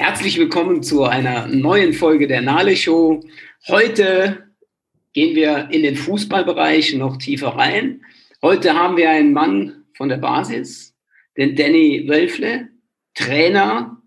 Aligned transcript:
Herzlich 0.00 0.38
willkommen 0.38 0.82
zu 0.82 1.04
einer 1.04 1.46
neuen 1.46 1.92
Folge 1.92 2.26
der 2.26 2.40
Nale 2.40 2.74
Show. 2.74 3.22
Heute 3.68 4.46
gehen 5.12 5.36
wir 5.36 5.68
in 5.72 5.82
den 5.82 5.94
Fußballbereich 5.94 6.94
noch 6.94 7.18
tiefer 7.18 7.48
rein. 7.48 8.00
Heute 8.40 8.72
haben 8.72 8.96
wir 8.96 9.10
einen 9.10 9.34
Mann 9.34 9.84
von 9.94 10.08
der 10.08 10.16
Basis, 10.16 10.96
den 11.36 11.54
Danny 11.54 12.06
Wölfle, 12.08 12.70
Trainer 13.14 14.00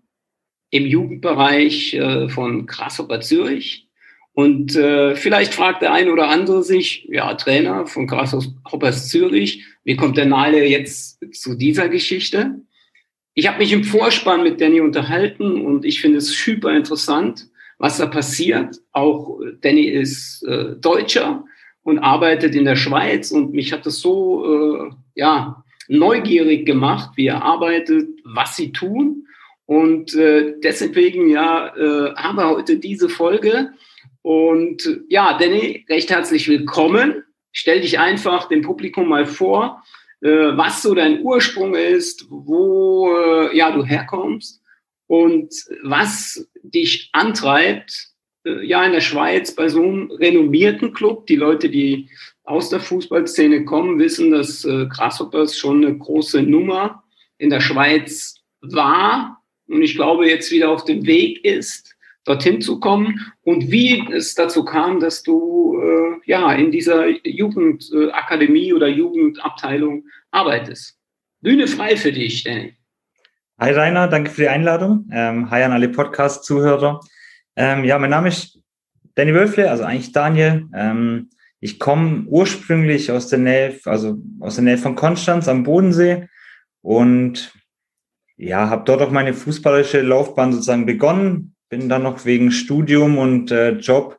im 0.70 0.84
Jugendbereich 0.84 1.94
äh, 1.94 2.28
von 2.28 2.66
Grasshopper 2.66 3.20
Zürich. 3.20 3.88
Und 4.32 4.74
äh, 4.74 5.14
vielleicht 5.14 5.54
fragt 5.54 5.82
der 5.82 5.92
eine 5.92 6.12
oder 6.12 6.28
andere 6.28 6.64
sich, 6.64 7.06
ja, 7.08 7.32
Trainer 7.34 7.86
von 7.86 8.08
Grasshoppers 8.08 9.10
Zürich, 9.10 9.64
wie 9.84 9.94
kommt 9.94 10.16
der 10.16 10.26
Nale 10.26 10.66
jetzt 10.66 11.20
zu 11.40 11.54
dieser 11.54 11.88
Geschichte? 11.88 12.64
Ich 13.34 13.48
habe 13.48 13.58
mich 13.58 13.72
im 13.72 13.82
Vorspann 13.82 14.44
mit 14.44 14.60
Danny 14.60 14.80
unterhalten 14.80 15.64
und 15.64 15.84
ich 15.84 16.00
finde 16.00 16.18
es 16.18 16.28
super 16.28 16.74
interessant, 16.74 17.48
was 17.78 17.98
da 17.98 18.06
passiert. 18.06 18.80
Auch 18.92 19.40
äh, 19.40 19.54
Danny 19.60 19.86
ist 19.86 20.44
äh, 20.44 20.76
Deutscher 20.80 21.44
und 21.82 21.98
arbeitet 21.98 22.54
in 22.54 22.64
der 22.64 22.76
Schweiz 22.76 23.32
und 23.32 23.52
mich 23.52 23.72
hat 23.72 23.86
das 23.86 23.98
so 23.98 24.86
äh, 24.86 24.90
ja 25.16 25.64
neugierig 25.88 26.64
gemacht, 26.64 27.10
wie 27.16 27.26
er 27.26 27.42
arbeitet, 27.42 28.08
was 28.24 28.56
sie 28.56 28.72
tun 28.72 29.26
und 29.66 30.14
äh, 30.14 30.54
deswegen 30.62 31.28
ja 31.28 31.74
äh, 31.76 32.14
haben 32.14 32.36
wir 32.36 32.48
heute 32.48 32.78
diese 32.78 33.08
Folge 33.08 33.72
und 34.22 35.02
ja 35.08 35.36
Danny 35.36 35.84
recht 35.88 36.10
herzlich 36.10 36.48
willkommen. 36.48 37.24
Stell 37.50 37.80
dich 37.80 37.98
einfach 37.98 38.48
dem 38.48 38.62
Publikum 38.62 39.08
mal 39.08 39.26
vor 39.26 39.82
was 40.28 40.82
so 40.82 40.94
dein 40.94 41.22
Ursprung 41.22 41.74
ist, 41.74 42.26
wo 42.30 43.10
äh, 43.16 43.56
ja, 43.56 43.70
du 43.70 43.84
herkommst 43.84 44.62
und 45.06 45.52
was 45.82 46.48
dich 46.62 47.10
antreibt, 47.12 48.08
äh, 48.44 48.64
ja, 48.66 48.84
in 48.84 48.92
der 48.92 49.00
Schweiz 49.00 49.54
bei 49.54 49.68
so 49.68 49.82
einem 49.82 50.10
renommierten 50.10 50.92
Club. 50.92 51.26
Die 51.26 51.36
Leute, 51.36 51.68
die 51.68 52.08
aus 52.44 52.70
der 52.70 52.80
Fußballszene 52.80 53.64
kommen, 53.64 53.98
wissen, 53.98 54.30
dass 54.30 54.64
äh, 54.64 54.86
Grasshoppers 54.86 55.58
schon 55.58 55.84
eine 55.84 55.96
große 55.96 56.42
Nummer 56.42 57.04
in 57.38 57.50
der 57.50 57.60
Schweiz 57.60 58.36
war 58.60 59.42
und 59.66 59.82
ich 59.82 59.94
glaube 59.94 60.28
jetzt 60.28 60.50
wieder 60.50 60.70
auf 60.70 60.84
dem 60.84 61.06
Weg 61.06 61.44
ist 61.44 61.93
dorthin 62.24 62.60
zu 62.60 62.80
kommen 62.80 63.20
und 63.42 63.70
wie 63.70 64.02
es 64.12 64.34
dazu 64.34 64.64
kam, 64.64 65.00
dass 65.00 65.22
du 65.22 65.78
äh, 65.80 66.30
ja 66.30 66.52
in 66.52 66.70
dieser 66.70 67.06
Jugendakademie 67.26 68.72
oder 68.72 68.88
Jugendabteilung 68.88 70.04
arbeitest. 70.30 70.98
Bühne 71.40 71.66
frei 71.66 71.96
für 71.96 72.12
dich, 72.12 72.44
Danny. 72.44 72.76
Hi 73.60 73.70
Rainer, 73.72 74.08
danke 74.08 74.30
für 74.30 74.42
die 74.42 74.48
Einladung. 74.48 75.08
Ähm, 75.12 75.50
hi 75.50 75.62
an 75.62 75.72
alle 75.72 75.88
Podcast-Zuhörer. 75.88 77.00
Ähm, 77.56 77.84
ja, 77.84 77.98
mein 77.98 78.10
Name 78.10 78.28
ist 78.28 78.58
Danny 79.14 79.34
Wölfle, 79.34 79.70
also 79.70 79.84
eigentlich 79.84 80.12
Daniel. 80.12 80.66
Ähm, 80.74 81.30
ich 81.60 81.78
komme 81.78 82.24
ursprünglich 82.26 83.12
aus 83.12 83.28
der 83.28 83.38
Nähe, 83.38 83.78
also 83.84 84.18
aus 84.40 84.56
der 84.56 84.64
Nähe 84.64 84.78
von 84.78 84.96
Konstanz 84.96 85.46
am 85.46 85.62
Bodensee 85.62 86.28
und 86.82 87.52
ja, 88.36 88.68
habe 88.68 88.84
dort 88.84 89.02
auch 89.02 89.10
meine 89.10 89.34
fußballische 89.34 90.00
Laufbahn 90.02 90.52
sozusagen 90.52 90.86
begonnen 90.86 91.53
bin 91.68 91.88
dann 91.88 92.02
noch 92.02 92.24
wegen 92.24 92.50
Studium 92.50 93.18
und 93.18 93.50
äh, 93.50 93.70
Job 93.72 94.18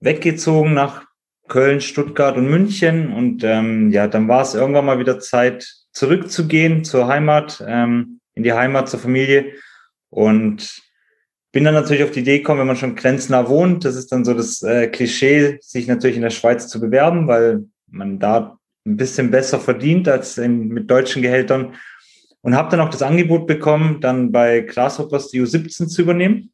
weggezogen 0.00 0.74
nach 0.74 1.04
Köln, 1.48 1.80
Stuttgart 1.80 2.36
und 2.36 2.48
München. 2.48 3.12
Und 3.12 3.44
ähm, 3.44 3.90
ja, 3.90 4.08
dann 4.08 4.28
war 4.28 4.42
es 4.42 4.54
irgendwann 4.54 4.86
mal 4.86 4.98
wieder 4.98 5.20
Zeit, 5.20 5.70
zurückzugehen 5.92 6.84
zur 6.84 7.06
Heimat, 7.06 7.62
ähm, 7.66 8.20
in 8.34 8.42
die 8.42 8.52
Heimat 8.52 8.88
zur 8.88 9.00
Familie. 9.00 9.52
Und 10.10 10.82
bin 11.52 11.64
dann 11.64 11.74
natürlich 11.74 12.02
auf 12.02 12.10
die 12.10 12.20
Idee 12.20 12.38
gekommen, 12.38 12.60
wenn 12.60 12.66
man 12.66 12.76
schon 12.76 12.96
grenznah 12.96 13.48
wohnt, 13.48 13.84
das 13.84 13.94
ist 13.94 14.10
dann 14.10 14.24
so 14.24 14.32
das 14.32 14.62
äh, 14.62 14.88
Klischee, 14.88 15.58
sich 15.60 15.86
natürlich 15.86 16.16
in 16.16 16.22
der 16.22 16.30
Schweiz 16.30 16.68
zu 16.68 16.80
bewerben, 16.80 17.28
weil 17.28 17.64
man 17.86 18.18
da 18.18 18.58
ein 18.86 18.96
bisschen 18.96 19.30
besser 19.30 19.60
verdient 19.60 20.08
als 20.08 20.38
in, 20.38 20.68
mit 20.68 20.90
deutschen 20.90 21.22
Gehältern 21.22 21.74
und 22.42 22.56
habe 22.56 22.70
dann 22.70 22.80
auch 22.80 22.90
das 22.90 23.02
Angebot 23.02 23.46
bekommen, 23.46 24.00
dann 24.00 24.32
bei 24.32 24.60
Grasshoppers 24.60 25.30
die 25.30 25.40
U17 25.40 25.86
zu 25.88 26.02
übernehmen. 26.02 26.52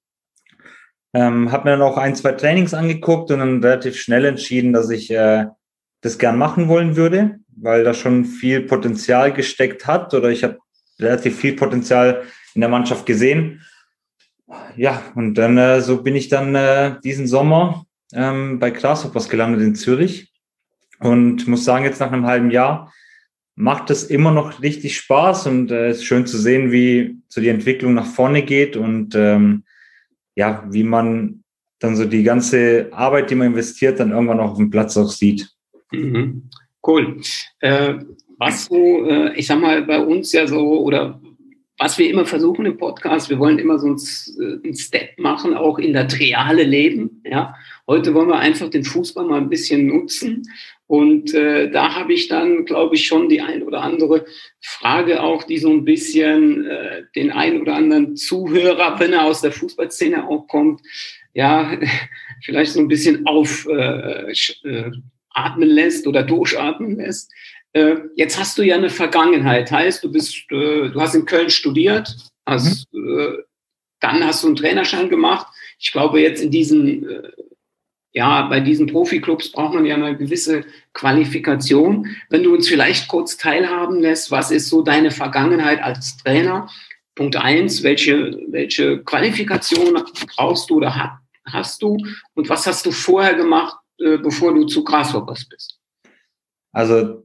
Ähm, 1.15 1.50
habe 1.50 1.65
mir 1.65 1.76
dann 1.76 1.82
auch 1.82 1.97
ein, 1.97 2.15
zwei 2.15 2.32
Trainings 2.32 2.75
angeguckt 2.75 3.31
und 3.31 3.38
dann 3.38 3.62
relativ 3.62 3.97
schnell 3.97 4.27
entschieden, 4.27 4.75
dass 4.75 4.91
ich 4.91 5.10
äh, 5.10 5.47
das 6.03 6.19
gern 6.19 6.37
machen 6.37 6.69
wollen 6.69 6.97
würde, 6.97 7.41
weil 7.56 7.82
da 7.82 7.94
schon 7.94 8.27
viel 8.27 8.60
Potenzial 8.60 9.32
gesteckt 9.32 9.87
hat 9.87 10.12
oder 10.12 10.28
ich 10.28 10.44
habe 10.44 10.59
relativ 11.00 11.38
viel 11.38 11.54
Potenzial 11.54 12.22
in 12.54 12.60
der 12.60 12.71
Mannschaft 12.71 13.06
gesehen. 13.06 13.62
Ja, 14.77 15.03
und 15.15 15.34
dann 15.34 15.56
äh, 15.56 15.81
so 15.81 16.03
bin 16.03 16.15
ich 16.15 16.28
dann 16.28 16.54
äh, 16.54 16.97
diesen 17.03 17.27
Sommer 17.27 17.84
ähm, 18.12 18.59
bei 18.59 18.71
Grasshoppers 18.71 19.28
gelandet 19.28 19.62
in 19.62 19.75
Zürich 19.75 20.32
und 21.00 21.47
muss 21.47 21.65
sagen, 21.65 21.84
jetzt 21.84 22.00
nach 22.00 22.12
einem 22.12 22.27
halben 22.27 22.50
Jahr 22.50 22.93
macht 23.58 23.91
es 23.91 24.04
immer 24.04 24.30
noch 24.30 24.62
richtig 24.62 24.96
Spaß 24.96 25.48
und 25.48 25.72
äh, 25.72 25.88
es 25.88 25.96
äh, 25.96 26.00
ist 26.00 26.04
schön 26.04 26.26
zu 26.26 26.38
sehen, 26.38 26.70
wie 26.70 27.16
so 27.28 27.41
die 27.41 27.48
Entwicklung 27.48 27.92
nach 27.92 28.06
vorne 28.06 28.42
geht 28.42 28.76
und 28.76 29.16
ähm, 29.16 29.64
ja, 30.36 30.64
wie 30.70 30.84
man 30.84 31.42
dann 31.80 31.97
so 31.97 32.04
die 32.04 32.22
ganze 32.22 32.88
Arbeit, 32.92 33.30
die 33.30 33.34
man 33.34 33.48
investiert, 33.48 33.98
dann 33.98 34.12
irgendwann 34.12 34.38
auch 34.38 34.52
auf 34.52 34.58
dem 34.58 34.70
Platz 34.70 34.97
auch 34.97 35.10
sieht. 35.10 35.50
Mhm. 35.91 36.48
Cool. 36.86 37.20
Äh, 37.58 37.94
was 38.38 38.66
so, 38.66 39.04
äh, 39.06 39.34
ich 39.34 39.48
sag 39.48 39.60
mal, 39.60 39.82
bei 39.82 39.98
uns 39.98 40.32
ja 40.32 40.47
so, 40.47 40.80
oder 40.80 41.20
was 41.78 41.98
wir 41.98 42.08
immer 42.10 42.26
versuchen 42.26 42.64
im 42.64 42.78
Podcast, 42.78 43.28
wir 43.28 43.41
wollen 43.41 43.58
immer 43.58 43.80
so 43.80 43.88
ein, 43.88 43.97
äh, 44.64 44.74
Step 44.74 45.18
machen, 45.18 45.54
auch 45.54 45.80
in 45.80 45.94
das 45.94 46.16
reale 46.20 46.62
Leben. 46.62 47.22
Ja? 47.24 47.56
Heute 47.88 48.14
wollen 48.14 48.28
wir 48.28 48.38
einfach 48.38 48.70
den 48.70 48.84
Fußball 48.84 49.26
mal 49.26 49.41
ein 49.41 49.48
bisschen 49.48 49.86
nutzen 49.86 50.44
und 50.88 51.34
äh, 51.34 51.71
da 51.71 51.94
habe 51.94 52.15
ich 52.15 52.28
dann, 52.28 52.65
glaube 52.65 52.94
ich, 52.94 53.06
schon 53.06 53.28
die 53.28 53.43
ein 53.43 53.62
oder 53.62 53.82
andere 53.82 54.25
Frage 54.62 55.22
auch, 55.22 55.43
die 55.44 55.59
so 55.59 55.71
ein 55.71 55.84
bisschen 55.84 56.66
äh, 56.66 57.03
den 57.15 57.31
ein 57.31 57.60
oder 57.60 57.75
anderen 57.75 58.16
Zuhörer, 58.16 58.98
wenn 58.98 59.12
er 59.12 59.25
aus 59.25 59.43
der 59.43 59.53
Fußballszene 59.53 60.27
auch 60.27 60.48
kommt, 60.48 60.81
ja, 61.34 61.78
vielleicht 62.43 62.72
so 62.72 62.81
ein 62.81 62.88
bisschen 62.88 63.27
auf 63.27 63.69
äh, 63.71 64.32
äh, 64.32 64.91
atmen 65.28 65.69
lässt 65.69 66.06
oder 66.06 66.22
durchatmen 66.22 66.97
lässt. 66.97 67.31
Äh, 67.75 67.97
jetzt 68.16 68.41
hast 68.41 68.56
du 68.56 68.62
ja 68.62 68.77
eine 68.77 68.88
Vergangenheit, 68.88 69.71
heißt 69.71 70.03
du 70.03 70.10
bist, 70.10 70.50
äh, 70.50 70.88
du 70.88 70.94
hast 70.98 71.15
in 71.15 71.27
Köln 71.27 71.50
studiert, 71.50 72.16
hast, 72.47 72.91
mhm. 72.94 73.19
äh, 73.21 73.43
dann 74.00 74.25
hast 74.25 74.43
du 74.43 74.47
einen 74.47 74.56
Trainerschein 74.56 75.10
gemacht. 75.10 75.48
Ich 75.78 75.93
glaube 75.93 76.22
jetzt 76.22 76.43
in 76.43 76.50
diesen 76.50 77.06
äh, 77.06 77.31
ja, 78.18 78.48
bei 78.48 78.58
diesen 78.58 78.88
Profiklubs 78.88 79.52
braucht 79.52 79.74
man 79.74 79.84
ja 79.84 79.94
eine 79.94 80.16
gewisse 80.16 80.64
Qualifikation. 80.92 82.16
Wenn 82.30 82.42
du 82.42 82.52
uns 82.52 82.66
vielleicht 82.66 83.06
kurz 83.06 83.36
teilhaben 83.36 84.00
lässt, 84.00 84.32
was 84.32 84.50
ist 84.50 84.68
so 84.68 84.82
deine 84.82 85.12
Vergangenheit 85.12 85.80
als 85.80 86.16
Trainer? 86.16 86.68
Punkt 87.14 87.36
eins, 87.36 87.84
welche, 87.84 88.36
welche 88.48 89.04
Qualifikation 89.04 90.02
brauchst 90.34 90.68
du 90.68 90.78
oder 90.78 91.20
hast 91.44 91.80
du? 91.80 91.96
Und 92.34 92.48
was 92.48 92.66
hast 92.66 92.84
du 92.86 92.90
vorher 92.90 93.34
gemacht, 93.34 93.76
äh, 94.00 94.18
bevor 94.18 94.52
du 94.52 94.64
zu 94.64 94.82
Grasshoppers 94.82 95.48
bist? 95.48 95.78
Also, 96.72 97.24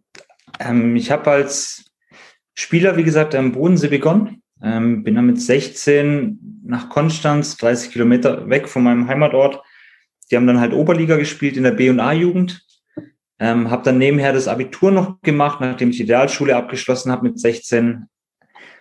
ähm, 0.59 0.95
ich 0.95 1.09
habe 1.09 1.31
als 1.31 1.85
Spieler, 2.53 2.97
wie 2.97 3.03
gesagt, 3.03 3.33
am 3.33 3.53
Bodensee 3.53 3.87
begonnen. 3.87 4.43
Ähm, 4.61 5.03
bin 5.03 5.15
dann 5.15 5.25
mit 5.25 5.41
16 5.41 6.61
nach 6.63 6.89
Konstanz, 6.89 7.57
30 7.57 7.91
Kilometer 7.91 8.47
weg 8.47 8.69
von 8.69 8.83
meinem 8.83 9.07
Heimatort, 9.07 9.62
die 10.31 10.35
haben 10.35 10.47
dann 10.47 10.59
halt 10.59 10.73
Oberliga 10.73 11.17
gespielt 11.17 11.58
in 11.58 11.64
der 11.64 11.72
B- 11.72 11.90
und 11.90 11.99
A-Jugend. 11.99 12.66
Ähm, 13.40 13.70
habe 13.70 13.84
dann 13.84 13.97
nebenher 13.97 14.31
das 14.31 14.47
Abitur 14.47 14.91
noch 14.91 15.22
gemacht, 15.22 15.59
nachdem 15.59 15.90
ich 15.90 15.97
die 15.97 16.03
Realschule 16.03 16.55
abgeschlossen 16.55 17.11
habe 17.11 17.28
mit 17.28 17.40
16. 17.40 18.05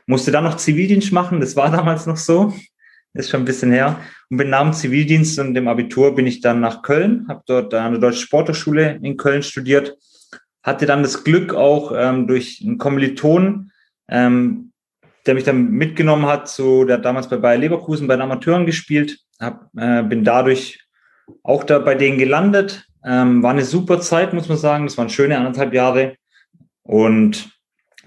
Musste 0.06 0.30
dann 0.30 0.44
noch 0.44 0.56
Zivildienst 0.56 1.12
machen, 1.12 1.40
das 1.40 1.56
war 1.56 1.70
damals 1.72 2.06
noch 2.06 2.16
so. 2.16 2.52
Ist 3.14 3.30
schon 3.30 3.42
ein 3.42 3.46
bisschen 3.46 3.72
her. 3.72 4.00
Und 4.30 4.38
bin 4.38 4.50
nach 4.50 4.62
dem 4.62 4.72
Zivildienst 4.72 5.38
und 5.38 5.54
dem 5.54 5.68
Abitur 5.68 6.14
bin 6.14 6.26
ich 6.26 6.40
dann 6.40 6.60
nach 6.60 6.82
Köln, 6.82 7.26
habe 7.28 7.42
dort 7.46 7.74
an 7.74 7.92
der 7.92 8.00
Deutschen 8.00 8.22
Sporthochschule 8.22 9.00
in 9.02 9.16
Köln 9.16 9.42
studiert. 9.42 9.96
Hatte 10.62 10.86
dann 10.86 11.02
das 11.02 11.24
Glück 11.24 11.54
auch 11.54 11.92
ähm, 11.94 12.26
durch 12.26 12.62
einen 12.64 12.78
Kommiliton, 12.78 13.70
ähm, 14.08 14.72
der 15.26 15.34
mich 15.34 15.44
dann 15.44 15.70
mitgenommen 15.70 16.26
hat, 16.26 16.48
so, 16.48 16.84
der 16.84 16.96
hat 16.96 17.04
damals 17.04 17.28
bei 17.28 17.36
Bayer 17.36 17.58
Leverkusen 17.58 18.06
bei 18.06 18.16
den 18.16 18.22
Amateuren 18.22 18.66
gespielt, 18.66 19.18
hab, 19.38 19.68
äh, 19.76 20.02
bin 20.02 20.24
dadurch 20.24 20.81
auch 21.42 21.64
da 21.64 21.78
bei 21.78 21.94
denen 21.94 22.18
gelandet. 22.18 22.86
Ähm, 23.04 23.42
war 23.42 23.50
eine 23.50 23.64
super 23.64 24.00
Zeit, 24.00 24.32
muss 24.32 24.48
man 24.48 24.58
sagen. 24.58 24.86
Das 24.86 24.98
waren 24.98 25.08
schöne 25.08 25.36
anderthalb 25.36 25.74
Jahre. 25.74 26.16
Und 26.82 27.50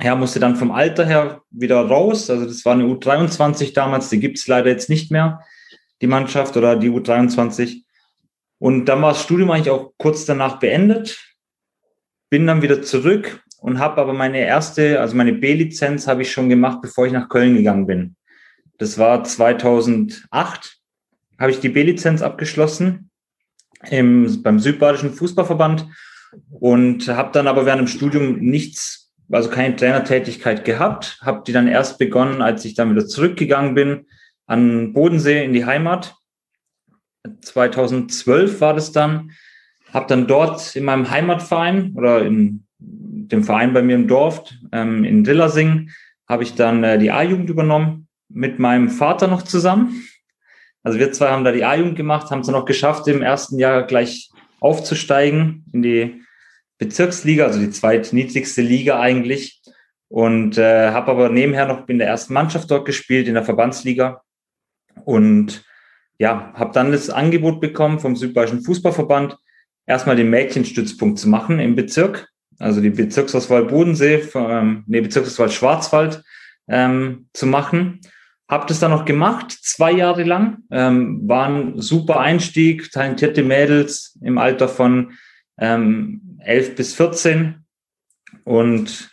ja, 0.01 0.15
musste 0.15 0.39
dann 0.39 0.55
vom 0.55 0.71
Alter 0.71 1.05
her 1.05 1.41
wieder 1.49 1.81
raus. 1.81 2.29
Also 2.29 2.45
das 2.45 2.65
war 2.65 2.73
eine 2.73 2.85
U23 2.85 3.73
damals, 3.73 4.09
die 4.09 4.19
gibt 4.19 4.37
es 4.37 4.47
leider 4.47 4.69
jetzt 4.69 4.89
nicht 4.89 5.11
mehr, 5.11 5.39
die 6.01 6.07
Mannschaft 6.07 6.57
oder 6.57 6.75
die 6.75 6.89
U23. 6.89 7.83
Und 8.59 8.85
dann 8.85 9.01
war 9.01 9.13
das 9.13 9.23
Studium 9.23 9.51
eigentlich 9.51 9.69
auch 9.69 9.93
kurz 9.97 10.25
danach 10.25 10.59
beendet. 10.59 11.19
Bin 12.29 12.47
dann 12.47 12.61
wieder 12.61 12.81
zurück 12.81 13.41
und 13.59 13.79
habe 13.79 14.01
aber 14.01 14.13
meine 14.13 14.39
erste, 14.39 14.99
also 14.99 15.15
meine 15.15 15.33
B-Lizenz 15.33 16.07
habe 16.07 16.23
ich 16.23 16.31
schon 16.31 16.49
gemacht, 16.49 16.79
bevor 16.81 17.05
ich 17.05 17.13
nach 17.13 17.29
Köln 17.29 17.55
gegangen 17.55 17.87
bin. 17.87 18.15
Das 18.77 18.97
war 18.97 19.23
2008, 19.23 20.74
habe 21.39 21.51
ich 21.51 21.59
die 21.59 21.69
B-Lizenz 21.69 22.21
abgeschlossen 22.21 23.09
im, 23.89 24.41
beim 24.41 24.59
Südbadischen 24.59 25.13
Fußballverband 25.13 25.87
und 26.49 27.07
habe 27.07 27.31
dann 27.33 27.47
aber 27.47 27.65
während 27.65 27.81
dem 27.81 27.87
Studium 27.87 28.39
nichts, 28.39 29.13
also 29.31 29.49
keine 29.49 29.75
Trainertätigkeit 29.75 30.65
gehabt, 30.65 31.19
habe 31.21 31.43
die 31.45 31.51
dann 31.51 31.67
erst 31.67 31.97
begonnen, 31.97 32.41
als 32.41 32.65
ich 32.65 32.75
dann 32.75 32.91
wieder 32.91 33.07
zurückgegangen 33.07 33.75
bin 33.75 34.05
an 34.47 34.93
Bodensee 34.93 35.43
in 35.43 35.53
die 35.53 35.65
Heimat. 35.65 36.15
2012 37.41 38.61
war 38.61 38.73
das 38.73 38.91
dann, 38.91 39.31
habe 39.93 40.05
dann 40.07 40.27
dort 40.27 40.75
in 40.75 40.83
meinem 40.83 41.09
Heimatverein 41.09 41.93
oder 41.95 42.23
in 42.23 42.65
dem 42.77 43.43
Verein 43.43 43.73
bei 43.73 43.81
mir 43.81 43.95
im 43.95 44.07
Dorf 44.07 44.51
ähm, 44.71 45.03
in 45.03 45.23
Dillersing 45.23 45.89
habe 46.27 46.43
ich 46.43 46.55
dann 46.55 46.83
äh, 46.83 46.97
die 46.97 47.11
A-Jugend 47.11 47.49
übernommen 47.49 48.07
mit 48.29 48.59
meinem 48.59 48.89
Vater 48.89 49.27
noch 49.27 49.43
zusammen. 49.43 50.03
Also 50.85 50.99
wir 50.99 51.11
zwei 51.11 51.29
haben 51.29 51.43
da 51.43 51.51
die 51.51 51.65
A-Jugend 51.65 51.95
gemacht, 51.95 52.29
haben 52.29 52.41
es 52.41 52.47
noch 52.47 52.65
geschafft, 52.65 53.07
im 53.07 53.23
ersten 53.23 53.57
Jahr 53.57 53.87
gleich 53.87 54.29
aufzusteigen 54.59 55.65
in 55.73 55.81
die 55.81 56.21
Bezirksliga, 56.77 57.45
also 57.45 57.59
die 57.59 57.71
zweitniedrigste 57.71 58.61
Liga 58.61 58.99
eigentlich. 58.99 59.63
Und 60.09 60.59
äh, 60.59 60.91
habe 60.91 61.09
aber 61.09 61.29
nebenher 61.29 61.65
noch 61.65 61.89
in 61.89 61.97
der 61.97 62.07
ersten 62.07 62.35
Mannschaft 62.35 62.69
dort 62.69 62.85
gespielt, 62.85 63.27
in 63.27 63.33
der 63.33 63.43
Verbandsliga. 63.43 64.21
Und 65.05 65.65
ja, 66.19 66.53
habe 66.53 66.71
dann 66.71 66.91
das 66.91 67.09
Angebot 67.09 67.61
bekommen 67.61 67.99
vom 67.99 68.15
Südbayerischen 68.15 68.61
Fußballverband, 68.61 69.37
erstmal 69.87 70.15
den 70.15 70.29
Mädchenstützpunkt 70.29 71.17
zu 71.17 71.27
machen 71.27 71.59
im 71.59 71.75
Bezirk, 71.75 72.29
also 72.59 72.79
die 72.79 72.91
Bezirksauswahl 72.91 73.65
Bodensee, 73.65 74.23
ähm, 74.35 74.83
nee, 74.85 75.01
Bezirksauswahl 75.01 75.49
Schwarzwald 75.49 76.23
ähm, 76.67 77.27
zu 77.33 77.47
machen. 77.47 78.01
Hab 78.47 78.67
das 78.67 78.79
dann 78.79 78.91
noch 78.91 79.05
gemacht, 79.05 79.51
zwei 79.51 79.91
Jahre 79.91 80.23
lang. 80.23 80.59
Ähm, 80.71 81.27
war 81.27 81.47
ein 81.47 81.81
super 81.81 82.19
Einstieg, 82.19 82.91
talentierte 82.91 83.43
Mädels 83.43 84.17
im 84.21 84.37
Alter 84.37 84.69
von 84.69 85.13
ähm, 85.57 86.37
11 86.39 86.75
bis 86.75 86.93
14 86.93 87.65
und 88.43 89.09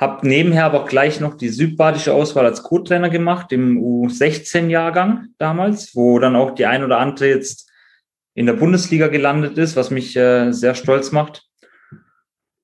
habe 0.00 0.26
nebenher 0.26 0.64
aber 0.64 0.86
gleich 0.86 1.20
noch 1.20 1.34
die 1.34 1.50
südbadische 1.50 2.12
Auswahl 2.12 2.46
als 2.46 2.64
Co-Trainer 2.64 3.10
gemacht 3.10 3.52
im 3.52 3.78
U16-Jahrgang 3.78 5.28
damals, 5.38 5.94
wo 5.94 6.18
dann 6.18 6.34
auch 6.34 6.50
die 6.50 6.66
ein 6.66 6.82
oder 6.82 6.98
andere 6.98 7.28
jetzt 7.28 7.70
in 8.34 8.46
der 8.46 8.54
Bundesliga 8.54 9.06
gelandet 9.06 9.56
ist, 9.56 9.76
was 9.76 9.90
mich 9.90 10.16
äh, 10.16 10.50
sehr 10.50 10.74
stolz 10.74 11.12
macht. 11.12 11.48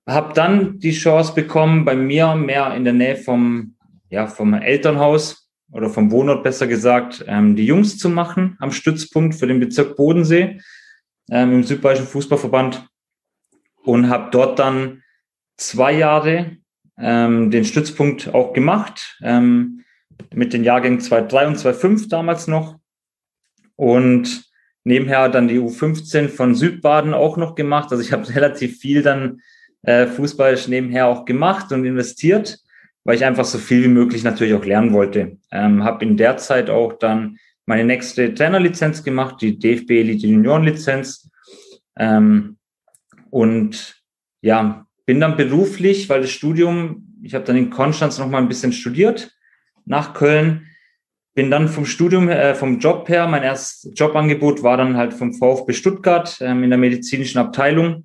Habe 0.09 0.35
dann 0.35 0.81
die 0.81 0.91
Chance 0.91 1.35
bekommen, 1.35 1.85
bei 1.85 1.95
mir 1.95 2.35
mehr 2.35 2.75
in 2.75 2.83
der 2.83 2.95
Nähe 2.95 3.17
vom, 3.17 3.77
ja, 4.09 4.27
vom 4.27 4.53
Elternhaus 4.55 5.50
oder 5.73 5.89
vom 5.89 6.11
Wohnort 6.11 6.43
besser 6.43 6.67
gesagt, 6.67 7.25
ähm, 7.27 7.57
die 7.57 7.67
Jungs 7.67 7.99
zu 7.99 8.09
machen 8.09 8.57
am 8.61 8.73
Stützpunkt 8.73 9.35
für 9.35 9.47
den 9.47 9.61
Bezirk 9.61 9.97
Bodensee 9.97 10.61
ähm, 11.31 11.55
im 11.55 11.63
Südbayerischen 11.65 12.07
Fußballverband 12.07 12.87
und 13.85 14.09
habe 14.09 14.31
dort 14.31 14.59
dann 14.59 15.03
zwei 15.57 15.93
Jahre 15.93 16.57
ähm, 16.99 17.51
den 17.51 17.65
Stützpunkt 17.65 18.35
auch 18.35 18.53
gemacht, 18.53 19.19
ähm, 19.23 19.85
mit 20.35 20.53
den 20.53 20.65
Jahrgängen 20.65 21.01
2.3 21.01 21.47
und 21.47 21.57
2.5 21.57 22.09
damals 22.09 22.47
noch. 22.47 22.79
Und 23.77 24.45
nebenher 24.85 25.29
dann 25.29 25.49
die 25.49 25.59
U15 25.59 26.29
von 26.29 26.55
Südbaden 26.55 27.15
auch 27.15 27.37
noch 27.37 27.55
gemacht. 27.55 27.91
Also 27.91 28.03
ich 28.03 28.13
habe 28.13 28.29
relativ 28.35 28.79
viel 28.79 29.03
dann 29.03 29.41
äh, 29.83 30.07
fußballisch 30.07 30.69
nebenher 30.69 31.07
auch 31.07 31.25
gemacht 31.25 31.73
und 31.73 31.85
investiert, 31.85 32.59
weil 33.05 33.17
ich 33.17 33.25
einfach 33.25 33.45
so 33.45 33.59
viel 33.59 33.85
wie 33.85 33.89
möglich 33.89 34.25
natürlich 34.25 34.55
auch 34.55 34.65
lernen 34.65 34.93
wollte. 34.93 35.39
Ähm, 35.51 35.85
habe 35.85 36.05
in 36.05 36.17
der 36.17 36.37
Zeit 36.37 36.71
auch 36.71 36.95
dann 36.95 37.39
meine 37.67 37.85
nächste 37.85 38.35
Trainerlizenz 38.35 39.03
gemacht, 39.05 39.37
die 39.41 39.59
DFB 39.59 39.91
Elite 39.91 40.27
Junioren 40.27 40.65
Lizenz. 40.65 41.31
Ähm, 41.97 42.57
und 43.31 43.97
ja, 44.43 44.87
bin 45.07 45.21
dann 45.21 45.37
beruflich, 45.37 46.09
weil 46.09 46.23
das 46.23 46.31
Studium, 46.31 47.19
ich 47.23 47.35
habe 47.35 47.45
dann 47.45 47.57
in 47.57 47.71
Konstanz 47.71 48.19
noch 48.19 48.29
mal 48.29 48.39
ein 48.39 48.49
bisschen 48.49 48.73
studiert 48.73 49.33
nach 49.85 50.15
Köln, 50.15 50.67
bin 51.35 51.51
dann 51.51 51.69
vom 51.69 51.87
Studium, 51.87 52.29
äh, 52.29 52.55
vom 52.55 52.79
Job 52.79 53.09
her, 53.09 53.27
mein 53.27 53.43
erstes 53.43 53.93
Jobangebot 53.95 54.63
war 54.63 54.77
dann 54.77 54.97
halt 54.97 55.15
vom 55.15 55.33
VfB 55.33 55.73
Stuttgart 55.73 56.39
ähm, 56.41 56.65
in 56.65 56.71
der 56.71 56.79
medizinischen 56.79 57.39
Abteilung, 57.39 58.05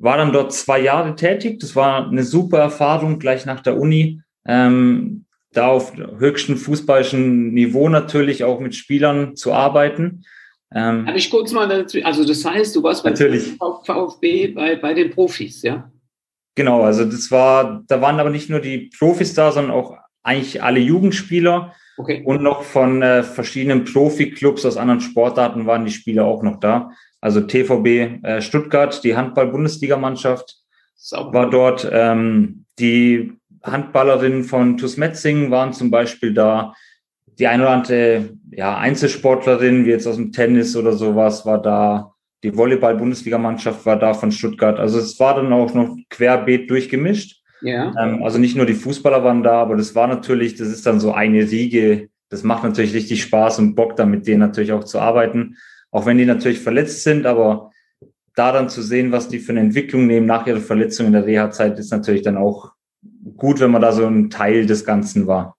war 0.00 0.16
dann 0.16 0.32
dort 0.32 0.52
zwei 0.52 0.80
Jahre 0.80 1.14
tätig. 1.14 1.60
Das 1.60 1.76
war 1.76 2.08
eine 2.08 2.24
super 2.24 2.58
Erfahrung 2.58 3.18
gleich 3.18 3.46
nach 3.46 3.60
der 3.60 3.78
Uni. 3.78 4.22
Ähm, 4.46 5.26
da 5.52 5.68
auf 5.68 5.92
höchstem 5.96 6.56
fußballischen 6.56 7.52
Niveau 7.52 7.88
natürlich 7.88 8.44
auch 8.44 8.60
mit 8.60 8.74
Spielern 8.74 9.36
zu 9.36 9.52
arbeiten. 9.52 10.24
Ähm, 10.72 11.06
Habe 11.06 11.18
ich 11.18 11.30
kurz 11.30 11.52
mal 11.52 11.68
dazu, 11.68 11.98
also 12.04 12.24
das 12.24 12.44
heißt, 12.44 12.74
du 12.76 12.82
warst 12.82 13.02
beim 13.02 13.16
VfB 13.16 14.48
bei, 14.48 14.76
bei 14.76 14.94
den 14.94 15.10
Profis, 15.10 15.62
ja? 15.62 15.90
Genau, 16.54 16.82
also 16.82 17.04
das 17.04 17.30
war, 17.30 17.82
da 17.88 18.00
waren 18.00 18.20
aber 18.20 18.30
nicht 18.30 18.48
nur 18.48 18.60
die 18.60 18.90
Profis 18.96 19.34
da, 19.34 19.50
sondern 19.50 19.72
auch 19.72 19.96
eigentlich 20.22 20.62
alle 20.62 20.80
Jugendspieler. 20.80 21.74
Okay. 21.96 22.22
Und 22.24 22.42
noch 22.42 22.62
von 22.62 23.02
äh, 23.02 23.22
verschiedenen 23.22 23.84
Profi-Clubs 23.84 24.64
aus 24.64 24.76
anderen 24.76 25.00
Sportarten 25.00 25.66
waren 25.66 25.84
die 25.84 25.90
Spieler 25.90 26.24
auch 26.24 26.42
noch 26.42 26.60
da. 26.60 26.90
Also 27.20 27.40
TVB 27.40 28.24
äh, 28.24 28.40
Stuttgart, 28.40 29.02
die 29.04 29.16
Handball-Bundesligamannschaft 29.16 30.56
war 31.12 31.50
dort. 31.50 31.88
Ähm, 31.90 32.64
die 32.78 33.32
Handballerinnen 33.62 34.44
von 34.44 34.76
TuS 34.78 34.96
Metzing 34.96 35.50
waren 35.50 35.72
zum 35.72 35.90
Beispiel 35.90 36.32
da. 36.32 36.74
Die 37.38 37.46
ein 37.46 37.60
oder 37.60 37.70
andere 37.70 38.30
ja, 38.50 38.76
Einzelsportlerin, 38.76 39.86
wie 39.86 39.90
jetzt 39.90 40.06
aus 40.06 40.16
dem 40.16 40.32
Tennis 40.32 40.76
oder 40.76 40.92
sowas, 40.92 41.46
war 41.46 41.60
da 41.60 42.14
die 42.42 42.56
Volleyball-Bundesligamannschaft 42.56 43.84
war 43.84 43.98
da 43.98 44.14
von 44.14 44.32
Stuttgart. 44.32 44.78
Also 44.78 44.98
es 44.98 45.18
war 45.20 45.34
dann 45.34 45.52
auch 45.52 45.74
noch 45.74 45.96
querbeet 46.08 46.70
durchgemischt. 46.70 47.42
Ja. 47.60 47.92
Ähm, 48.00 48.22
also 48.22 48.38
nicht 48.38 48.56
nur 48.56 48.66
die 48.66 48.74
Fußballer 48.74 49.22
waren 49.22 49.42
da, 49.42 49.60
aber 49.60 49.76
das 49.76 49.94
war 49.94 50.06
natürlich, 50.06 50.54
das 50.54 50.68
ist 50.68 50.86
dann 50.86 51.00
so 51.00 51.12
eine 51.12 51.50
Riege. 51.50 52.08
Das 52.30 52.42
macht 52.42 52.64
natürlich 52.64 52.94
richtig 52.94 53.22
Spaß 53.22 53.58
und 53.58 53.74
Bock, 53.74 53.96
da 53.96 54.06
mit 54.06 54.26
denen 54.26 54.40
natürlich 54.40 54.72
auch 54.72 54.84
zu 54.84 54.98
arbeiten. 54.98 55.56
Auch 55.90 56.06
wenn 56.06 56.18
die 56.18 56.24
natürlich 56.24 56.60
verletzt 56.60 57.02
sind, 57.02 57.26
aber 57.26 57.70
da 58.34 58.52
dann 58.52 58.68
zu 58.68 58.82
sehen, 58.82 59.12
was 59.12 59.28
die 59.28 59.38
für 59.38 59.52
eine 59.52 59.60
Entwicklung 59.60 60.06
nehmen 60.06 60.26
nach 60.26 60.46
ihrer 60.46 60.60
Verletzung 60.60 61.06
in 61.06 61.12
der 61.12 61.26
Reha-Zeit, 61.26 61.78
ist 61.78 61.90
natürlich 61.90 62.22
dann 62.22 62.36
auch 62.36 62.72
gut, 63.36 63.60
wenn 63.60 63.70
man 63.70 63.82
da 63.82 63.92
so 63.92 64.06
ein 64.06 64.30
Teil 64.30 64.66
des 64.66 64.84
Ganzen 64.84 65.26
war. 65.26 65.56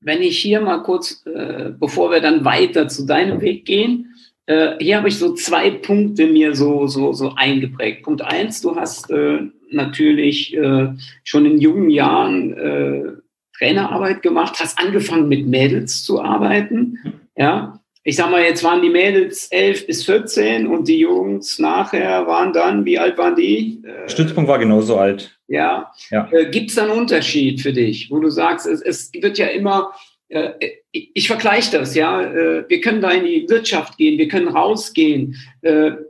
Wenn 0.00 0.22
ich 0.22 0.38
hier 0.38 0.60
mal 0.60 0.82
kurz, 0.82 1.24
äh, 1.26 1.72
bevor 1.78 2.10
wir 2.10 2.20
dann 2.20 2.44
weiter 2.44 2.88
zu 2.88 3.06
deinem 3.06 3.40
Weg 3.40 3.64
gehen, 3.64 4.14
äh, 4.46 4.76
hier 4.78 4.98
habe 4.98 5.08
ich 5.08 5.18
so 5.18 5.34
zwei 5.34 5.70
Punkte 5.70 6.26
mir 6.26 6.54
so, 6.54 6.86
so, 6.86 7.12
so 7.12 7.34
eingeprägt. 7.34 8.04
Punkt 8.04 8.22
eins, 8.22 8.60
du 8.60 8.76
hast 8.76 9.10
äh, 9.10 9.40
natürlich 9.70 10.56
äh, 10.56 10.88
schon 11.24 11.46
in 11.46 11.60
jungen 11.60 11.90
Jahren 11.90 12.56
äh, 12.56 13.02
Trainerarbeit 13.58 14.22
gemacht, 14.22 14.56
hast 14.60 14.78
angefangen 14.78 15.28
mit 15.28 15.46
Mädels 15.46 16.04
zu 16.04 16.22
arbeiten. 16.22 16.98
Ja, 17.36 17.80
ich 18.06 18.14
sag 18.14 18.30
mal, 18.30 18.40
jetzt 18.40 18.62
waren 18.62 18.82
die 18.82 18.88
Mädels 18.88 19.48
11 19.48 19.88
bis 19.88 20.04
14 20.04 20.68
und 20.68 20.86
die 20.86 21.00
Jungs 21.00 21.58
nachher 21.58 22.24
waren 22.28 22.52
dann, 22.52 22.84
wie 22.84 23.00
alt 23.00 23.18
waren 23.18 23.34
die? 23.34 23.82
Äh, 23.84 24.08
Stützpunkt 24.08 24.48
war 24.48 24.60
genauso 24.60 24.96
alt. 24.96 25.36
Ja. 25.48 25.92
ja. 26.10 26.28
Äh, 26.30 26.48
Gibt 26.50 26.70
es 26.70 26.76
da 26.76 26.84
einen 26.84 26.92
Unterschied 26.92 27.60
für 27.60 27.72
dich, 27.72 28.08
wo 28.08 28.20
du 28.20 28.30
sagst, 28.30 28.64
es, 28.68 28.80
es 28.80 29.12
wird 29.12 29.38
ja 29.38 29.48
immer 29.48 29.92
äh, 30.28 30.52
ich 30.92 31.26
vergleiche 31.26 31.78
das, 31.78 31.94
ja. 31.94 32.32
Wir 32.68 32.80
können 32.80 33.02
da 33.02 33.10
in 33.10 33.24
die 33.24 33.48
Wirtschaft 33.48 33.98
gehen, 33.98 34.18
wir 34.18 34.28
können 34.28 34.48
rausgehen. 34.48 35.36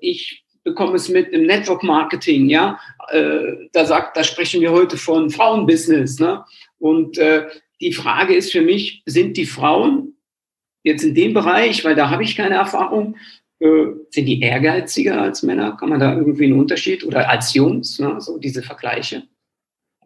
Ich 0.00 0.44
bekomme 0.62 0.94
es 0.94 1.08
mit 1.08 1.30
im 1.30 1.42
Network 1.42 1.82
Marketing, 1.82 2.48
ja. 2.48 2.78
Da 3.72 3.84
sagt, 3.84 4.16
da 4.16 4.22
sprechen 4.22 4.60
wir 4.60 4.70
heute 4.70 4.96
von 4.96 5.28
Frauenbusiness, 5.28 6.20
ne? 6.20 6.44
Und 6.78 7.18
die 7.80 7.92
Frage 7.92 8.34
ist 8.34 8.52
für 8.52 8.62
mich, 8.62 9.02
sind 9.06 9.36
die 9.36 9.44
Frauen 9.44 10.15
jetzt 10.86 11.04
in 11.04 11.14
dem 11.14 11.34
Bereich, 11.34 11.84
weil 11.84 11.94
da 11.94 12.08
habe 12.10 12.22
ich 12.22 12.36
keine 12.36 12.54
Erfahrung, 12.54 13.16
sind 13.58 14.26
die 14.26 14.40
ehrgeiziger 14.40 15.20
als 15.20 15.42
Männer? 15.42 15.76
Kann 15.76 15.88
man 15.88 16.00
da 16.00 16.14
irgendwie 16.14 16.44
einen 16.44 16.60
Unterschied 16.60 17.04
oder 17.04 17.28
als 17.28 17.54
Jungs, 17.54 17.98
ne? 17.98 18.20
so 18.20 18.38
diese 18.38 18.62
Vergleiche? 18.62 19.24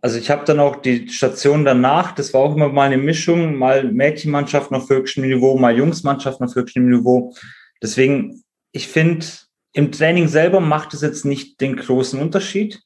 Also 0.02 0.18
ich 0.18 0.30
habe 0.30 0.44
dann 0.46 0.60
auch 0.60 0.76
die 0.76 1.08
Station 1.08 1.64
danach, 1.64 2.12
das 2.12 2.32
war 2.32 2.40
auch 2.40 2.56
immer 2.56 2.68
mal 2.70 2.84
eine 2.84 2.96
Mischung, 2.96 3.56
mal 3.56 3.84
Mädchenmannschaft 3.84 4.72
auf 4.72 4.88
höchstem 4.88 5.28
Niveau, 5.28 5.58
mal 5.58 5.76
Jungsmannschaft 5.76 6.40
auf 6.40 6.54
höchstem 6.54 6.88
Niveau. 6.88 7.34
Deswegen, 7.82 8.42
ich 8.72 8.88
finde, 8.88 9.26
im 9.74 9.92
Training 9.92 10.28
selber 10.28 10.60
macht 10.60 10.94
es 10.94 11.02
jetzt 11.02 11.24
nicht 11.24 11.60
den 11.60 11.76
großen 11.76 12.20
Unterschied. 12.20 12.80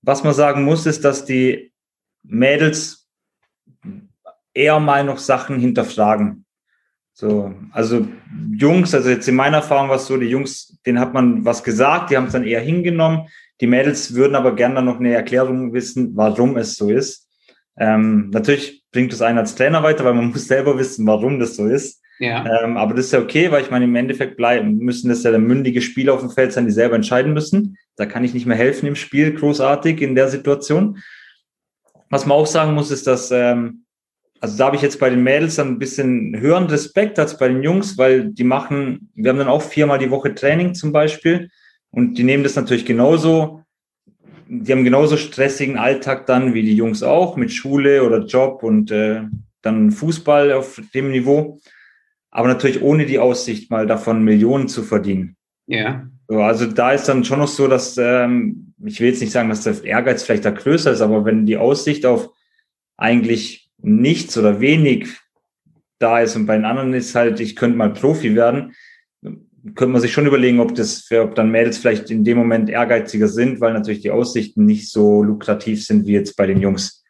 Was 0.00 0.24
man 0.24 0.32
sagen 0.32 0.64
muss, 0.64 0.86
ist, 0.86 1.04
dass 1.04 1.24
die 1.24 1.72
Mädels 2.22 3.08
eher 4.54 4.80
mal 4.80 5.04
noch 5.04 5.18
Sachen 5.18 5.58
hinterfragen. 5.58 6.43
So, 7.16 7.54
also 7.70 8.08
Jungs, 8.56 8.92
also 8.92 9.08
jetzt 9.08 9.28
in 9.28 9.36
meiner 9.36 9.58
Erfahrung 9.58 9.88
war 9.88 9.96
es 9.96 10.06
so, 10.06 10.16
die 10.16 10.26
Jungs, 10.26 10.76
denen 10.84 10.98
hat 10.98 11.14
man 11.14 11.44
was 11.44 11.62
gesagt, 11.62 12.10
die 12.10 12.16
haben 12.16 12.26
es 12.26 12.32
dann 12.32 12.42
eher 12.42 12.60
hingenommen. 12.60 13.28
Die 13.60 13.68
Mädels 13.68 14.14
würden 14.14 14.34
aber 14.34 14.56
gerne 14.56 14.82
noch 14.82 14.98
eine 14.98 15.14
Erklärung 15.14 15.72
wissen, 15.72 16.16
warum 16.16 16.56
es 16.56 16.76
so 16.76 16.90
ist. 16.90 17.28
Ähm, 17.78 18.30
natürlich 18.30 18.82
bringt 18.90 19.12
es 19.12 19.22
einen 19.22 19.38
als 19.38 19.54
Trainer 19.54 19.84
weiter, 19.84 20.04
weil 20.04 20.14
man 20.14 20.26
muss 20.32 20.48
selber 20.48 20.76
wissen, 20.76 21.06
warum 21.06 21.38
das 21.38 21.54
so 21.54 21.68
ist. 21.68 22.02
Ja. 22.18 22.62
Ähm, 22.62 22.76
aber 22.76 22.94
das 22.94 23.06
ist 23.06 23.12
ja 23.12 23.20
okay, 23.20 23.50
weil 23.52 23.62
ich 23.62 23.70
meine, 23.70 23.84
im 23.84 23.94
Endeffekt 23.94 24.36
bleiben 24.36 24.78
müssen 24.78 25.08
das 25.08 25.22
ja 25.22 25.30
dann 25.30 25.44
mündige 25.44 25.82
Spieler 25.82 26.14
auf 26.14 26.20
dem 26.20 26.30
Feld 26.30 26.52
sein, 26.52 26.66
die 26.66 26.72
selber 26.72 26.96
entscheiden 26.96 27.32
müssen. 27.32 27.76
Da 27.96 28.06
kann 28.06 28.24
ich 28.24 28.34
nicht 28.34 28.46
mehr 28.46 28.56
helfen 28.56 28.86
im 28.86 28.96
Spiel, 28.96 29.34
großartig 29.34 30.02
in 30.02 30.16
der 30.16 30.28
Situation. 30.28 30.98
Was 32.10 32.26
man 32.26 32.38
auch 32.38 32.46
sagen 32.46 32.74
muss, 32.74 32.90
ist, 32.90 33.06
dass, 33.06 33.30
ähm, 33.30 33.83
also 34.44 34.58
da 34.58 34.66
habe 34.66 34.76
ich 34.76 34.82
jetzt 34.82 35.00
bei 35.00 35.10
den 35.10 35.22
Mädels 35.22 35.56
dann 35.56 35.68
ein 35.68 35.78
bisschen 35.78 36.38
höheren 36.38 36.66
Respekt 36.66 37.18
als 37.18 37.38
bei 37.38 37.48
den 37.48 37.62
Jungs, 37.62 37.96
weil 37.98 38.28
die 38.30 38.44
machen, 38.44 39.10
wir 39.14 39.30
haben 39.30 39.38
dann 39.38 39.48
auch 39.48 39.62
viermal 39.62 39.98
die 39.98 40.10
Woche 40.10 40.34
Training 40.34 40.74
zum 40.74 40.92
Beispiel 40.92 41.50
und 41.90 42.18
die 42.18 42.24
nehmen 42.24 42.42
das 42.42 42.54
natürlich 42.54 42.84
genauso. 42.84 43.62
Die 44.46 44.70
haben 44.70 44.84
genauso 44.84 45.16
stressigen 45.16 45.78
Alltag 45.78 46.26
dann 46.26 46.52
wie 46.52 46.62
die 46.62 46.76
Jungs 46.76 47.02
auch 47.02 47.36
mit 47.36 47.52
Schule 47.52 48.04
oder 48.04 48.18
Job 48.26 48.62
und 48.62 48.90
äh, 48.90 49.22
dann 49.62 49.90
Fußball 49.90 50.52
auf 50.52 50.80
dem 50.94 51.10
Niveau 51.10 51.58
aber 52.34 52.48
natürlich 52.48 52.82
ohne 52.82 53.06
die 53.06 53.20
Aussicht, 53.20 53.70
mal 53.70 53.86
davon 53.86 54.24
Millionen 54.24 54.66
zu 54.66 54.82
verdienen. 54.82 55.36
Ja. 55.66 56.10
So, 56.26 56.42
also 56.42 56.66
da 56.66 56.90
ist 56.90 57.08
dann 57.08 57.24
schon 57.24 57.38
noch 57.38 57.48
so, 57.48 57.68
dass 57.68 57.96
ähm, 57.96 58.74
ich 58.84 59.00
will 59.00 59.08
jetzt 59.08 59.20
nicht 59.20 59.30
sagen, 59.30 59.48
dass 59.48 59.62
der 59.62 59.84
Ehrgeiz 59.84 60.24
vielleicht 60.24 60.44
da 60.44 60.50
größer 60.50 60.90
ist, 60.90 61.00
aber 61.00 61.24
wenn 61.24 61.46
die 61.46 61.56
Aussicht 61.56 62.04
auf 62.04 62.30
eigentlich 62.96 63.63
nichts 63.84 64.36
oder 64.36 64.60
wenig 64.60 65.08
da 65.98 66.20
ist 66.20 66.36
und 66.36 66.46
bei 66.46 66.56
den 66.56 66.64
anderen 66.64 66.92
ist 66.94 67.14
halt, 67.14 67.40
ich 67.40 67.56
könnte 67.56 67.76
mal 67.76 67.92
Profi 67.92 68.34
werden, 68.34 68.74
könnte 69.22 69.86
man 69.92 70.00
sich 70.00 70.12
schon 70.12 70.26
überlegen, 70.26 70.60
ob 70.60 70.74
das, 70.74 71.10
ob 71.12 71.34
dann 71.34 71.50
Mädels 71.50 71.78
vielleicht 71.78 72.10
in 72.10 72.24
dem 72.24 72.36
Moment 72.36 72.68
ehrgeiziger 72.68 73.28
sind, 73.28 73.60
weil 73.60 73.72
natürlich 73.72 74.00
die 74.00 74.10
Aussichten 74.10 74.66
nicht 74.66 74.90
so 74.90 75.22
lukrativ 75.22 75.84
sind 75.84 76.06
wie 76.06 76.12
jetzt 76.12 76.36
bei 76.36 76.46
den 76.46 76.60
Jungs. 76.60 77.04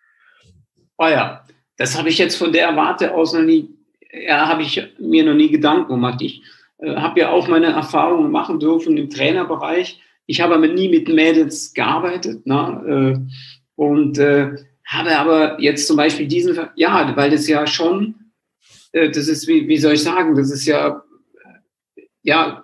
Oh 0.98 1.08
ja, 1.08 1.44
das 1.76 1.98
habe 1.98 2.08
ich 2.08 2.18
jetzt 2.18 2.36
von 2.36 2.52
der 2.52 2.76
Warte 2.76 3.12
aus 3.14 3.32
noch 3.32 3.42
nie 3.42 3.74
ja, 4.22 4.48
habe 4.48 4.62
ich 4.62 4.80
mir 4.98 5.24
noch 5.24 5.34
nie 5.34 5.50
Gedanken 5.50 5.92
gemacht. 5.92 6.22
Ich 6.22 6.42
äh, 6.78 6.94
habe 6.96 7.20
ja 7.20 7.30
auch 7.30 7.48
meine 7.48 7.66
Erfahrungen 7.66 8.30
machen 8.30 8.60
dürfen 8.60 8.96
im 8.96 9.10
Trainerbereich. 9.10 10.00
Ich 10.26 10.40
habe 10.40 10.54
aber 10.54 10.68
nie 10.68 10.88
mit 10.88 11.08
Mädels 11.08 11.74
gearbeitet. 11.74 12.46
Ne? 12.46 13.18
Äh, 13.18 13.34
und 13.76 14.18
äh, 14.18 14.52
habe 14.86 15.16
aber 15.18 15.60
jetzt 15.60 15.86
zum 15.86 15.96
Beispiel 15.96 16.26
diesen, 16.26 16.58
ja, 16.76 17.16
weil 17.16 17.30
das 17.30 17.48
ja 17.48 17.66
schon, 17.66 18.14
äh, 18.92 19.10
das 19.10 19.28
ist, 19.28 19.46
wie, 19.48 19.66
wie 19.68 19.78
soll 19.78 19.94
ich 19.94 20.02
sagen, 20.02 20.34
das 20.34 20.50
ist 20.50 20.66
ja, 20.66 21.02
ja, 22.22 22.62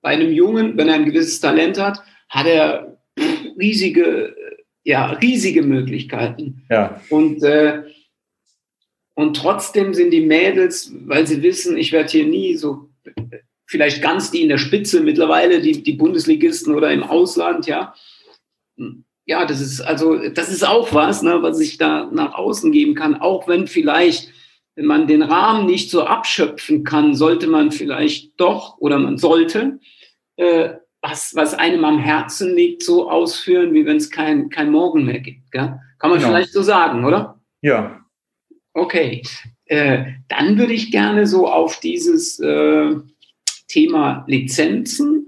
bei 0.00 0.10
einem 0.10 0.32
Jungen, 0.32 0.76
wenn 0.76 0.88
er 0.88 0.94
ein 0.94 1.04
gewisses 1.04 1.40
Talent 1.40 1.78
hat, 1.78 2.02
hat 2.28 2.46
er 2.46 2.98
riesige, 3.58 4.34
ja, 4.84 5.12
riesige 5.12 5.62
Möglichkeiten. 5.62 6.64
Ja. 6.70 7.00
Und 7.10 7.42
äh, 7.42 7.82
und 9.18 9.34
trotzdem 9.34 9.94
sind 9.94 10.12
die 10.12 10.24
Mädels, 10.24 10.92
weil 11.06 11.26
sie 11.26 11.42
wissen, 11.42 11.76
ich 11.76 11.90
werde 11.90 12.08
hier 12.08 12.24
nie 12.24 12.54
so, 12.54 12.88
vielleicht 13.66 14.00
ganz 14.00 14.30
die 14.30 14.42
in 14.42 14.48
der 14.48 14.58
Spitze 14.58 15.00
mittlerweile, 15.00 15.60
die, 15.60 15.82
die 15.82 15.94
Bundesligisten 15.94 16.72
oder 16.72 16.92
im 16.92 17.02
Ausland, 17.02 17.66
ja. 17.66 17.96
Ja, 19.28 19.44
das 19.44 19.60
ist 19.60 19.80
also, 19.80 20.28
das 20.30 20.50
ist 20.50 20.66
auch 20.66 20.92
was, 20.92 21.22
ne, 21.22 21.42
was 21.42 21.60
ich 21.60 21.78
da 21.78 22.08
nach 22.10 22.34
außen 22.34 22.72
geben 22.72 22.94
kann. 22.94 23.14
Auch 23.14 23.46
wenn 23.46 23.66
vielleicht, 23.66 24.32
wenn 24.74 24.86
man 24.86 25.06
den 25.06 25.22
Rahmen 25.22 25.66
nicht 25.66 25.90
so 25.90 26.04
abschöpfen 26.04 26.82
kann, 26.82 27.14
sollte 27.14 27.46
man 27.46 27.70
vielleicht 27.70 28.40
doch 28.40 28.78
oder 28.78 28.98
man 28.98 29.18
sollte 29.18 29.78
äh, 30.36 30.70
was, 31.00 31.36
was 31.36 31.54
einem 31.54 31.84
am 31.84 31.98
Herzen 31.98 32.56
liegt, 32.56 32.82
so 32.82 33.08
ausführen, 33.10 33.74
wie 33.74 33.86
wenn 33.86 33.98
es 33.98 34.10
kein, 34.10 34.48
kein 34.48 34.70
Morgen 34.70 35.04
mehr 35.04 35.20
gibt. 35.20 35.52
Gell? 35.52 35.78
Kann 35.98 36.10
man 36.10 36.18
genau. 36.18 36.30
vielleicht 36.30 36.52
so 36.52 36.62
sagen, 36.62 37.04
oder? 37.04 37.40
Ja, 37.60 37.98
Okay, 38.78 39.22
äh, 39.64 40.04
dann 40.28 40.56
würde 40.56 40.72
ich 40.72 40.92
gerne 40.92 41.26
so 41.26 41.48
auf 41.48 41.80
dieses 41.80 42.38
äh, 42.38 42.94
Thema 43.66 44.24
Lizenzen. 44.28 45.27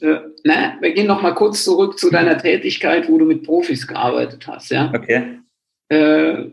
Äh, 0.00 0.20
na, 0.44 0.76
wir 0.80 0.92
gehen 0.92 1.06
noch 1.06 1.22
mal 1.22 1.34
kurz 1.34 1.64
zurück 1.64 1.98
zu 1.98 2.10
deiner 2.10 2.38
Tätigkeit, 2.38 3.08
wo 3.08 3.18
du 3.18 3.24
mit 3.24 3.42
Profis 3.42 3.86
gearbeitet 3.86 4.46
hast. 4.46 4.70
Ja? 4.70 4.92
Okay. 4.94 5.38
Äh, 5.88 6.50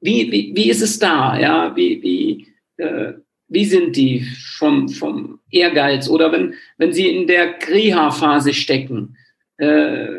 wie, 0.00 0.30
wie, 0.30 0.52
wie 0.54 0.70
ist 0.70 0.82
es 0.82 0.98
da? 0.98 1.38
Ja? 1.38 1.74
Wie, 1.76 2.02
wie, 2.02 2.82
äh, 2.82 3.14
wie 3.48 3.64
sind 3.64 3.96
die 3.96 4.26
vom, 4.58 4.88
vom 4.88 5.40
Ehrgeiz 5.50 6.08
oder 6.08 6.32
wenn, 6.32 6.54
wenn 6.78 6.92
sie 6.92 7.08
in 7.08 7.26
der 7.26 7.54
Reha-Phase 7.66 8.52
stecken? 8.52 9.16
Äh, 9.58 10.18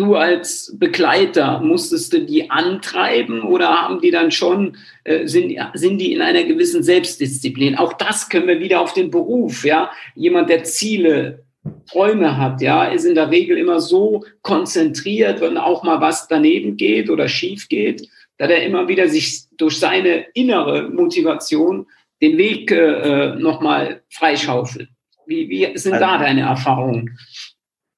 du 0.00 0.16
als 0.16 0.74
Begleiter, 0.78 1.60
musstest 1.60 2.12
du 2.12 2.20
die 2.20 2.50
antreiben 2.50 3.42
oder 3.42 3.68
haben 3.68 4.00
die 4.00 4.10
dann 4.10 4.30
schon, 4.30 4.76
äh, 5.04 5.26
sind, 5.26 5.54
sind 5.74 5.98
die 5.98 6.12
in 6.12 6.22
einer 6.22 6.44
gewissen 6.44 6.82
Selbstdisziplin? 6.82 7.76
Auch 7.76 7.92
das 7.92 8.28
können 8.28 8.48
wir 8.48 8.60
wieder 8.60 8.80
auf 8.80 8.94
den 8.94 9.10
Beruf, 9.10 9.64
ja. 9.64 9.90
Jemand, 10.14 10.48
der 10.48 10.64
Ziele, 10.64 11.44
Träume 11.90 12.38
hat, 12.38 12.62
ja, 12.62 12.84
ist 12.84 13.04
in 13.04 13.14
der 13.14 13.30
Regel 13.30 13.58
immer 13.58 13.80
so 13.80 14.24
konzentriert, 14.40 15.42
wenn 15.42 15.58
auch 15.58 15.82
mal 15.82 16.00
was 16.00 16.26
daneben 16.26 16.76
geht 16.78 17.10
oder 17.10 17.28
schief 17.28 17.68
geht, 17.68 18.08
dass 18.38 18.48
er 18.48 18.64
immer 18.64 18.88
wieder 18.88 19.08
sich 19.08 19.42
durch 19.58 19.78
seine 19.78 20.24
innere 20.32 20.88
Motivation 20.88 21.86
den 22.22 22.38
Weg 22.38 22.70
äh, 22.70 23.34
nochmal 23.36 24.02
freischaufelt. 24.08 24.88
Wie, 25.26 25.48
wie 25.50 25.76
sind 25.76 25.92
also, 25.92 26.06
da 26.06 26.18
deine 26.18 26.42
Erfahrungen? 26.42 27.18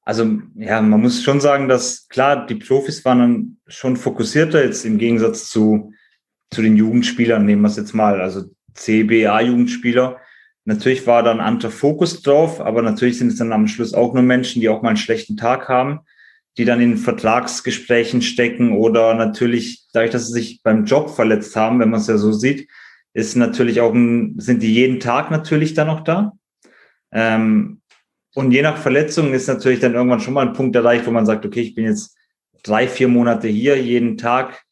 Also 0.05 0.41
ja, 0.57 0.83
man 0.83 1.01
muss 1.01 1.23
schon 1.23 1.41
sagen, 1.41 1.69
dass 1.69 2.09
klar, 2.09 2.47
die 2.47 2.57
Profis 2.57 3.05
waren 3.05 3.19
dann 3.19 3.57
schon 3.69 3.97
fokussierter 3.97 4.65
jetzt 4.65 4.85
im 4.85 4.99
Gegensatz 4.99 5.49
zu, 5.49 5.93
zu 6.51 6.63
den 6.63 6.77
Jugendspielern, 6.77 7.45
nehmen 7.45 7.63
wir 7.63 7.69
es 7.69 7.77
jetzt 7.77 7.95
mal, 7.95 8.21
also 8.21 8.45
CBA-Jugendspieler. 8.75 10.19
Natürlich 10.65 11.07
war 11.07 11.23
dann 11.23 11.41
ein 11.41 11.47
anderer 11.47 11.71
Fokus 11.71 12.23
drauf, 12.23 12.61
aber 12.61 12.83
natürlich 12.83 13.19
sind 13.19 13.29
es 13.29 13.39
dann 13.39 13.53
am 13.53 13.69
Schluss 13.69 13.95
auch 13.95 14.13
nur 14.13 14.23
Menschen, 14.23 14.61
die 14.61 14.69
auch 14.69 14.83
mal 14.83 14.91
einen 14.91 14.97
schlechten 14.97 15.37
Tag 15.37 15.69
haben, 15.69 16.01
die 16.59 16.65
dann 16.65 16.81
in 16.81 16.97
Vertragsgesprächen 16.97 18.23
stecken 18.23 18.73
oder 18.77 19.15
natürlich, 19.15 19.87
dadurch, 19.93 20.11
dass 20.11 20.27
sie 20.27 20.33
sich 20.33 20.63
beim 20.63 20.85
Job 20.85 21.11
verletzt 21.11 21.55
haben, 21.57 21.81
wenn 21.81 21.91
man 21.91 22.01
es 22.01 22.07
ja 22.09 22.17
so 22.17 22.33
sieht, 22.33 22.69
ist 23.15 23.37
natürlich 23.37 23.81
auch 23.81 23.93
ein, 23.93 24.35
sind 24.39 24.63
die 24.63 24.73
jeden 24.73 25.01
Tag 25.01 25.31
natürlich 25.31 25.75
dann 25.75 25.89
noch 25.89 26.01
da. 26.01 26.33
Ähm, 27.13 27.82
und 28.35 28.53
je 28.53 28.63
nach 28.63 28.79
Verletzung 28.79 29.35
ist 29.35 29.49
natürlich 29.49 29.81
dann 29.81 29.95
irgendwann 29.95 30.21
schon 30.21 30.35
mal 30.35 30.47
ein 30.47 30.55
Punkt 30.55 30.75
erreicht, 30.75 31.07
wo 31.07 31.11
man 31.11 31.27
sagt, 31.27 31.45
okay, 31.45 31.61
ich 31.61 31.75
bin 31.75 31.85
jetzt 31.85 32.17
drei, 32.63 32.89
vier 32.89 33.09
Monate 33.09 33.49
hier, 33.49 33.81
jeden 33.81 34.17
Tag. 34.17 34.63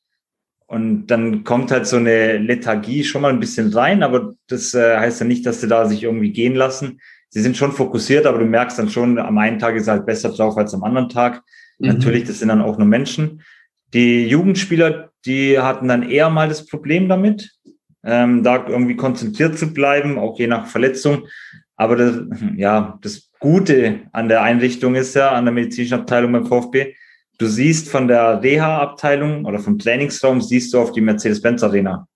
Und 0.66 1.08
dann 1.08 1.42
kommt 1.44 1.70
halt 1.72 1.86
so 1.86 1.96
eine 1.96 2.38
Lethargie 2.38 3.02
schon 3.02 3.22
mal 3.22 3.32
ein 3.32 3.40
bisschen 3.40 3.72
rein, 3.72 4.02
aber 4.02 4.32
das 4.46 4.72
äh, 4.72 4.96
heißt 4.96 5.20
ja 5.20 5.26
nicht, 5.26 5.44
dass 5.44 5.60
sie 5.60 5.68
da 5.68 5.86
sich 5.86 6.04
irgendwie 6.04 6.32
gehen 6.32 6.54
lassen. 6.54 7.00
Sie 7.28 7.42
sind 7.42 7.56
schon 7.56 7.72
fokussiert, 7.72 8.24
aber 8.24 8.38
du 8.38 8.44
merkst 8.44 8.78
dann 8.78 8.88
schon, 8.88 9.18
am 9.18 9.36
einen 9.38 9.58
Tag 9.58 9.74
ist 9.74 9.88
er 9.88 9.94
halt 9.94 10.06
besser 10.06 10.30
drauf 10.30 10.56
als 10.56 10.72
am 10.72 10.84
anderen 10.84 11.08
Tag. 11.08 11.42
Mhm. 11.78 11.88
Natürlich, 11.88 12.24
das 12.24 12.38
sind 12.38 12.48
dann 12.48 12.62
auch 12.62 12.78
nur 12.78 12.86
Menschen. 12.86 13.42
Die 13.92 14.26
Jugendspieler, 14.26 15.10
die 15.26 15.58
hatten 15.58 15.88
dann 15.88 16.08
eher 16.08 16.30
mal 16.30 16.48
das 16.48 16.66
Problem 16.66 17.08
damit, 17.08 17.50
ähm, 18.04 18.42
da 18.44 18.66
irgendwie 18.68 18.96
konzentriert 18.96 19.58
zu 19.58 19.74
bleiben, 19.74 20.18
auch 20.18 20.38
je 20.38 20.46
nach 20.46 20.66
Verletzung. 20.66 21.26
Aber 21.74 21.96
das, 21.96 22.22
ja, 22.56 22.98
das 23.02 23.29
Gute 23.40 24.02
an 24.12 24.28
der 24.28 24.42
Einrichtung 24.42 24.94
ist 24.94 25.14
ja, 25.14 25.32
an 25.32 25.46
der 25.46 25.54
medizinischen 25.54 25.94
Abteilung 25.94 26.32
beim 26.32 26.46
VfB, 26.46 26.94
du 27.38 27.46
siehst 27.46 27.88
von 27.88 28.06
der 28.06 28.42
Reha-Abteilung 28.42 29.46
oder 29.46 29.58
vom 29.58 29.78
Trainingsraum, 29.78 30.40
siehst 30.42 30.72
du 30.72 30.78
auf 30.78 30.92
die 30.92 31.00
Mercedes-Benz-Arena. 31.00 32.06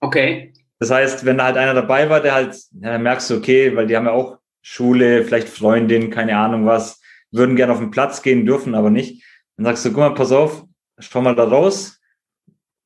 Okay. 0.00 0.52
Das 0.80 0.90
heißt, 0.90 1.24
wenn 1.24 1.38
da 1.38 1.44
halt 1.44 1.56
einer 1.56 1.74
dabei 1.74 2.10
war, 2.10 2.20
der 2.20 2.34
halt, 2.34 2.58
ja, 2.80 2.98
merkst 2.98 3.30
du, 3.30 3.36
okay, 3.36 3.74
weil 3.76 3.86
die 3.86 3.96
haben 3.96 4.06
ja 4.06 4.12
auch 4.12 4.38
Schule, 4.60 5.24
vielleicht 5.24 5.48
Freundin, 5.48 6.10
keine 6.10 6.36
Ahnung 6.36 6.66
was, 6.66 7.00
würden 7.30 7.54
gerne 7.54 7.72
auf 7.72 7.78
den 7.78 7.92
Platz 7.92 8.22
gehen, 8.22 8.44
dürfen 8.44 8.74
aber 8.74 8.90
nicht. 8.90 9.24
Dann 9.56 9.66
sagst 9.66 9.84
du, 9.84 9.90
guck 9.90 9.98
mal, 9.98 10.14
pass 10.14 10.32
auf, 10.32 10.64
schau 10.98 11.22
mal 11.22 11.36
da 11.36 11.44
raus. 11.44 12.00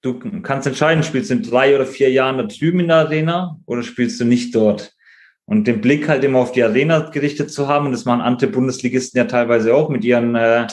Du 0.02 0.18
kannst 0.42 0.66
entscheiden, 0.66 1.02
spielst 1.02 1.30
du 1.30 1.34
in 1.34 1.42
drei 1.42 1.74
oder 1.74 1.86
vier 1.86 2.10
Jahren 2.10 2.36
da 2.36 2.44
drüben 2.44 2.80
in 2.80 2.88
der 2.88 2.98
Arena 2.98 3.58
oder 3.64 3.82
spielst 3.82 4.20
du 4.20 4.24
nicht 4.24 4.54
dort? 4.54 4.92
Und 5.46 5.66
den 5.66 5.80
Blick 5.80 6.08
halt 6.08 6.24
immer 6.24 6.40
auf 6.40 6.52
die 6.52 6.64
Arena 6.64 6.98
gerichtet 7.10 7.52
zu 7.52 7.68
haben, 7.68 7.86
und 7.86 7.92
das 7.92 8.04
machen 8.04 8.20
andere 8.20 8.50
Bundesligisten 8.50 9.16
ja 9.16 9.24
teilweise 9.24 9.74
auch 9.74 9.88
mit 9.88 10.04
ihren, 10.04 10.34
äh, 10.34 10.66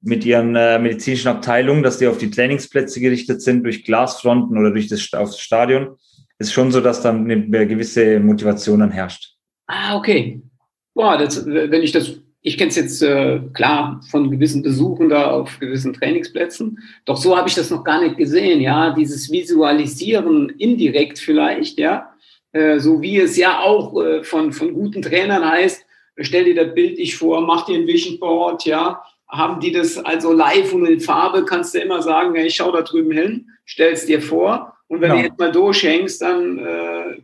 mit 0.00 0.24
ihren 0.24 0.54
äh, 0.54 0.78
medizinischen 0.78 1.28
Abteilungen, 1.28 1.82
dass 1.82 1.98
die 1.98 2.06
auf 2.06 2.18
die 2.18 2.30
Trainingsplätze 2.30 3.00
gerichtet 3.00 3.42
sind 3.42 3.64
durch 3.64 3.84
Glasfronten 3.84 4.56
oder 4.56 4.70
durch 4.70 4.86
das, 4.86 5.12
aufs 5.14 5.40
Stadion, 5.40 5.96
ist 6.38 6.52
schon 6.52 6.70
so, 6.70 6.80
dass 6.80 7.02
dann 7.02 7.28
eine 7.28 7.66
gewisse 7.66 8.20
Motivation 8.20 8.80
dann 8.80 8.92
herrscht. 8.92 9.34
Ah, 9.66 9.96
okay. 9.96 10.40
Boah, 10.94 11.18
das, 11.18 11.44
wenn 11.46 11.82
ich 11.82 11.92
das, 11.92 12.20
ich 12.40 12.56
kenne 12.56 12.70
es 12.70 12.76
jetzt 12.76 13.02
äh, 13.02 13.40
klar 13.52 14.00
von 14.10 14.30
gewissen 14.30 14.62
Besuchen 14.62 15.08
da 15.08 15.30
auf 15.30 15.58
gewissen 15.58 15.92
Trainingsplätzen, 15.92 16.78
doch 17.04 17.16
so 17.16 17.36
habe 17.36 17.48
ich 17.48 17.56
das 17.56 17.70
noch 17.70 17.82
gar 17.82 18.00
nicht 18.00 18.16
gesehen, 18.16 18.60
ja, 18.60 18.94
dieses 18.94 19.30
Visualisieren 19.30 20.50
indirekt 20.50 21.18
vielleicht, 21.18 21.78
ja, 21.78 22.12
so 22.78 23.02
wie 23.02 23.18
es 23.18 23.36
ja 23.36 23.60
auch 23.60 24.00
äh, 24.02 24.24
von, 24.24 24.52
von 24.52 24.72
guten 24.74 25.02
Trainern 25.02 25.48
heißt, 25.48 25.84
stell 26.18 26.44
dir 26.44 26.54
das 26.54 26.74
Bild 26.74 26.98
nicht 26.98 27.16
vor, 27.16 27.40
mach 27.42 27.66
dir 27.66 27.78
ein 27.78 27.86
Vision 27.86 28.18
Board, 28.18 28.64
ja, 28.64 29.02
haben 29.28 29.60
die 29.60 29.72
das 29.72 29.98
also 29.98 30.32
live 30.32 30.72
und 30.72 30.86
in 30.86 31.00
Farbe, 31.00 31.44
kannst 31.44 31.74
du 31.74 31.78
immer 31.78 32.02
sagen, 32.02 32.34
ja, 32.34 32.42
ich 32.42 32.56
schaue 32.56 32.72
da 32.72 32.82
drüben 32.82 33.12
hin, 33.12 33.50
stellst 33.66 34.08
dir 34.08 34.22
vor. 34.22 34.74
Und 34.88 35.02
wenn 35.02 35.10
ja. 35.10 35.16
du 35.16 35.22
jetzt 35.22 35.38
mal 35.38 35.52
durchhängst, 35.52 36.22
dann, 36.22 36.58
äh, 36.58 37.18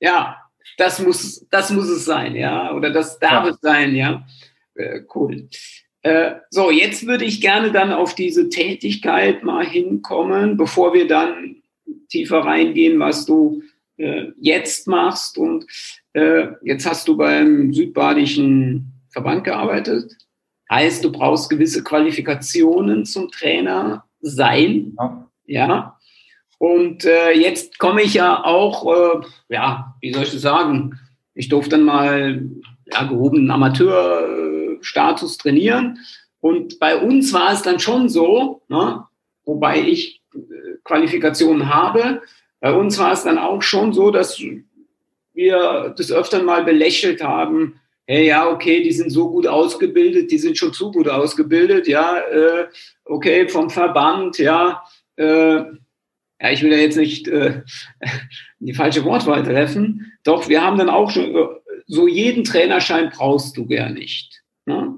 ja, 0.00 0.36
das 0.76 1.00
muss, 1.00 1.46
das 1.50 1.70
muss 1.70 1.88
es 1.88 2.04
sein, 2.04 2.36
ja, 2.36 2.74
oder 2.74 2.90
das 2.90 3.18
darf 3.18 3.44
ja. 3.44 3.50
es 3.50 3.60
sein, 3.60 3.94
ja. 3.94 4.26
Äh, 4.74 5.00
cool. 5.14 5.48
Äh, 6.02 6.32
so, 6.50 6.70
jetzt 6.70 7.06
würde 7.06 7.24
ich 7.24 7.40
gerne 7.40 7.72
dann 7.72 7.92
auf 7.92 8.14
diese 8.14 8.48
Tätigkeit 8.48 9.42
mal 9.42 9.66
hinkommen, 9.66 10.56
bevor 10.56 10.94
wir 10.94 11.06
dann 11.06 11.56
tiefer 12.08 12.40
reingehen, 12.40 12.98
was 13.00 13.26
du 13.26 13.62
äh, 14.00 14.32
jetzt 14.40 14.88
machst. 14.88 15.38
Und 15.38 15.66
äh, 16.12 16.48
jetzt 16.62 16.86
hast 16.86 17.06
du 17.06 17.16
beim 17.16 17.72
Südbadischen 17.72 18.92
Verband 19.10 19.44
gearbeitet. 19.44 20.16
Heißt, 20.70 21.04
du 21.04 21.12
brauchst 21.12 21.50
gewisse 21.50 21.82
Qualifikationen 21.82 23.04
zum 23.04 23.30
Trainer 23.30 24.04
sein. 24.20 24.96
Ja. 24.96 25.28
ja. 25.46 25.96
Und 26.58 27.04
äh, 27.04 27.32
jetzt 27.32 27.78
komme 27.78 28.02
ich 28.02 28.14
ja 28.14 28.44
auch, 28.44 28.86
äh, 28.86 29.20
ja, 29.48 29.94
wie 30.00 30.12
soll 30.12 30.24
ich 30.24 30.32
das 30.32 30.42
sagen? 30.42 30.98
Ich 31.34 31.48
durfte 31.48 31.70
dann 31.70 31.84
mal 31.84 32.42
ja, 32.92 33.04
gehobenen 33.04 33.50
Amateurstatus 33.50 35.38
trainieren. 35.38 35.98
Und 36.40 36.78
bei 36.78 36.96
uns 36.96 37.32
war 37.32 37.52
es 37.52 37.62
dann 37.62 37.80
schon 37.80 38.08
so, 38.08 38.62
ne, 38.68 39.04
wobei 39.44 39.80
ich 39.80 40.22
äh, 40.34 40.38
Qualifikationen 40.84 41.74
habe, 41.74 42.22
bei 42.60 42.72
uns 42.72 42.98
war 42.98 43.12
es 43.12 43.24
dann 43.24 43.38
auch 43.38 43.62
schon 43.62 43.92
so, 43.92 44.10
dass 44.10 44.40
wir 45.34 45.94
das 45.96 46.12
öfter 46.12 46.42
mal 46.42 46.64
belächelt 46.64 47.22
haben. 47.22 47.80
Hey, 48.06 48.26
ja, 48.26 48.48
okay, 48.48 48.82
die 48.82 48.92
sind 48.92 49.10
so 49.10 49.30
gut 49.30 49.46
ausgebildet, 49.46 50.30
die 50.30 50.38
sind 50.38 50.58
schon 50.58 50.72
zu 50.72 50.90
gut 50.90 51.08
ausgebildet, 51.08 51.86
ja, 51.86 52.18
äh, 52.18 52.66
okay, 53.04 53.48
vom 53.48 53.70
Verband, 53.70 54.38
ja, 54.38 54.82
äh, 55.16 55.62
ja, 56.42 56.50
ich 56.50 56.62
will 56.62 56.72
ja 56.72 56.78
jetzt 56.78 56.96
nicht 56.96 57.28
äh, 57.28 57.62
die 58.58 58.74
falsche 58.74 59.04
Wortwahl 59.04 59.44
treffen, 59.44 60.12
doch 60.24 60.48
wir 60.48 60.62
haben 60.62 60.76
dann 60.76 60.88
auch 60.88 61.10
schon, 61.10 61.34
äh, 61.34 61.46
so 61.86 62.08
jeden 62.08 62.44
Trainerschein 62.44 63.10
brauchst 63.10 63.56
du 63.56 63.66
gar 63.66 63.90
nicht. 63.90 64.42
Ne? 64.66 64.96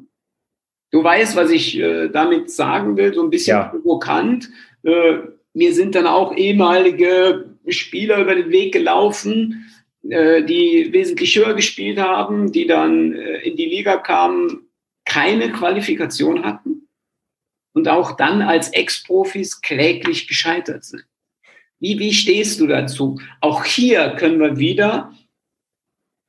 Du 0.91 1.03
weißt, 1.03 1.37
was 1.37 1.51
ich 1.51 1.79
äh, 1.79 2.09
damit 2.09 2.51
sagen 2.51 2.97
will, 2.97 3.15
so 3.15 3.23
ein 3.23 3.31
bisschen 3.31 3.57
ja. 3.57 3.65
provokant. 3.65 4.51
Äh, 4.83 5.19
mir 5.55 5.75
sind 5.75 5.95
dann 5.95 6.07
auch 6.07 6.37
ehemalige 6.37 7.52
Spieler 7.69 8.19
über 8.19 8.35
den 8.35 8.51
Weg 8.51 8.73
gelaufen, 8.73 9.67
äh, 10.09 10.43
die 10.43 10.93
wesentlich 10.93 11.37
höher 11.37 11.55
gespielt 11.55 11.99
haben, 11.99 12.53
die 12.53 12.67
dann 12.67 13.15
äh, 13.15 13.39
in 13.39 13.57
die 13.57 13.67
Liga 13.67 13.97
kamen, 13.97 14.69
keine 15.05 15.53
Qualifikation 15.53 16.45
hatten 16.45 16.89
und 17.73 17.89
auch 17.89 18.17
dann 18.17 18.43
als 18.43 18.69
Ex-Profis 18.71 19.61
kläglich 19.61 20.29
gescheitert 20.29 20.85
sind. 20.85 21.05
Wie, 21.81 21.99
wie 21.99 22.13
stehst 22.13 22.61
du 22.61 22.67
dazu? 22.67 23.21
Auch 23.41 23.65
hier 23.65 24.11
können 24.19 24.39
wir 24.39 24.59
wieder 24.59 25.13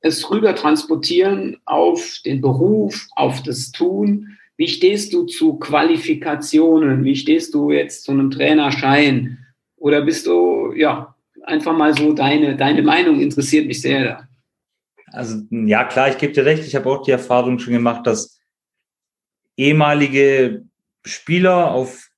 es 0.04 0.30
rüber 0.30 0.54
transportieren 0.54 1.56
auf 1.64 2.20
den 2.26 2.42
Beruf, 2.42 3.06
auf 3.16 3.42
das 3.42 3.72
Tun. 3.72 4.36
Wie 4.58 4.68
stehst 4.68 5.14
du 5.14 5.24
zu 5.24 5.58
Qualifikationen? 5.58 7.04
Wie 7.04 7.16
stehst 7.16 7.54
du 7.54 7.70
jetzt 7.70 8.04
zu 8.04 8.12
einem 8.12 8.30
Trainerschein? 8.30 9.38
Oder 9.76 10.02
bist 10.02 10.26
du, 10.26 10.74
ja, 10.76 11.13
einfach 11.44 11.76
mal 11.76 11.94
so 11.94 12.12
deine, 12.12 12.56
deine 12.56 12.82
Meinung 12.82 13.20
interessiert 13.20 13.66
mich 13.66 13.80
sehr. 13.80 14.26
Also, 15.06 15.42
ja, 15.50 15.84
klar, 15.84 16.08
ich 16.08 16.18
gebe 16.18 16.32
dir 16.32 16.44
recht. 16.44 16.64
Ich 16.66 16.74
habe 16.74 16.88
auch 16.90 17.02
die 17.02 17.12
Erfahrung 17.12 17.58
schon 17.58 17.72
gemacht, 17.72 18.06
dass 18.06 18.38
ehemalige 19.56 20.64
Spieler 21.04 21.70
auf 21.70 22.08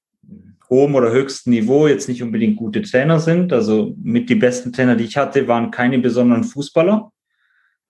hohem 0.68 0.94
oder 0.94 1.10
höchstem 1.10 1.52
Niveau 1.52 1.86
jetzt 1.86 2.08
nicht 2.08 2.22
unbedingt 2.22 2.56
gute 2.56 2.82
Trainer 2.82 3.20
sind. 3.20 3.52
Also 3.52 3.94
mit 4.02 4.28
die 4.28 4.34
besten 4.34 4.72
Trainer, 4.72 4.96
die 4.96 5.04
ich 5.04 5.16
hatte, 5.16 5.46
waren 5.46 5.70
keine 5.70 5.98
besonderen 5.98 6.44
Fußballer. 6.44 7.12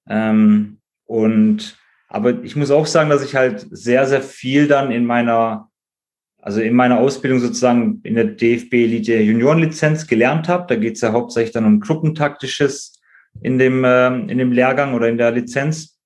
Ähm, 0.09 0.79
und 1.05 1.79
aber 2.09 2.43
ich 2.45 2.57
muss 2.57 2.71
auch 2.71 2.87
sagen, 2.87 3.11
dass 3.11 3.25
ich 3.25 3.35
halt 3.35 3.67
sehr, 3.71 4.07
sehr 4.07 4.23
viel 4.23 4.69
dann 4.69 4.91
in 4.91 5.05
meiner, 5.05 5.66
also 6.47 6.61
in 6.61 6.75
meiner 6.75 7.01
Ausbildung 7.01 7.41
sozusagen 7.41 8.01
in 8.05 8.15
der 8.15 8.25
DFB 8.25 8.75
Elite 8.75 9.19
Juniorenlizenz 9.19 10.07
gelernt 10.07 10.47
habe. 10.47 10.67
Da 10.69 10.77
geht 10.77 10.95
es 10.95 11.01
ja 11.01 11.11
hauptsächlich 11.11 11.53
dann 11.53 11.65
um 11.65 11.81
Gruppentaktisches 11.81 13.01
in 13.43 13.59
dem, 13.59 13.83
äh, 13.83 14.07
in 14.07 14.39
dem 14.39 14.53
Lehrgang 14.53 14.95
oder 14.95 15.09
in 15.09 15.19
der 15.19 15.33
Lizenz. 15.33 15.99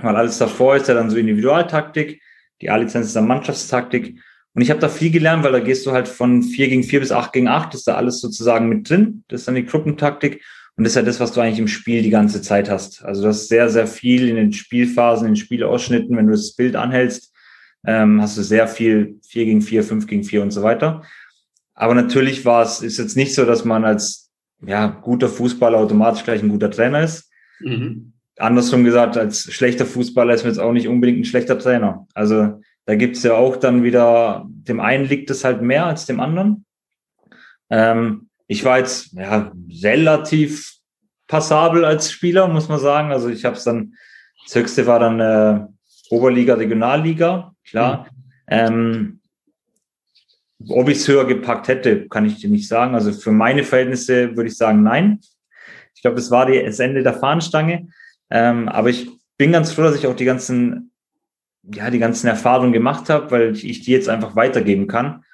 Weil 0.00 0.16
alles 0.16 0.38
davor 0.38 0.76
ist 0.76 0.88
ja 0.88 0.94
dann 0.94 1.10
so 1.10 1.18
Individualtaktik. 1.18 2.22
Die 2.62 2.70
A-Lizenz 2.70 3.08
ist 3.08 3.16
dann 3.16 3.28
Mannschaftstaktik. 3.28 4.18
Und 4.54 4.62
ich 4.62 4.70
habe 4.70 4.80
da 4.80 4.88
viel 4.88 5.10
gelernt, 5.10 5.44
weil 5.44 5.52
da 5.52 5.60
gehst 5.60 5.84
du 5.84 5.92
halt 5.92 6.08
von 6.08 6.42
vier 6.42 6.68
gegen 6.70 6.82
vier 6.82 7.00
bis 7.00 7.12
acht 7.12 7.34
gegen 7.34 7.48
acht, 7.48 7.74
ist 7.74 7.86
da 7.86 7.96
alles 7.96 8.22
sozusagen 8.22 8.70
mit 8.70 8.88
drin. 8.88 9.24
Das 9.28 9.40
ist 9.40 9.48
dann 9.48 9.54
die 9.54 9.66
Gruppentaktik. 9.66 10.42
Und 10.78 10.84
das 10.84 10.92
ist 10.92 10.96
ja 10.96 11.02
das, 11.02 11.20
was 11.20 11.32
du 11.32 11.42
eigentlich 11.42 11.58
im 11.58 11.68
Spiel 11.68 12.00
die 12.00 12.08
ganze 12.08 12.40
Zeit 12.40 12.70
hast. 12.70 13.04
Also 13.04 13.20
du 13.20 13.28
hast 13.28 13.48
sehr, 13.48 13.68
sehr 13.68 13.86
viel 13.86 14.30
in 14.30 14.36
den 14.36 14.54
Spielphasen, 14.54 15.26
in 15.26 15.34
den 15.34 15.36
Spielausschnitten. 15.36 16.16
Wenn 16.16 16.28
du 16.28 16.32
das 16.32 16.56
Bild 16.56 16.74
anhältst, 16.74 17.33
ähm, 17.86 18.20
hast 18.20 18.36
du 18.38 18.42
sehr 18.42 18.68
viel 18.68 19.18
vier 19.26 19.44
gegen 19.44 19.62
vier, 19.62 19.84
fünf 19.84 20.06
gegen 20.06 20.24
vier 20.24 20.42
und 20.42 20.50
so 20.50 20.62
weiter. 20.62 21.02
Aber 21.74 21.94
natürlich 21.94 22.44
war 22.44 22.62
es, 22.62 22.82
ist 22.82 22.98
jetzt 22.98 23.16
nicht 23.16 23.34
so, 23.34 23.44
dass 23.44 23.64
man 23.64 23.84
als 23.84 24.30
ja, 24.64 24.86
guter 24.86 25.28
Fußballer 25.28 25.78
automatisch 25.78 26.24
gleich 26.24 26.42
ein 26.42 26.48
guter 26.48 26.70
Trainer 26.70 27.02
ist. 27.02 27.30
Mhm. 27.60 28.12
Andersrum 28.38 28.84
gesagt, 28.84 29.16
als 29.16 29.52
schlechter 29.52 29.86
Fußballer 29.86 30.34
ist 30.34 30.44
man 30.44 30.52
jetzt 30.52 30.60
auch 30.60 30.72
nicht 30.72 30.88
unbedingt 30.88 31.20
ein 31.20 31.24
schlechter 31.24 31.58
Trainer. 31.58 32.06
Also 32.14 32.60
da 32.86 32.94
gibt's 32.94 33.22
ja 33.22 33.34
auch 33.34 33.56
dann 33.56 33.82
wieder, 33.82 34.44
dem 34.48 34.80
einen 34.80 35.06
liegt 35.06 35.30
es 35.30 35.44
halt 35.44 35.62
mehr 35.62 35.86
als 35.86 36.06
dem 36.06 36.20
anderen. 36.20 36.64
Ähm, 37.70 38.28
ich 38.46 38.64
war 38.64 38.78
jetzt 38.78 39.12
ja, 39.12 39.52
relativ 39.82 40.74
passabel 41.28 41.84
als 41.84 42.10
Spieler, 42.10 42.48
muss 42.48 42.68
man 42.68 42.78
sagen. 42.78 43.12
Also 43.12 43.28
ich 43.28 43.44
habe 43.44 43.56
es 43.56 43.64
dann, 43.64 43.94
das 44.44 44.54
höchste 44.54 44.86
war 44.86 44.98
dann 44.98 45.20
äh, 45.20 45.66
Oberliga, 46.10 46.54
Regionalliga, 46.54 47.53
klar. 47.64 48.08
Mhm. 48.48 48.48
Ähm, 48.48 49.20
ob 50.68 50.88
ich 50.88 50.98
es 50.98 51.08
höher 51.08 51.26
gepackt 51.26 51.68
hätte, 51.68 52.08
kann 52.08 52.24
ich 52.24 52.40
dir 52.40 52.48
nicht 52.48 52.68
sagen. 52.68 52.94
Also 52.94 53.12
für 53.12 53.32
meine 53.32 53.64
Verhältnisse 53.64 54.36
würde 54.36 54.48
ich 54.48 54.56
sagen, 54.56 54.82
nein. 54.82 55.20
Ich 55.94 56.02
glaube, 56.02 56.16
das 56.16 56.30
war 56.30 56.46
die, 56.46 56.62
das 56.62 56.78
Ende 56.78 57.02
der 57.02 57.14
Fahnenstange. 57.14 57.88
Ähm, 58.30 58.68
aber 58.68 58.88
ich 58.88 59.10
bin 59.36 59.52
ganz 59.52 59.72
froh, 59.72 59.82
dass 59.82 59.96
ich 59.96 60.06
auch 60.06 60.16
die 60.16 60.24
ganzen 60.24 60.92
ja, 61.72 61.90
die 61.90 61.98
ganzen 61.98 62.26
Erfahrungen 62.26 62.72
gemacht 62.72 63.08
habe, 63.08 63.30
weil 63.30 63.56
ich 63.56 63.80
die 63.80 63.92
jetzt 63.92 64.08
einfach 64.08 64.36
weitergeben 64.36 64.86
kann. 64.86 65.24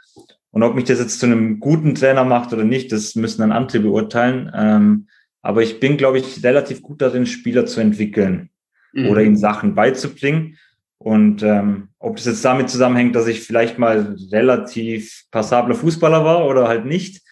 Und 0.52 0.62
ob 0.62 0.74
mich 0.74 0.84
das 0.84 0.98
jetzt 0.98 1.20
zu 1.20 1.26
einem 1.26 1.60
guten 1.60 1.94
Trainer 1.94 2.24
macht 2.24 2.52
oder 2.52 2.64
nicht, 2.64 2.92
das 2.92 3.14
müssen 3.14 3.40
dann 3.40 3.52
andere 3.52 3.80
beurteilen. 3.80 4.50
Ähm, 4.54 5.08
aber 5.42 5.62
ich 5.62 5.80
bin, 5.80 5.96
glaube 5.96 6.18
ich, 6.18 6.42
relativ 6.44 6.82
gut 6.82 7.00
darin, 7.00 7.26
Spieler 7.26 7.66
zu 7.66 7.80
entwickeln 7.80 8.50
mhm. 8.92 9.08
oder 9.08 9.22
ihnen 9.22 9.36
Sachen 9.36 9.74
beizubringen. 9.74 10.58
Und 11.02 11.42
ähm, 11.42 11.88
ob 11.98 12.16
das 12.16 12.26
jetzt 12.26 12.44
damit 12.44 12.70
zusammenhängt, 12.70 13.16
dass 13.16 13.26
ich 13.26 13.40
vielleicht 13.40 13.78
mal 13.78 14.16
relativ 14.30 15.24
passabler 15.30 15.74
Fußballer 15.74 16.24
war 16.24 16.46
oder 16.46 16.68
halt 16.68 16.84
nicht, 16.84 17.22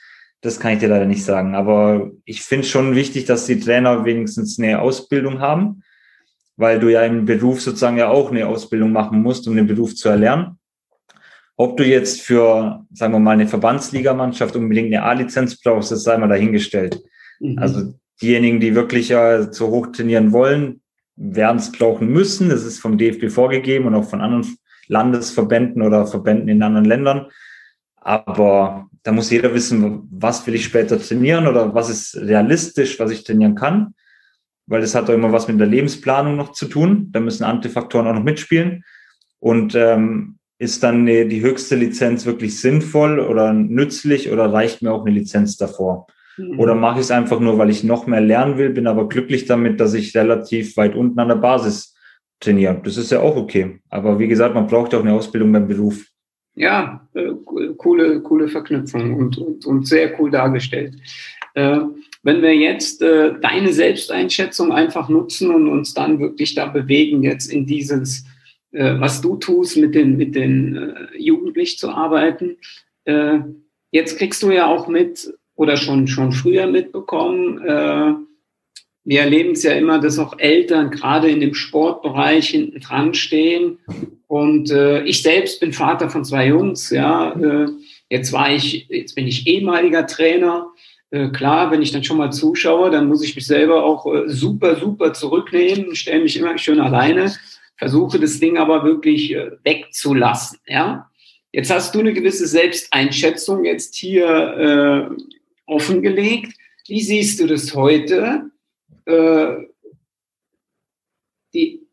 das 0.40 0.58
kann 0.58 0.72
ich 0.72 0.78
dir 0.78 0.88
leider 0.88 1.06
nicht 1.06 1.24
sagen. 1.24 1.54
Aber 1.54 2.10
ich 2.24 2.42
finde 2.42 2.66
schon 2.66 2.94
wichtig, 2.94 3.26
dass 3.26 3.46
die 3.46 3.60
Trainer 3.60 4.04
wenigstens 4.04 4.58
eine 4.58 4.80
Ausbildung 4.80 5.40
haben 5.40 5.82
weil 6.58 6.80
du 6.80 6.88
ja 6.88 7.02
im 7.04 7.24
Beruf 7.24 7.62
sozusagen 7.62 7.96
ja 7.96 8.08
auch 8.08 8.30
eine 8.30 8.46
Ausbildung 8.46 8.92
machen 8.92 9.22
musst, 9.22 9.46
um 9.46 9.56
den 9.56 9.68
Beruf 9.68 9.94
zu 9.94 10.08
erlernen. 10.08 10.58
Ob 11.56 11.76
du 11.76 11.84
jetzt 11.84 12.20
für, 12.20 12.84
sagen 12.92 13.12
wir 13.12 13.20
mal, 13.20 13.32
eine 13.32 13.46
Verbandsligamannschaft 13.46 14.56
unbedingt 14.56 14.92
eine 14.92 15.04
A-Lizenz 15.04 15.60
brauchst, 15.60 15.92
das 15.92 16.02
sei 16.02 16.18
mal 16.18 16.28
dahingestellt. 16.28 17.00
Mhm. 17.38 17.58
Also 17.58 17.94
diejenigen, 18.20 18.58
die 18.58 18.74
wirklich 18.74 19.08
ja 19.08 19.50
zu 19.52 19.68
hoch 19.68 19.86
trainieren 19.92 20.32
wollen, 20.32 20.80
werden 21.18 21.58
es 21.58 21.72
brauchen 21.72 22.08
müssen. 22.08 22.48
Das 22.48 22.64
ist 22.64 22.78
vom 22.78 22.96
DFB 22.96 23.30
vorgegeben 23.30 23.86
und 23.86 23.94
auch 23.94 24.08
von 24.08 24.20
anderen 24.20 24.46
Landesverbänden 24.86 25.82
oder 25.82 26.06
Verbänden 26.06 26.48
in 26.48 26.62
anderen 26.62 26.86
Ländern. 26.86 27.26
Aber 27.96 28.88
da 29.02 29.12
muss 29.12 29.30
jeder 29.30 29.52
wissen, 29.52 30.08
was 30.10 30.46
will 30.46 30.54
ich 30.54 30.64
später 30.64 30.98
trainieren 30.98 31.46
oder 31.46 31.74
was 31.74 31.90
ist 31.90 32.16
realistisch, 32.16 32.98
was 32.98 33.10
ich 33.10 33.24
trainieren 33.24 33.54
kann 33.54 33.94
weil 34.68 34.82
das 34.82 34.94
hat 34.94 35.08
auch 35.08 35.14
immer 35.14 35.32
was 35.32 35.48
mit 35.48 35.58
der 35.58 35.66
Lebensplanung 35.66 36.36
noch 36.36 36.52
zu 36.52 36.66
tun. 36.66 37.08
Da 37.10 37.20
müssen 37.20 37.42
andere 37.42 37.72
Faktoren 37.72 38.06
auch 38.06 38.14
noch 38.14 38.22
mitspielen. 38.22 38.84
Und 39.40 39.74
ähm, 39.74 40.38
ist 40.58 40.82
dann 40.82 41.06
die, 41.06 41.26
die 41.26 41.40
höchste 41.40 41.74
Lizenz 41.74 42.26
wirklich 42.26 42.60
sinnvoll 42.60 43.18
oder 43.18 43.52
nützlich 43.52 44.30
oder 44.30 44.52
reicht 44.52 44.82
mir 44.82 44.92
auch 44.92 45.06
eine 45.06 45.14
Lizenz 45.14 45.56
davor? 45.56 46.06
Mhm. 46.38 46.58
Oder 46.58 46.74
mache 46.74 47.00
ich 47.00 47.06
es 47.06 47.10
einfach 47.10 47.40
nur, 47.40 47.58
weil 47.58 47.70
ich 47.70 47.84
noch 47.84 48.06
mehr 48.06 48.20
lernen 48.20 48.56
will, 48.56 48.70
bin 48.70 48.86
aber 48.86 49.08
glücklich 49.08 49.44
damit, 49.46 49.80
dass 49.80 49.94
ich 49.94 50.16
relativ 50.16 50.76
weit 50.76 50.94
unten 50.94 51.18
an 51.18 51.28
der 51.28 51.36
Basis 51.36 51.94
trainiere. 52.40 52.80
Das 52.82 52.96
ist 52.96 53.10
ja 53.10 53.20
auch 53.20 53.36
okay. 53.36 53.80
Aber 53.90 54.18
wie 54.18 54.28
gesagt, 54.28 54.54
man 54.54 54.66
braucht 54.66 54.94
auch 54.94 55.02
eine 55.02 55.12
Ausbildung 55.12 55.52
beim 55.52 55.66
Beruf. 55.66 56.06
Ja, 56.54 57.08
äh, 57.14 57.30
coole, 57.76 58.20
coole 58.20 58.48
Verknüpfung 58.48 59.14
und, 59.14 59.38
und, 59.38 59.66
und 59.66 59.86
sehr 59.86 60.18
cool 60.18 60.30
dargestellt. 60.30 60.96
Äh, 61.54 61.80
wenn 62.22 62.42
wir 62.42 62.54
jetzt 62.54 63.00
äh, 63.00 63.34
deine 63.40 63.72
Selbsteinschätzung 63.72 64.72
einfach 64.72 65.08
nutzen 65.08 65.54
und 65.54 65.68
uns 65.68 65.94
dann 65.94 66.18
wirklich 66.18 66.54
da 66.54 66.66
bewegen, 66.66 67.22
jetzt 67.22 67.52
in 67.52 67.64
dieses, 67.64 68.24
äh, 68.72 68.98
was 68.98 69.20
du 69.20 69.36
tust, 69.36 69.76
mit 69.76 69.94
den, 69.94 70.16
mit 70.16 70.34
den 70.34 70.76
äh, 70.76 71.16
Jugendlichen 71.16 71.78
zu 71.78 71.90
arbeiten, 71.90 72.56
äh, 73.04 73.38
jetzt 73.92 74.18
kriegst 74.18 74.42
du 74.42 74.50
ja 74.50 74.66
auch 74.66 74.88
mit 74.88 75.32
oder 75.58 75.76
schon, 75.76 76.06
schon 76.06 76.30
früher 76.30 76.68
mitbekommen, 76.68 77.58
äh, 77.64 78.14
wir 79.04 79.20
erleben 79.20 79.52
es 79.52 79.62
ja 79.62 79.72
immer, 79.72 79.98
dass 79.98 80.18
auch 80.18 80.38
Eltern 80.38 80.90
gerade 80.90 81.28
in 81.28 81.40
dem 81.40 81.54
Sportbereich 81.54 82.50
hinten 82.50 82.78
dran 82.80 83.14
stehen. 83.14 83.78
Und 84.26 84.70
äh, 84.70 85.02
ich 85.04 85.22
selbst 85.22 85.60
bin 85.60 85.72
Vater 85.72 86.10
von 86.10 86.24
zwei 86.24 86.48
Jungs, 86.48 86.90
ja. 86.90 87.32
Äh, 87.32 87.68
jetzt 88.08 88.32
war 88.32 88.52
ich, 88.52 88.86
jetzt 88.88 89.14
bin 89.14 89.26
ich 89.26 89.46
ehemaliger 89.46 90.06
Trainer. 90.06 90.66
Äh, 91.10 91.28
klar, 91.28 91.70
wenn 91.70 91.82
ich 91.82 91.90
dann 91.90 92.04
schon 92.04 92.18
mal 92.18 92.30
zuschaue, 92.30 92.90
dann 92.90 93.08
muss 93.08 93.24
ich 93.24 93.34
mich 93.34 93.46
selber 93.46 93.82
auch 93.82 94.06
äh, 94.14 94.28
super, 94.28 94.76
super 94.76 95.12
zurücknehmen, 95.14 95.96
stelle 95.96 96.22
mich 96.22 96.38
immer 96.38 96.56
schön 96.58 96.78
alleine, 96.78 97.32
versuche 97.78 98.20
das 98.20 98.38
Ding 98.38 98.58
aber 98.58 98.84
wirklich 98.84 99.34
äh, 99.34 99.52
wegzulassen, 99.64 100.58
ja. 100.66 101.10
Jetzt 101.50 101.70
hast 101.70 101.94
du 101.94 102.00
eine 102.00 102.12
gewisse 102.12 102.46
Selbsteinschätzung 102.46 103.64
jetzt 103.64 103.94
hier 103.96 105.08
äh, 105.08 105.37
offengelegt. 105.68 106.54
Wie 106.86 107.00
siehst 107.00 107.40
du 107.40 107.46
das 107.46 107.74
heute? 107.74 108.50
Äh, 109.04 109.56
die 111.54 111.86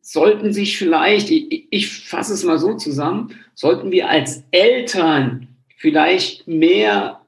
sollten 0.00 0.52
sich 0.52 0.78
vielleicht, 0.78 1.30
ich, 1.30 1.68
ich 1.70 1.88
fasse 1.88 2.34
es 2.34 2.44
mal 2.44 2.58
so 2.58 2.74
zusammen, 2.74 3.34
sollten 3.54 3.90
wir 3.90 4.08
als 4.08 4.42
Eltern 4.50 5.48
vielleicht 5.76 6.48
mehr 6.48 7.26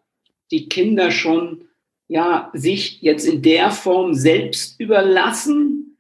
die 0.51 0.69
Kinder 0.69 1.11
schon 1.11 1.69
ja 2.09 2.51
sich 2.55 3.01
jetzt 3.03 3.25
in 3.25 3.43
der 3.43 3.71
Form 3.71 4.15
selbst 4.15 4.81
überlassen, 4.81 5.97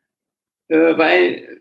äh, 0.68 0.96
weil 0.96 1.59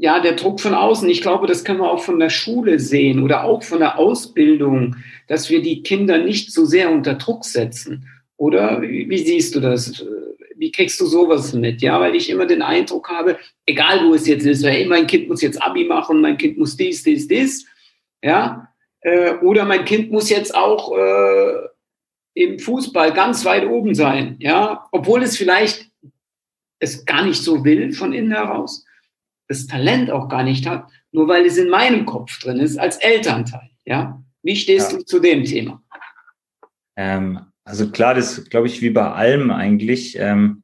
ja, 0.00 0.18
der 0.18 0.32
Druck 0.32 0.60
von 0.60 0.72
außen, 0.72 1.06
ich 1.10 1.20
glaube, 1.20 1.46
das 1.46 1.62
können 1.62 1.80
wir 1.80 1.90
auch 1.90 2.02
von 2.02 2.18
der 2.18 2.30
Schule 2.30 2.78
sehen 2.78 3.22
oder 3.22 3.44
auch 3.44 3.62
von 3.62 3.80
der 3.80 3.98
Ausbildung, 3.98 4.96
dass 5.26 5.50
wir 5.50 5.60
die 5.60 5.82
Kinder 5.82 6.16
nicht 6.16 6.52
so 6.52 6.64
sehr 6.64 6.90
unter 6.90 7.14
Druck 7.14 7.44
setzen. 7.44 8.08
Oder 8.38 8.80
wie, 8.80 9.10
wie 9.10 9.18
siehst 9.18 9.54
du 9.54 9.60
das? 9.60 10.02
Wie 10.56 10.72
kriegst 10.72 10.98
du 11.02 11.06
sowas 11.06 11.52
mit? 11.52 11.82
Ja, 11.82 12.00
weil 12.00 12.14
ich 12.14 12.30
immer 12.30 12.46
den 12.46 12.62
Eindruck 12.62 13.10
habe, 13.10 13.38
egal 13.66 14.08
wo 14.08 14.14
es 14.14 14.26
jetzt 14.26 14.46
ist, 14.46 14.64
hey, 14.64 14.86
mein 14.86 15.06
Kind 15.06 15.28
muss 15.28 15.42
jetzt 15.42 15.62
Abi 15.62 15.84
machen, 15.84 16.22
mein 16.22 16.38
Kind 16.38 16.56
muss 16.56 16.78
dies, 16.78 17.02
dies, 17.02 17.28
dies. 17.28 17.66
Ja, 18.22 18.72
äh, 19.02 19.34
oder 19.42 19.66
mein 19.66 19.84
Kind 19.84 20.10
muss 20.10 20.30
jetzt 20.30 20.54
auch 20.54 20.96
äh, 20.96 21.52
im 22.32 22.58
Fußball 22.58 23.12
ganz 23.12 23.44
weit 23.44 23.66
oben 23.66 23.94
sein. 23.94 24.36
Ja, 24.38 24.88
obwohl 24.92 25.22
es 25.22 25.36
vielleicht 25.36 25.90
es 26.78 27.04
gar 27.04 27.22
nicht 27.22 27.42
so 27.42 27.62
will 27.66 27.92
von 27.92 28.14
innen 28.14 28.32
heraus 28.32 28.86
das 29.50 29.66
Talent 29.66 30.12
auch 30.12 30.28
gar 30.28 30.44
nicht 30.44 30.66
hat, 30.66 30.86
nur 31.10 31.26
weil 31.26 31.44
es 31.44 31.58
in 31.58 31.68
meinem 31.68 32.06
Kopf 32.06 32.38
drin 32.38 32.60
ist 32.60 32.78
als 32.78 32.98
Elternteil. 32.98 33.68
Ja, 33.84 34.22
wie 34.44 34.54
stehst 34.54 34.92
ja. 34.92 34.98
du 34.98 35.04
zu 35.04 35.18
dem 35.18 35.44
Thema? 35.44 35.82
Ähm, 36.96 37.40
also 37.64 37.90
klar, 37.90 38.14
das 38.14 38.44
glaube 38.44 38.68
ich 38.68 38.80
wie 38.80 38.90
bei 38.90 39.10
allem 39.10 39.50
eigentlich. 39.50 40.16
Ähm, 40.18 40.62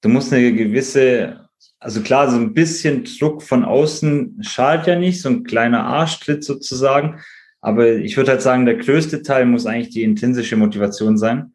du 0.00 0.08
musst 0.08 0.32
eine 0.32 0.52
gewisse, 0.52 1.48
also 1.78 2.00
klar, 2.00 2.28
so 2.28 2.36
ein 2.36 2.54
bisschen 2.54 3.04
Druck 3.04 3.40
von 3.40 3.64
außen 3.64 4.42
schadet 4.42 4.88
ja 4.88 4.98
nicht, 4.98 5.22
so 5.22 5.28
ein 5.28 5.44
kleiner 5.44 5.84
Arschtritt 5.84 6.42
sozusagen. 6.42 7.20
Aber 7.60 7.92
ich 7.92 8.16
würde 8.16 8.32
halt 8.32 8.42
sagen, 8.42 8.66
der 8.66 8.76
größte 8.76 9.22
Teil 9.22 9.46
muss 9.46 9.64
eigentlich 9.64 9.94
die 9.94 10.02
intrinsische 10.02 10.56
Motivation 10.56 11.16
sein. 11.16 11.54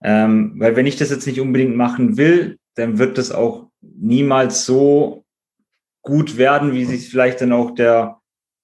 Ähm, 0.00 0.54
weil 0.58 0.76
wenn 0.76 0.86
ich 0.86 0.96
das 0.96 1.10
jetzt 1.10 1.26
nicht 1.26 1.40
unbedingt 1.40 1.76
machen 1.76 2.16
will, 2.16 2.58
dann 2.76 2.98
wird 2.98 3.18
das 3.18 3.32
auch 3.32 3.66
niemals 3.80 4.64
so 4.64 5.19
gut 6.10 6.36
werden, 6.36 6.72
wie 6.72 6.84
sich 6.84 7.08
vielleicht 7.08 7.40
dann 7.40 7.52
auch 7.52 7.70
der, 7.70 8.18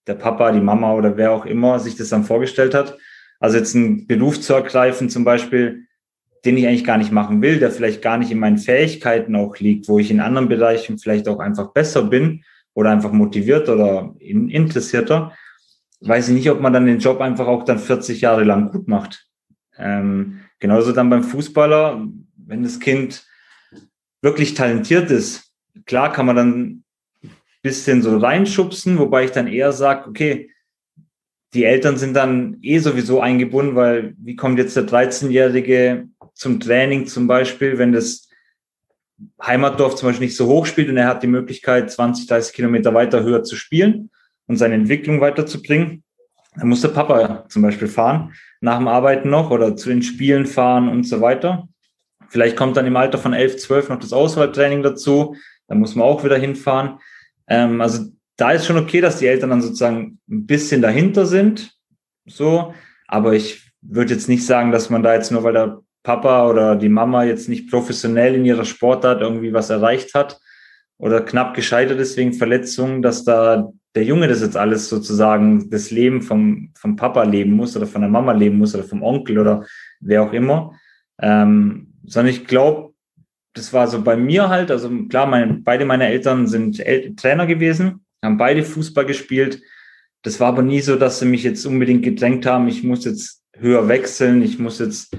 der 0.09 0.15
Papa, 0.15 0.51
die 0.51 0.61
Mama 0.61 0.95
oder 0.95 1.17
wer 1.17 1.31
auch 1.31 1.47
immer 1.47 1.79
sich 1.79 1.95
das 1.95 2.09
dann 2.09 2.25
vorgestellt 2.25 2.75
hat. 2.75 2.99
Also 3.39 3.57
jetzt 3.57 3.77
einen 3.77 4.09
Beruf 4.09 4.41
zu 4.41 4.53
ergreifen 4.53 5.09
zum 5.11 5.25
Beispiel, 5.25 5.87
den 6.45 6.57
ich 6.57 6.67
eigentlich 6.67 6.85
gar 6.85 6.99
nicht 6.99 7.13
machen 7.13 7.41
will, 7.43 7.61
der 7.61 7.71
vielleicht 7.71 8.03
gar 8.03 8.19
nicht 8.19 8.33
in 8.33 8.41
meinen 8.41 8.59
Fähigkeiten 8.59 9.37
auch 9.37 9.57
liegt, 9.59 9.89
wo 9.89 10.01
ich 10.01 10.11
in 10.11 10.19
anderen 10.19 10.49
Bereichen 10.49 10.99
vielleicht 10.99 11.29
auch 11.29 11.39
einfach 11.39 11.73
besser 11.73 12.03
bin 12.03 12.43
oder 12.75 12.91
einfach 12.91 13.13
motiviert 13.13 13.69
oder 13.69 14.13
interessierter, 14.19 15.33
weiß 16.01 16.29
ich 16.29 16.35
nicht, 16.35 16.51
ob 16.51 16.61
man 16.61 16.73
dann 16.73 16.87
den 16.87 16.99
Job 16.99 17.21
einfach 17.21 17.47
auch 17.47 17.65
dann 17.65 17.79
40 17.79 18.21
Jahre 18.23 18.43
lang 18.43 18.73
gut 18.73 18.89
macht. 18.89 19.29
Ähm, 19.79 20.41
genauso 20.59 20.91
dann 20.91 21.11
beim 21.11 21.23
Fußballer, 21.23 22.07
wenn 22.37 22.65
das 22.65 22.81
Kind 22.81 23.25
wirklich 24.21 24.55
talentiert 24.55 25.13
ist, 25.13 25.53
klar 25.85 26.13
kann 26.13 26.27
man 26.27 26.37
dann 26.37 26.85
bisschen 27.67 28.01
so 28.01 28.17
reinschubsen, 28.17 28.99
wobei 28.99 29.25
ich 29.25 29.33
dann 29.33 29.49
eher 29.49 29.73
sage, 29.73 30.09
okay, 30.09 30.51
die 31.53 31.65
Eltern 31.65 31.97
sind 31.97 32.15
dann 32.15 32.59
eh 32.63 32.79
sowieso 32.79 33.21
eingebunden, 33.21 33.75
weil 33.75 34.15
wie 34.19 34.37
kommt 34.37 34.59
jetzt 34.59 34.77
der 34.77 34.87
13-Jährige 34.87 36.09
zum 36.35 36.61
Training 36.61 37.07
zum 37.07 37.27
Beispiel, 37.27 37.79
wenn 37.79 37.93
das 37.93 38.29
Heimatdorf 39.43 39.97
zum 39.97 40.09
Beispiel 40.09 40.27
nicht 40.27 40.37
so 40.37 40.47
hoch 40.47 40.67
spielt 40.67 40.89
und 40.89 40.97
er 40.97 41.09
hat 41.09 41.23
die 41.23 41.29
Möglichkeit, 41.29 41.91
20, 41.91 42.27
30 42.29 42.55
Kilometer 42.55 42.95
weiter 42.95 43.23
höher 43.23 43.43
zu 43.43 43.57
spielen 43.57 44.11
und 44.47 44.59
seine 44.59 44.75
Entwicklung 44.75 45.21
weiterzubringen, 45.21 46.05
dann 46.57 46.69
muss 46.69 46.83
der 46.83 46.89
Papa 46.89 47.47
zum 47.49 47.63
Beispiel 47.63 47.89
fahren, 47.89 48.33
nach 48.61 48.79
dem 48.79 48.89
Arbeiten 48.89 49.31
noch 49.31 49.51
oder 49.51 49.77
zu 49.77 49.89
den 49.89 50.03
Spielen 50.03 50.47
fahren 50.47 50.89
und 50.89 51.05
so 51.05 51.21
weiter. 51.21 51.69
Vielleicht 52.29 52.57
kommt 52.57 52.77
dann 52.77 52.87
im 52.87 52.97
Alter 52.97 53.19
von 53.19 53.33
11, 53.33 53.59
12 53.59 53.89
noch 53.89 53.99
das 53.99 54.13
Auswahltraining 54.13 54.83
dazu, 54.83 55.37
da 55.69 55.75
muss 55.75 55.95
man 55.95 56.07
auch 56.07 56.25
wieder 56.25 56.37
hinfahren. 56.37 56.99
Ähm, 57.49 57.81
also 57.81 58.07
da 58.37 58.53
ist 58.53 58.67
schon 58.67 58.79
okay, 58.79 59.01
dass 59.01 59.19
die 59.19 59.27
Eltern 59.27 59.51
dann 59.51 59.63
sozusagen 59.63 60.19
ein 60.29 60.47
bisschen 60.47 60.83
dahinter 60.83 61.27
sind, 61.27 61.73
so. 62.27 62.75
Aber 63.09 63.35
ich 63.35 63.73
würde 63.81 64.15
jetzt 64.15 64.29
nicht 64.29 64.45
sagen, 64.45 64.73
dass 64.73 64.91
man 64.91 65.03
da 65.03 65.15
jetzt 65.15 65.31
nur, 65.31 65.45
weil 65.45 65.53
der 65.53 65.81
Papa 66.03 66.49
oder 66.49 66.77
die 66.77 66.89
Mama 66.89 67.25
jetzt 67.25 67.49
nicht 67.49 67.71
professionell 67.71 68.35
in 68.35 68.45
ihrer 68.45 68.65
Sportart 68.65 69.21
irgendwie 69.21 69.53
was 69.53 69.71
erreicht 69.71 70.15
hat 70.15 70.39
oder 70.99 71.21
knapp 71.21 71.55
gescheitert 71.55 71.99
ist 71.99 72.17
wegen 72.17 72.33
Verletzungen, 72.33 73.03
dass 73.03 73.25
da 73.25 73.71
der 73.95 74.05
Junge 74.05 74.29
das 74.29 74.43
jetzt 74.43 74.57
alles 74.57 74.89
sozusagen 74.89 75.71
das 75.71 75.91
Leben 75.91 76.23
vom, 76.23 76.71
vom 76.77 76.97
Papa 76.97 77.23
leben 77.25 77.53
muss 77.53 77.77
oder 77.77 77.87
von 77.87 78.03
der 78.03 78.11
Mama 78.11 78.33
leben 78.33 78.59
muss 78.59 78.75
oder 78.75 78.85
vom 78.85 79.03
Onkel 79.03 79.39
oder 79.39 79.65
wer 80.01 80.23
auch 80.23 80.33
immer. 80.33 80.73
Ähm, 81.21 81.95
sondern 82.05 82.33
ich 82.33 82.47
glaube, 82.47 82.93
das 83.57 83.73
war 83.73 83.89
so 83.89 84.03
bei 84.03 84.17
mir 84.17 84.49
halt, 84.49 84.71
also 84.71 84.91
klar, 85.09 85.27
mein, 85.27 85.65
beide 85.65 85.87
meine 85.87 86.07
Eltern 86.07 86.47
sind 86.47 86.79
El 86.79 87.17
Trainer 87.17 87.47
gewesen, 87.47 88.05
haben 88.23 88.37
beide 88.37 88.63
Fußball 88.63 89.07
gespielt. 89.07 89.63
Das 90.23 90.41
war 90.41 90.49
aber 90.49 90.63
nie 90.63 90.81
so, 90.81 90.97
dass 90.97 91.19
sie 91.19 91.27
mich 91.27 91.43
jetzt 91.43 91.65
unbedingt 91.65 92.03
gedrängt 92.03 92.45
haben, 92.45 92.69
ich 92.69 92.83
muss 92.83 93.05
jetzt 93.05 93.43
höher 93.57 93.89
wechseln, 93.89 94.43
ich 94.43 94.59
muss 94.59 94.79
jetzt 94.79 95.17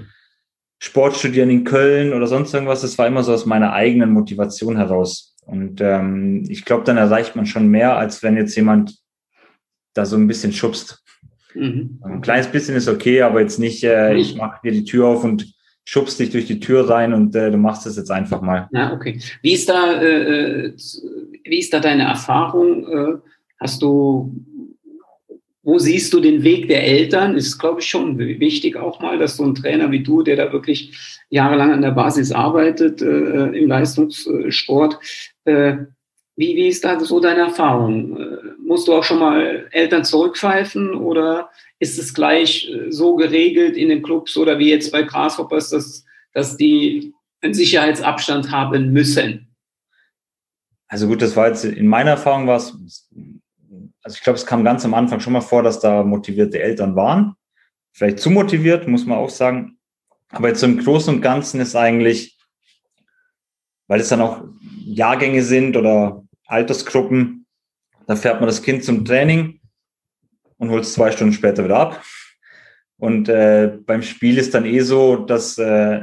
Sport 0.79 1.15
studieren 1.15 1.49
in 1.49 1.63
Köln 1.63 2.13
oder 2.13 2.27
sonst 2.27 2.53
irgendwas. 2.53 2.81
Das 2.81 2.97
war 2.99 3.07
immer 3.07 3.23
so 3.23 3.33
aus 3.33 3.47
meiner 3.47 3.73
eigenen 3.73 4.11
Motivation 4.11 4.77
heraus. 4.77 5.35
Und 5.41 5.81
ähm, 5.81 6.43
ich 6.47 6.65
glaube, 6.65 6.83
dann 6.83 6.97
erreicht 6.97 7.35
man 7.35 7.47
schon 7.47 7.69
mehr, 7.69 7.97
als 7.97 8.21
wenn 8.21 8.37
jetzt 8.37 8.55
jemand 8.55 8.95
da 9.95 10.05
so 10.05 10.15
ein 10.15 10.27
bisschen 10.27 10.53
schubst. 10.53 11.03
Mhm. 11.55 11.99
Ein 12.03 12.21
kleines 12.21 12.47
bisschen 12.47 12.75
ist 12.75 12.87
okay, 12.87 13.23
aber 13.23 13.41
jetzt 13.41 13.57
nicht, 13.57 13.83
äh, 13.83 14.13
ich 14.15 14.35
mache 14.35 14.59
dir 14.63 14.71
die 14.71 14.83
Tür 14.83 15.07
auf 15.07 15.23
und 15.23 15.56
schubst 15.87 16.19
dich 16.19 16.31
durch 16.31 16.45
die 16.45 16.59
Tür 16.59 16.89
rein 16.89 17.13
und 17.13 17.33
äh, 17.33 17.49
du 17.49 17.55
machst 17.55 17.87
es 17.87 17.95
jetzt 17.95 18.11
einfach 18.11 18.41
mal. 18.41 18.67
Ja, 18.73 18.91
okay. 18.91 19.21
Wie 19.41 19.53
ist 19.53 19.69
da, 19.69 19.93
äh, 20.01 20.65
äh, 20.65 20.73
wie 21.45 21.59
ist 21.59 21.73
da 21.73 21.79
deine 21.79 22.03
Erfahrung? 22.03 22.85
Äh, 22.85 23.17
hast 23.61 23.81
du, 23.81 24.35
wo 25.63 25.79
siehst 25.79 26.11
du 26.11 26.19
den 26.19 26.43
Weg 26.43 26.67
der 26.67 26.83
Eltern? 26.83 27.37
Ist, 27.37 27.57
glaube 27.57 27.79
ich, 27.79 27.87
schon 27.87 28.17
wichtig 28.17 28.75
auch 28.75 28.99
mal, 28.99 29.17
dass 29.17 29.37
so 29.37 29.45
ein 29.45 29.55
Trainer 29.55 29.89
wie 29.89 30.03
du, 30.03 30.23
der 30.23 30.35
da 30.35 30.51
wirklich 30.51 31.23
jahrelang 31.29 31.71
an 31.71 31.81
der 31.81 31.91
Basis 31.91 32.33
arbeitet 32.33 33.01
äh, 33.01 33.45
im 33.57 33.69
Leistungssport, 33.69 34.99
äh, 35.45 35.77
wie, 36.37 36.55
wie 36.55 36.67
ist 36.67 36.85
da 36.85 36.99
so 36.99 37.19
deine 37.19 37.41
Erfahrung? 37.41 38.15
Äh, 38.15 38.37
musst 38.59 38.87
du 38.87 38.93
auch 38.93 39.03
schon 39.03 39.19
mal 39.19 39.67
Eltern 39.71 40.05
zurückpfeifen 40.05 40.93
oder 40.93 41.49
ist 41.79 41.97
es 41.97 42.13
gleich 42.13 42.69
äh, 42.69 42.91
so 42.91 43.15
geregelt 43.15 43.75
in 43.75 43.89
den 43.89 44.03
Clubs 44.03 44.37
oder 44.37 44.59
wie 44.59 44.69
jetzt 44.69 44.91
bei 44.91 45.01
Grasshoppers, 45.01 45.71
dass, 45.71 46.05
dass 46.33 46.55
die 46.55 47.13
einen 47.41 47.55
Sicherheitsabstand 47.55 48.51
haben 48.51 48.93
müssen? 48.93 49.47
Also 50.87 51.07
gut, 51.07 51.21
das 51.21 51.35
war 51.35 51.47
jetzt 51.47 51.65
in 51.65 51.87
meiner 51.87 52.11
Erfahrung 52.11 52.47
war 52.47 52.57
es, 52.57 52.77
also 54.03 54.15
ich 54.15 54.23
glaube, 54.23 54.37
es 54.37 54.45
kam 54.45 54.63
ganz 54.63 54.85
am 54.85 54.93
Anfang 54.93 55.19
schon 55.19 55.33
mal 55.33 55.41
vor, 55.41 55.63
dass 55.63 55.79
da 55.79 56.03
motivierte 56.03 56.61
Eltern 56.61 56.95
waren. 56.95 57.35
Vielleicht 57.91 58.19
zu 58.19 58.29
motiviert, 58.29 58.87
muss 58.87 59.05
man 59.05 59.17
auch 59.17 59.29
sagen. 59.29 59.79
Aber 60.29 60.49
jetzt 60.49 60.63
im 60.63 60.77
Großen 60.77 61.15
und 61.15 61.21
Ganzen 61.21 61.59
ist 61.59 61.75
eigentlich, 61.75 62.37
weil 63.87 63.99
es 63.99 64.09
dann 64.09 64.21
auch 64.21 64.43
Jahrgänge 64.85 65.41
sind 65.41 65.75
oder 65.75 66.26
Altersgruppen. 66.47 67.45
Da 68.07 68.15
fährt 68.15 68.39
man 68.39 68.47
das 68.47 68.63
Kind 68.63 68.83
zum 68.83 69.05
Training 69.05 69.59
und 70.57 70.69
holt 70.69 70.83
es 70.83 70.93
zwei 70.93 71.11
Stunden 71.11 71.33
später 71.33 71.63
wieder 71.63 71.77
ab. 71.77 72.01
Und 72.97 73.29
äh, 73.29 73.77
beim 73.85 74.01
Spiel 74.01 74.37
ist 74.37 74.53
dann 74.53 74.65
eh 74.65 74.79
so, 74.79 75.17
dass 75.17 75.57
äh, 75.57 76.01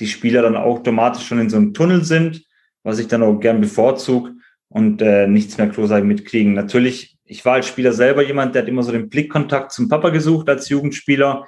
die 0.00 0.06
Spieler 0.06 0.42
dann 0.42 0.56
automatisch 0.56 1.26
schon 1.26 1.40
in 1.40 1.48
so 1.48 1.56
einem 1.56 1.72
Tunnel 1.72 2.04
sind, 2.04 2.44
was 2.82 2.98
ich 2.98 3.08
dann 3.08 3.22
auch 3.22 3.38
gern 3.38 3.60
bevorzug 3.60 4.30
und 4.68 5.00
äh, 5.00 5.26
nichts 5.26 5.56
mehr 5.56 5.68
großartig 5.68 6.04
mitkriegen. 6.04 6.52
Natürlich, 6.52 7.16
ich 7.24 7.44
war 7.44 7.54
als 7.54 7.68
Spieler 7.68 7.92
selber 7.92 8.22
jemand, 8.22 8.54
der 8.54 8.62
hat 8.62 8.68
immer 8.68 8.82
so 8.82 8.92
den 8.92 9.08
Blickkontakt 9.08 9.72
zum 9.72 9.88
Papa 9.88 10.10
gesucht 10.10 10.48
als 10.48 10.68
Jugendspieler. 10.68 11.46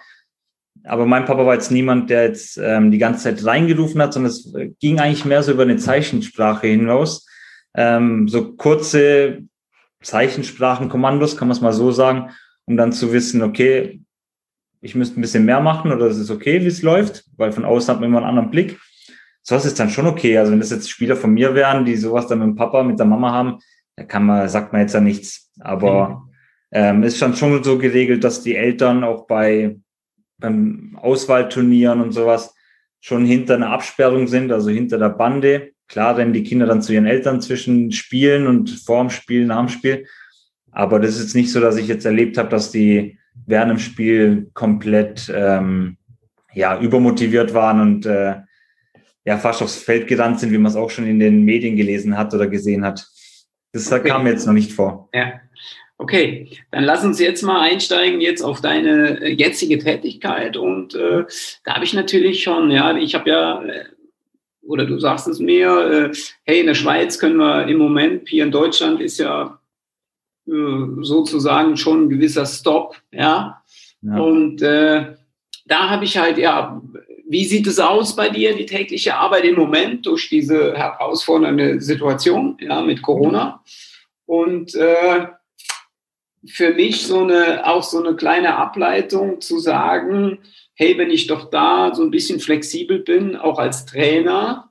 aber 0.85 1.05
mein 1.05 1.27
Papa 1.27 1.45
war 1.45 1.55
jetzt 1.55 1.71
niemand, 1.71 2.09
der 2.09 2.25
jetzt 2.25 2.59
ähm, 2.63 2.91
die 2.91 2.99
ganze 2.99 3.25
Zeit 3.25 3.45
reingerufen 3.45 4.01
hat, 4.01 4.15
sondern 4.15 4.31
es 4.31 4.51
ging 4.81 4.99
eigentlich 4.99 5.27
mehr 5.27 5.43
so 5.43 5.53
über 5.53 5.65
eine 5.65 5.77
Zeichensprache 5.77 6.69
hinaus. 6.69 7.28
Ähm, 7.75 8.29
so 8.29 8.53
kurze 8.55 9.43
Zeichensprachenkommandos, 10.03 11.37
kann 11.37 11.49
man 11.49 11.57
es 11.57 11.61
mal 11.61 11.73
so 11.73 11.91
sagen, 11.91 12.31
um 12.67 12.77
dann 12.77 12.93
zu 12.93 13.13
wissen, 13.13 13.43
okay, 13.43 14.01
ich 14.81 14.95
müsste 14.95 15.19
ein 15.19 15.23
bisschen 15.23 15.45
mehr 15.45 15.61
machen 15.61 15.93
oder 15.93 16.07
es 16.07 16.19
ist 16.19 16.31
okay, 16.31 16.61
wie 16.63 16.67
es 16.67 16.83
läuft, 16.83 17.25
weil 17.37 17.53
von 17.53 17.65
außen 17.65 17.93
hat 17.93 18.01
man 18.01 18.11
immer 18.11 18.19
einen 18.19 18.29
anderen 18.29 18.51
Blick. 18.51 18.79
Sowas 19.43 19.65
ist 19.65 19.81
dann 19.81 19.91
schon 19.91 20.07
okay. 20.07 20.39
Also 20.39 20.53
wenn 20.53 20.61
das 20.61 20.71
jetzt 20.71 20.91
Spieler 20.91 21.17
von 21.17 21.33
mir 21.33 21.55
wären, 21.55 21.85
die 21.85 21.97
sowas 21.97 22.27
dann 22.27 22.39
mit 22.39 22.49
dem 22.49 22.55
Papa, 22.55 22.83
mit 22.83 22.99
der 22.99 23.07
Mama 23.07 23.33
haben, 23.33 23.59
da 23.97 24.05
kann 24.05 24.25
man, 24.25 24.49
sagt 24.49 24.73
man 24.73 24.83
jetzt 24.83 24.95
ja 24.95 25.01
nichts. 25.01 25.51
Aber 25.59 26.09
mhm. 26.09 26.31
ähm, 26.73 27.03
ist 27.03 27.19
schon 27.19 27.35
schon 27.35 27.65
so 27.65 27.79
geregelt, 27.79 28.23
dass 28.23 28.43
die 28.43 28.55
Eltern 28.55 29.03
auch 29.05 29.27
bei 29.27 29.77
beim 30.39 30.97
Auswahlturnieren 31.01 32.01
und 32.01 32.13
sowas 32.13 32.55
schon 33.01 33.25
hinter 33.25 33.55
einer 33.55 33.71
Absperrung 33.71 34.27
sind, 34.29 34.53
also 34.53 34.71
hinter 34.71 34.99
der 34.99 35.11
Bande. 35.11 35.73
Klar 35.89 36.17
rennen 36.19 36.33
die 36.33 36.45
Kinder 36.45 36.67
dann 36.67 36.83
zu 36.83 36.93
ihren 36.93 37.07
Eltern 37.07 37.41
zwischen 37.41 37.93
Spielen 37.93 38.47
und 38.47 38.71
vorm 38.71 39.11
Spiel, 39.11 39.47
nach 39.47 39.61
dem 39.61 39.69
Spiel. 39.69 40.07
Aber 40.71 41.01
das 41.01 41.17
ist 41.17 41.23
jetzt 41.23 41.35
nicht 41.35 41.51
so, 41.51 41.61
dass 41.61 41.77
ich 41.77 41.89
jetzt 41.89 42.05
erlebt 42.05 42.37
habe, 42.37 42.51
dass 42.51 42.71
die 42.71 43.19
während 43.47 43.71
dem 43.71 43.79
Spiel 43.79 44.51
komplett 44.53 45.33
ähm, 45.35 45.97
ja, 46.53 46.79
übermotiviert 46.81 47.55
waren 47.55 47.81
und 47.81 48.07
äh, 48.07 48.37
ja, 49.25 49.39
fast 49.39 49.63
aufs 49.63 49.77
Feld 49.77 50.07
gerannt 50.07 50.41
sind, 50.41 50.53
wie 50.53 50.59
man 50.59 50.71
es 50.71 50.77
auch 50.77 50.91
schon 50.91 51.07
in 51.07 51.21
den 51.21 51.43
Medien 51.43 51.77
gelesen 51.77 52.17
hat 52.17 52.35
oder 52.35 52.47
gesehen 52.47 52.85
hat. 52.85 53.07
Das 53.73 53.91
okay. 53.93 54.09
kam 54.09 54.27
jetzt 54.27 54.47
noch 54.47 54.55
nicht 54.55 54.73
vor. 54.73 55.09
Ja. 55.13 55.41
Okay, 56.01 56.49
dann 56.71 56.85
lass 56.85 57.05
uns 57.05 57.19
jetzt 57.19 57.43
mal 57.43 57.61
einsteigen 57.61 58.21
jetzt 58.21 58.41
auf 58.41 58.61
deine 58.61 59.21
äh, 59.21 59.33
jetzige 59.33 59.79
Tätigkeit 59.79 60.57
und 60.57 60.95
äh, 60.95 61.25
da 61.65 61.75
habe 61.75 61.85
ich 61.85 61.93
natürlich 61.93 62.43
schon, 62.43 62.71
ja, 62.71 62.97
ich 62.97 63.17
habe 63.17 63.29
ja 63.29 63.63
äh, 63.65 63.85
oder 64.69 64.85
du 64.85 64.99
sagst 64.99 65.27
es 65.27 65.41
mir, 65.41 66.11
äh, 66.13 66.17
hey, 66.45 66.61
in 66.61 66.67
der 66.67 66.75
Schweiz 66.75 67.19
können 67.19 67.39
wir 67.39 67.67
im 67.67 67.79
Moment, 67.79 68.29
hier 68.29 68.45
in 68.45 68.53
Deutschland 68.53 69.01
ist 69.01 69.19
ja 69.19 69.59
äh, 70.47 70.87
sozusagen 71.01 71.77
schon 71.77 72.05
ein 72.05 72.09
gewisser 72.11 72.47
Stop, 72.47 72.97
ja. 73.11 73.63
ja. 74.03 74.19
Und 74.19 74.63
äh, 74.63 75.17
da 75.67 75.91
habe 75.91 76.05
ich 76.05 76.19
halt, 76.19 76.39
ja, 76.39 76.81
wie 77.29 77.45
sieht 77.45 77.67
es 77.67 77.79
aus 77.79 78.15
bei 78.15 78.29
dir, 78.29 78.55
die 78.55 78.67
tägliche 78.67 79.17
Arbeit 79.17 79.45
im 79.45 79.57
Moment 79.57 80.07
durch 80.07 80.29
diese 80.29 80.75
herausfordernde 80.77 81.81
Situation, 81.81 82.57
ja, 82.61 82.81
mit 82.83 83.03
Corona? 83.03 83.63
Und 84.27 84.75
äh, 84.75 85.27
für 86.47 86.75
mich 86.75 87.07
so 87.07 87.23
eine, 87.23 87.67
auch 87.67 87.83
so 87.83 88.03
eine 88.03 88.17
kleine 88.17 88.57
Ableitung 88.57 89.41
zu 89.41 89.59
sagen, 89.59 90.39
hey, 90.79 90.97
wenn 90.97 91.11
ich 91.11 91.27
doch 91.27 91.51
da 91.51 91.93
so 91.93 92.03
ein 92.03 92.11
bisschen 92.11 92.39
flexibel 92.39 93.01
bin, 93.01 93.35
auch 93.35 93.59
als 93.59 93.85
Trainer, 93.85 94.71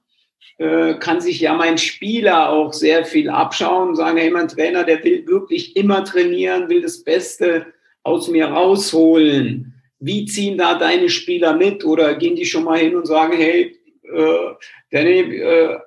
äh, 0.58 0.96
kann 0.96 1.20
sich 1.20 1.42
ja 1.42 1.54
mein 1.54 1.78
Spieler 1.78 2.50
auch 2.50 2.72
sehr 2.72 3.04
viel 3.06 3.30
abschauen 3.30 3.90
und 3.90 3.96
sagen, 3.98 4.18
hey, 4.18 4.32
mein 4.32 4.48
Trainer, 4.48 4.86
der 4.86 5.04
will 5.04 5.28
wirklich 5.28 5.76
immer 5.76 6.06
trainieren, 6.06 6.70
will 6.70 6.82
das 6.82 7.04
Beste 7.04 7.68
aus 8.04 8.30
mir 8.30 8.48
rausholen. 8.48 9.74
Wie 10.00 10.26
ziehen 10.26 10.58
da 10.58 10.76
deine 10.80 11.10
Spieler 11.10 11.54
mit 11.54 11.84
oder 11.84 12.16
gehen 12.16 12.38
die 12.38 12.46
schon 12.46 12.64
mal 12.64 12.80
hin 12.80 12.96
und 12.96 13.06
sagen, 13.06 13.36
hey, 13.36 13.78
äh, 14.04 14.54
Danny, 14.92 15.36
äh, 15.36 15.78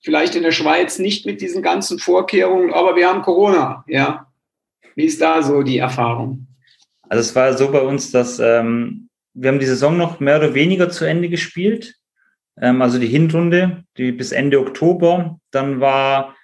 vielleicht 0.00 0.34
in 0.36 0.42
der 0.42 0.52
Schweiz 0.52 0.98
nicht 0.98 1.26
mit 1.26 1.42
diesen 1.42 1.62
ganzen 1.62 1.98
Vorkehrungen, 1.98 2.72
aber 2.72 2.96
wir 2.96 3.08
haben 3.08 3.20
Corona, 3.20 3.84
ja. 3.88 4.26
Wie 4.94 5.04
ist 5.04 5.20
da 5.20 5.42
so 5.42 5.62
die 5.62 5.76
Erfahrung? 5.76 6.46
Also 7.10 7.20
es 7.20 7.36
war 7.36 7.56
so 7.58 7.70
bei 7.70 7.82
uns, 7.82 8.10
dass 8.10 8.38
ähm, 8.38 9.05
wir 9.36 9.50
haben 9.50 9.60
die 9.60 9.66
Saison 9.66 9.96
noch 9.96 10.18
mehr 10.18 10.38
oder 10.38 10.54
weniger 10.54 10.88
zu 10.88 11.04
Ende 11.04 11.28
gespielt. 11.28 11.94
Ähm, 12.60 12.80
also 12.80 12.98
die 12.98 13.06
Hinrunde, 13.06 13.84
die 13.98 14.12
bis 14.12 14.32
Ende 14.32 14.58
Oktober. 14.58 15.38
Dann 15.50 15.80
war 15.80 16.34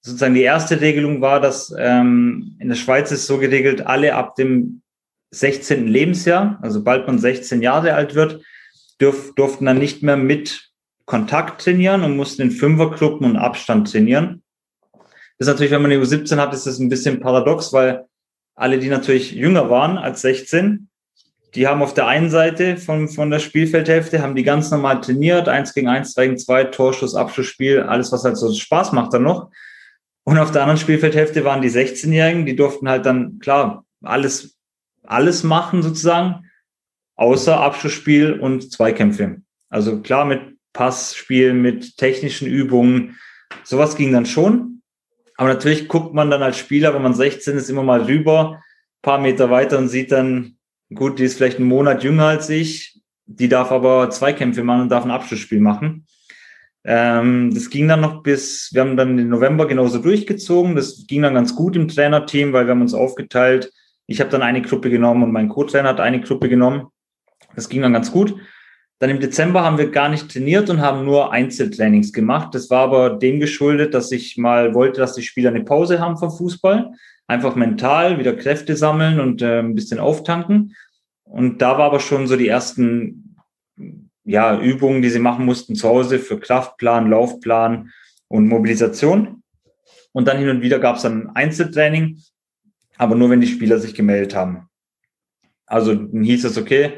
sozusagen 0.00 0.34
die 0.34 0.42
erste 0.42 0.80
Regelung 0.80 1.20
war, 1.20 1.40
dass 1.40 1.74
ähm, 1.78 2.56
in 2.58 2.68
der 2.68 2.76
Schweiz 2.76 3.12
ist 3.12 3.26
so 3.26 3.38
geregelt, 3.38 3.86
alle 3.86 4.14
ab 4.14 4.34
dem 4.34 4.82
16. 5.30 5.86
Lebensjahr, 5.86 6.58
also 6.62 6.82
bald 6.82 7.06
man 7.06 7.18
16 7.18 7.62
Jahre 7.62 7.94
alt 7.94 8.14
wird, 8.14 8.42
dürf, 9.00 9.34
durften 9.34 9.66
dann 9.66 9.78
nicht 9.78 10.02
mehr 10.02 10.16
mit 10.16 10.70
Kontakt 11.04 11.62
trainieren 11.62 12.02
und 12.02 12.16
mussten 12.16 12.42
in 12.42 12.50
Fünfergruppen 12.50 13.26
und 13.26 13.36
Abstand 13.36 13.90
trainieren. 13.90 14.42
Das 15.38 15.46
ist 15.46 15.54
natürlich, 15.54 15.70
wenn 15.70 15.82
man 15.82 15.92
eine 15.92 16.02
U17 16.02 16.36
hat, 16.36 16.52
ist 16.52 16.66
das 16.66 16.78
ein 16.80 16.88
bisschen 16.88 17.20
paradox, 17.20 17.72
weil 17.72 18.06
alle, 18.56 18.78
die 18.78 18.88
natürlich 18.88 19.32
jünger 19.32 19.70
waren 19.70 19.98
als 19.98 20.22
16, 20.22 20.87
die 21.54 21.66
haben 21.66 21.82
auf 21.82 21.94
der 21.94 22.06
einen 22.06 22.30
Seite 22.30 22.76
von, 22.76 23.08
von 23.08 23.30
der 23.30 23.38
Spielfeldhälfte, 23.38 24.20
haben 24.20 24.34
die 24.34 24.42
ganz 24.42 24.70
normal 24.70 25.00
trainiert, 25.00 25.48
eins 25.48 25.72
gegen 25.72 25.88
eins, 25.88 26.12
zwei 26.12 26.26
gegen 26.26 26.38
zwei, 26.38 26.64
Torschuss, 26.64 27.14
Abschlussspiel, 27.14 27.80
alles, 27.80 28.12
was 28.12 28.24
halt 28.24 28.36
so 28.36 28.52
Spaß 28.52 28.92
macht 28.92 29.14
dann 29.14 29.22
noch. 29.22 29.50
Und 30.24 30.38
auf 30.38 30.50
der 30.50 30.62
anderen 30.62 30.78
Spielfeldhälfte 30.78 31.44
waren 31.44 31.62
die 31.62 31.70
16-Jährigen, 31.70 32.44
die 32.44 32.54
durften 32.54 32.88
halt 32.88 33.06
dann, 33.06 33.38
klar, 33.38 33.86
alles, 34.02 34.58
alles 35.04 35.42
machen 35.42 35.82
sozusagen, 35.82 36.44
außer 37.16 37.58
Abschlussspiel 37.58 38.34
und 38.34 38.70
Zweikämpfe. 38.70 39.40
Also 39.70 40.00
klar, 40.02 40.26
mit 40.26 40.58
Passspiel, 40.74 41.54
mit 41.54 41.96
technischen 41.96 42.46
Übungen, 42.46 43.18
sowas 43.64 43.96
ging 43.96 44.12
dann 44.12 44.26
schon. 44.26 44.82
Aber 45.36 45.48
natürlich 45.48 45.88
guckt 45.88 46.12
man 46.12 46.30
dann 46.30 46.42
als 46.42 46.58
Spieler, 46.58 46.94
wenn 46.94 47.02
man 47.02 47.14
16 47.14 47.56
ist, 47.56 47.70
immer 47.70 47.82
mal 47.82 48.02
rüber, 48.02 48.62
paar 49.00 49.18
Meter 49.18 49.50
weiter 49.50 49.78
und 49.78 49.88
sieht 49.88 50.12
dann, 50.12 50.57
gut, 50.94 51.18
die 51.18 51.24
ist 51.24 51.36
vielleicht 51.36 51.58
einen 51.58 51.68
Monat 51.68 52.02
jünger 52.02 52.26
als 52.26 52.48
ich, 52.48 53.00
die 53.26 53.48
darf 53.48 53.70
aber 53.72 54.10
Zweikämpfe 54.10 54.62
machen 54.62 54.82
und 54.82 54.88
darf 54.88 55.04
ein 55.04 55.10
Abschlussspiel 55.10 55.60
machen. 55.60 56.06
Ähm, 56.84 57.52
das 57.52 57.68
ging 57.70 57.88
dann 57.88 58.00
noch 58.00 58.22
bis, 58.22 58.70
wir 58.72 58.80
haben 58.80 58.96
dann 58.96 59.16
den 59.16 59.28
November 59.28 59.66
genauso 59.66 59.98
durchgezogen. 59.98 60.74
Das 60.74 61.06
ging 61.06 61.22
dann 61.22 61.34
ganz 61.34 61.54
gut 61.54 61.76
im 61.76 61.88
Trainerteam, 61.88 62.52
weil 62.52 62.66
wir 62.66 62.70
haben 62.70 62.80
uns 62.80 62.94
aufgeteilt. 62.94 63.70
Ich 64.06 64.20
habe 64.20 64.30
dann 64.30 64.42
eine 64.42 64.62
Gruppe 64.62 64.88
genommen 64.88 65.22
und 65.22 65.32
mein 65.32 65.50
Co-Trainer 65.50 65.90
hat 65.90 66.00
eine 66.00 66.20
Gruppe 66.20 66.48
genommen. 66.48 66.86
Das 67.54 67.68
ging 67.68 67.82
dann 67.82 67.92
ganz 67.92 68.10
gut. 68.10 68.34
Dann 69.00 69.10
im 69.10 69.20
Dezember 69.20 69.62
haben 69.62 69.78
wir 69.78 69.90
gar 69.90 70.08
nicht 70.08 70.30
trainiert 70.30 70.70
und 70.70 70.80
haben 70.80 71.04
nur 71.04 71.30
Einzeltrainings 71.30 72.12
gemacht. 72.12 72.54
Das 72.54 72.70
war 72.70 72.84
aber 72.84 73.10
dem 73.10 73.38
geschuldet, 73.38 73.94
dass 73.94 74.10
ich 74.10 74.36
mal 74.38 74.74
wollte, 74.74 75.00
dass 75.00 75.14
die 75.14 75.22
Spieler 75.22 75.50
eine 75.50 75.64
Pause 75.64 76.00
haben 76.00 76.16
vom 76.16 76.30
Fußball. 76.30 76.92
Einfach 77.28 77.54
mental 77.54 78.18
wieder 78.18 78.34
Kräfte 78.34 78.74
sammeln 78.74 79.20
und 79.20 79.42
äh, 79.42 79.60
ein 79.60 79.76
bisschen 79.76 80.00
auftanken. 80.00 80.74
Und 81.22 81.62
da 81.62 81.78
war 81.78 81.86
aber 81.86 82.00
schon 82.00 82.26
so 82.26 82.36
die 82.36 82.48
ersten 82.48 83.36
ja, 84.24 84.60
Übungen, 84.60 85.02
die 85.02 85.10
sie 85.10 85.20
machen 85.20 85.44
mussten 85.44 85.74
zu 85.74 85.88
Hause 85.88 86.18
für 86.18 86.40
Kraftplan, 86.40 87.08
Laufplan 87.08 87.90
und 88.28 88.48
Mobilisation. 88.48 89.42
Und 90.12 90.26
dann 90.26 90.38
hin 90.38 90.48
und 90.48 90.62
wieder 90.62 90.78
gab 90.78 90.96
es 90.96 91.02
dann 91.02 91.30
Einzeltraining, 91.30 92.18
aber 92.96 93.14
nur 93.14 93.30
wenn 93.30 93.40
die 93.40 93.46
Spieler 93.46 93.78
sich 93.78 93.94
gemeldet 93.94 94.34
haben. 94.34 94.68
Also 95.66 95.94
dann 95.94 96.22
hieß 96.22 96.44
es, 96.44 96.58
okay, 96.58 96.94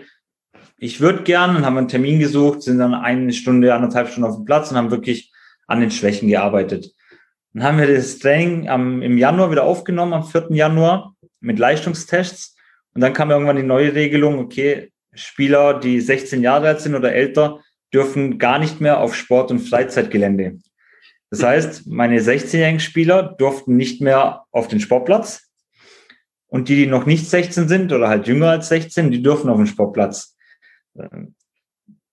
ich 0.79 1.01
würde 1.01 1.25
gern 1.25 1.57
und 1.57 1.67
haben 1.67 1.77
einen 1.77 1.89
Termin 1.89 2.19
gesucht, 2.19 2.63
sind 2.63 2.79
dann 2.79 2.95
eine 2.95 3.33
Stunde, 3.33 3.75
anderthalb 3.75 4.09
Stunden 4.09 4.29
auf 4.29 4.37
dem 4.37 4.45
Platz 4.45 4.71
und 4.71 4.77
haben 4.77 4.91
wirklich 4.91 5.33
an 5.67 5.81
den 5.81 5.91
Schwächen 5.91 6.29
gearbeitet. 6.29 6.93
Dann 7.53 7.65
haben 7.65 7.79
wir 7.79 7.93
das 7.93 8.19
Training 8.19 8.69
am, 8.69 9.03
im 9.03 9.19
Januar 9.19 9.51
wieder 9.51 9.65
aufgenommen, 9.65 10.13
am 10.13 10.25
4. 10.25 10.49
Januar 10.51 11.15
mit 11.41 11.59
Leistungstests. 11.59 12.57
Und 12.95 13.01
dann 13.01 13.13
kam 13.13 13.31
irgendwann 13.31 13.57
die 13.57 13.63
neue 13.63 13.95
Regelung, 13.95 14.39
okay, 14.39 14.93
Spieler, 15.13 15.81
die 15.81 16.01
16 16.01 16.43
Jahre 16.43 16.69
alt 16.69 16.81
sind 16.81 16.95
oder 16.95 17.13
älter, 17.13 17.61
dürfen 17.93 18.39
gar 18.39 18.59
nicht 18.59 18.81
mehr 18.81 19.01
auf 19.01 19.17
Sport- 19.17 19.51
und 19.51 19.61
Freizeitgelände. 19.61 20.59
Das 21.31 21.43
heißt, 21.43 21.87
meine 21.87 22.21
16-jährigen 22.21 22.81
Spieler 22.81 23.35
durften 23.39 23.77
nicht 23.77 24.01
mehr 24.01 24.45
auf 24.51 24.69
den 24.69 24.81
Sportplatz. 24.81 25.49
Und 26.47 26.69
die, 26.69 26.77
die 26.77 26.87
noch 26.87 27.07
nicht 27.07 27.29
16 27.29 27.69
sind 27.69 27.93
oder 27.93 28.09
halt 28.09 28.27
jünger 28.27 28.51
als 28.51 28.69
16, 28.69 29.11
die 29.11 29.23
dürfen 29.23 29.51
auf 29.51 29.57
den 29.57 29.67
Sportplatz 29.67 30.37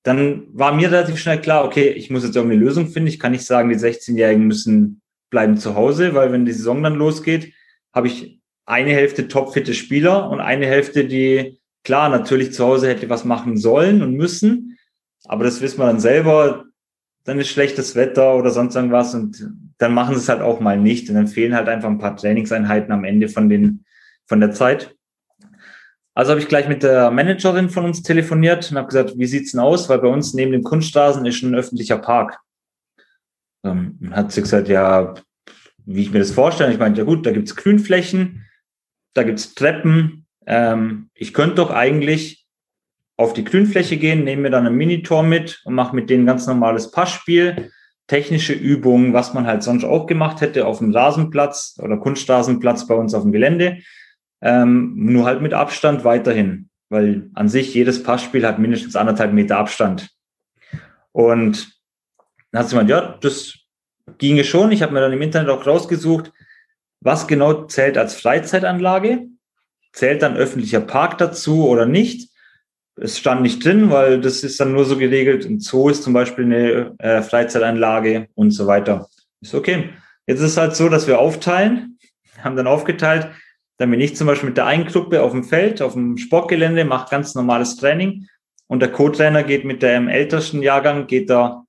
dann 0.08 0.48
war 0.54 0.74
mir 0.74 0.90
relativ 0.90 1.18
schnell 1.18 1.42
klar, 1.42 1.66
okay, 1.66 1.90
ich 1.90 2.10
muss 2.10 2.24
jetzt 2.24 2.36
irgendeine 2.38 2.64
Lösung 2.64 2.88
finden. 2.88 3.10
Ich 3.10 3.20
kann 3.20 3.34
nicht 3.34 3.46
sagen, 3.46 3.68
die 3.68 3.76
16-Jährigen 3.76 4.48
müssen 4.48 5.02
bleiben 5.30 5.58
zu 5.58 5.76
Hause, 5.76 6.14
weil 6.14 6.32
wenn 6.32 6.46
die 6.46 6.54
Saison 6.54 6.84
dann 6.84 6.96
losgeht, 6.96 7.54
habe 7.94 8.08
ich 8.08 8.42
eine 8.66 8.92
Hälfte 8.92 9.28
topfitte 9.28 9.74
Spieler 9.74 10.30
und 10.30 10.40
eine 10.40 10.66
Hälfte, 10.66 11.06
die 11.06 11.60
klar 11.84 12.10
natürlich 12.10 12.54
zu 12.54 12.66
Hause 12.66 12.90
hätte 12.90 13.10
was 13.10 13.26
machen 13.26 13.58
sollen 13.58 14.02
und 14.02 14.14
müssen, 14.14 14.78
aber 15.26 15.44
das 15.44 15.62
wissen 15.62 15.80
wir 15.80 15.86
dann 15.86 16.00
selber, 16.00 16.66
dann 17.24 17.40
ist 17.40 17.50
schlechtes 17.50 17.96
Wetter 17.96 18.36
oder 18.36 18.52
sonst 18.52 18.76
irgendwas 18.76 19.14
und 19.14 19.50
dann 19.78 19.94
machen 19.94 20.16
sie 20.16 20.22
es 20.22 20.30
halt 20.30 20.42
auch 20.42 20.60
mal 20.60 20.78
nicht 20.78 21.10
und 21.10 21.16
dann 21.16 21.28
fehlen 21.28 21.56
halt 21.56 21.68
einfach 21.70 21.90
ein 21.90 22.00
paar 22.00 22.16
Trainingseinheiten 22.16 22.92
am 22.92 23.04
Ende 23.04 23.30
von 23.30 23.50
den 23.50 23.86
von 24.26 24.40
der 24.40 24.52
Zeit. 24.52 24.96
Also 26.14 26.32
habe 26.32 26.42
ich 26.42 26.48
gleich 26.48 26.68
mit 26.68 26.84
der 26.84 27.12
Managerin 27.12 27.70
von 27.70 27.86
uns 27.86 28.02
telefoniert 28.02 28.72
und 28.72 28.78
habe 28.78 28.88
gesagt, 28.88 29.14
wie 29.18 29.26
sieht's 29.26 29.52
denn 29.52 29.62
aus? 29.62 29.88
Weil 29.88 30.00
bei 30.00 30.08
uns 30.08 30.34
neben 30.34 30.52
dem 30.52 30.64
Kunststraßen 30.64 31.26
ist 31.26 31.44
ein 31.44 31.56
öffentlicher 31.56 32.00
Park. 32.00 32.40
Ähm, 33.72 34.12
hat 34.12 34.32
sie 34.32 34.42
gesagt, 34.42 34.68
ja, 34.68 35.16
wie 35.86 36.02
ich 36.02 36.12
mir 36.12 36.20
das 36.20 36.32
vorstelle. 36.32 36.72
Ich 36.72 36.80
meinte, 36.80 37.00
ja 37.00 37.06
gut, 37.06 37.26
da 37.26 37.32
gibt's 37.32 37.56
Grünflächen, 37.56 38.46
da 39.14 39.24
gibt's 39.24 39.56
Treppen. 39.56 40.26
Ähm, 40.46 41.10
ich 41.14 41.34
könnte 41.34 41.56
doch 41.56 41.72
eigentlich 41.72 42.46
auf 43.18 43.34
die 43.34 43.44
Grünfläche 43.44 43.98
gehen, 43.98 44.24
nehme 44.24 44.44
mir 44.44 44.50
dann 44.52 44.68
ein 44.68 44.76
Minitor 44.76 45.24
mit 45.24 45.62
und 45.66 45.74
mache 45.74 45.96
mit 45.96 46.10
denen 46.10 46.26
ganz 46.26 46.46
normales 46.46 46.92
Passspiel, 46.92 47.72
technische 48.06 48.54
Übungen, 48.54 49.14
was 49.14 49.34
man 49.34 49.48
halt 49.48 49.64
sonst 49.64 49.84
auch 49.84 50.06
gemacht 50.06 50.42
hätte 50.42 50.68
auf 50.68 50.80
dem 50.80 50.92
Rasenplatz 50.92 51.78
oder 51.82 51.98
Kunstrasenplatz 51.98 52.88
bei 52.88 52.96
uns 52.96 53.14
auf 53.14 53.24
dem 53.24 53.32
Gelände. 53.32 53.80
Ähm, 54.42 54.94
nur 54.96 55.26
halt 55.26 55.42
mit 55.42 55.54
Abstand 55.54 56.04
weiterhin, 56.04 56.70
weil 56.90 57.32
an 57.34 57.50
sich 57.50 57.74
jedes 57.74 58.04
Passspiel 58.04 58.46
hat 58.46 58.60
mindestens 58.60 58.96
anderthalb 58.96 59.34
Meter 59.34 59.58
Abstand. 59.58 60.10
Und 61.12 61.77
dann 62.52 62.62
hat 62.62 62.70
sie 62.70 62.76
gemeint, 62.76 62.90
ja, 62.90 63.18
das 63.22 63.54
ginge 64.18 64.44
schon. 64.44 64.72
Ich 64.72 64.82
habe 64.82 64.94
mir 64.94 65.02
dann 65.02 65.14
im 65.14 65.22
Internet 65.22 65.50
auch 65.50 65.66
rausgesucht, 65.66 66.32
was 67.02 67.28
genau 67.28 67.66
zählt 67.66 67.98
als 67.98 68.16
Freizeitanlage. 68.16 69.28
Zählt 69.94 70.22
dann 70.22 70.38
öffentlicher 70.38 70.82
Park 70.82 71.18
dazu 71.18 71.68
oder 71.68 71.86
nicht? 71.86 72.30
Es 72.96 73.20
stand 73.20 73.42
nicht 73.42 73.64
drin, 73.64 73.92
weil 73.92 74.20
das 74.22 74.44
ist 74.44 74.60
dann 74.60 74.72
nur 74.72 74.86
so 74.86 74.98
geregelt. 74.98 75.46
Ein 75.46 75.60
Zoo 75.60 75.90
ist 75.90 76.04
zum 76.04 76.14
Beispiel 76.14 76.46
eine 76.46 76.96
äh, 77.00 77.22
Freizeitanlage 77.22 78.28
und 78.36 78.52
so 78.52 78.66
weiter. 78.68 79.08
Ist 79.42 79.54
okay. 79.54 79.90
Jetzt 80.26 80.40
ist 80.40 80.52
es 80.52 80.58
halt 80.58 80.76
so, 80.76 80.90
dass 80.90 81.08
wir 81.08 81.20
aufteilen, 81.20 81.98
haben 82.44 82.56
dann 82.56 82.68
aufgeteilt, 82.68 83.30
dann 83.78 83.92
bin 83.92 84.02
ich 84.02 84.16
zum 84.16 84.28
Beispiel 84.28 84.50
mit 84.50 84.58
der 84.58 84.66
einen 84.66 84.88
Gruppe 84.88 85.22
auf 85.22 85.32
dem 85.32 85.44
Feld, 85.44 85.82
auf 85.82 85.94
dem 85.94 86.18
Sportgelände, 86.18 86.84
macht 86.84 87.12
ganz 87.12 87.36
normales 87.36 87.78
Training 87.78 88.28
und 88.68 88.82
der 88.82 88.92
Co-Trainer 88.92 89.44
geht 89.44 89.64
mit 89.64 89.84
dem 89.84 90.08
ältesten 90.08 90.64
Jahrgang, 90.64 91.08
geht 91.08 91.30
da 91.30 91.67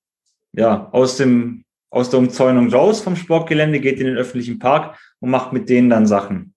ja 0.53 0.89
aus 0.93 1.17
dem 1.17 1.65
aus 1.91 2.11
der 2.11 2.19
Umzäunung 2.19 2.69
raus 2.71 3.01
vom 3.01 3.17
Sportgelände, 3.17 3.81
geht 3.81 3.99
in 3.99 4.07
den 4.07 4.17
öffentlichen 4.17 4.59
Park 4.59 4.99
und 5.21 5.31
macht 5.31 5.53
mit 5.53 5.69
denen 5.69 5.89
dann 5.89 6.07
Sachen. 6.07 6.55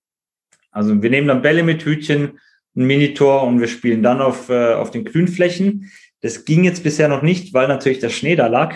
Also 0.72 1.02
wir 1.02 1.10
nehmen 1.10 1.28
dann 1.28 1.42
Bälle 1.42 1.64
mit 1.64 1.86
Hütchen, 1.86 2.40
ein 2.76 2.86
Minitor 2.86 3.44
und 3.44 3.60
wir 3.60 3.68
spielen 3.68 4.04
dann 4.04 4.22
auf, 4.22 4.50
äh, 4.50 4.74
auf 4.74 4.92
den 4.92 5.06
Grünflächen. 5.06 5.92
Das 6.22 6.46
ging 6.46 6.64
jetzt 6.64 6.84
bisher 6.84 7.08
noch 7.08 7.22
nicht, 7.22 7.54
weil 7.54 7.68
natürlich 7.68 8.00
der 8.00 8.10
Schnee 8.10 8.36
da 8.36 8.48
lag. 8.48 8.76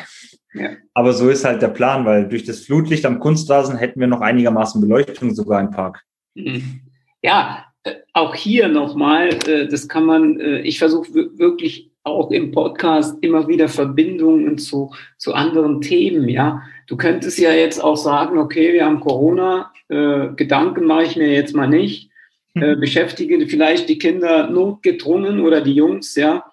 Ja. 0.53 0.71
Aber 0.93 1.13
so 1.13 1.29
ist 1.29 1.45
halt 1.45 1.61
der 1.61 1.69
Plan, 1.69 2.05
weil 2.05 2.27
durch 2.27 2.43
das 2.43 2.61
Flutlicht 2.61 3.05
am 3.05 3.19
Kunstrasen 3.19 3.77
hätten 3.77 3.99
wir 3.99 4.07
noch 4.07 4.21
einigermaßen 4.21 4.81
Beleuchtung 4.81 5.33
sogar 5.35 5.59
im 5.59 5.71
Park. 5.71 6.03
Mhm. 6.33 6.81
Ja, 7.21 7.65
äh, 7.83 7.95
auch 8.13 8.35
hier 8.35 8.67
nochmal, 8.67 9.29
äh, 9.47 9.67
das 9.67 9.87
kann 9.87 10.05
man, 10.05 10.39
äh, 10.39 10.59
ich 10.61 10.79
versuche 10.79 11.13
wirklich 11.13 11.91
auch 12.05 12.31
im 12.31 12.51
Podcast 12.51 13.17
immer 13.21 13.47
wieder 13.47 13.67
Verbindungen 13.67 14.57
zu, 14.57 14.93
zu 15.17 15.33
anderen 15.33 15.81
Themen, 15.81 16.29
ja. 16.29 16.61
Du 16.87 16.97
könntest 16.97 17.39
ja 17.39 17.51
jetzt 17.51 17.83
auch 17.83 17.97
sagen, 17.97 18.37
okay, 18.37 18.73
wir 18.73 18.85
haben 18.85 18.99
Corona, 18.99 19.73
äh, 19.89 20.27
Gedanken 20.35 20.85
mache 20.85 21.03
ich 21.03 21.15
mir 21.15 21.31
jetzt 21.31 21.55
mal 21.55 21.67
nicht, 21.67 22.11
äh, 22.53 22.75
mhm. 22.75 22.79
beschäftige 22.79 23.47
vielleicht 23.47 23.89
die 23.89 23.97
Kinder 23.97 24.49
notgedrungen 24.49 25.39
oder 25.39 25.61
die 25.61 25.73
Jungs, 25.73 26.15
ja. 26.15 26.45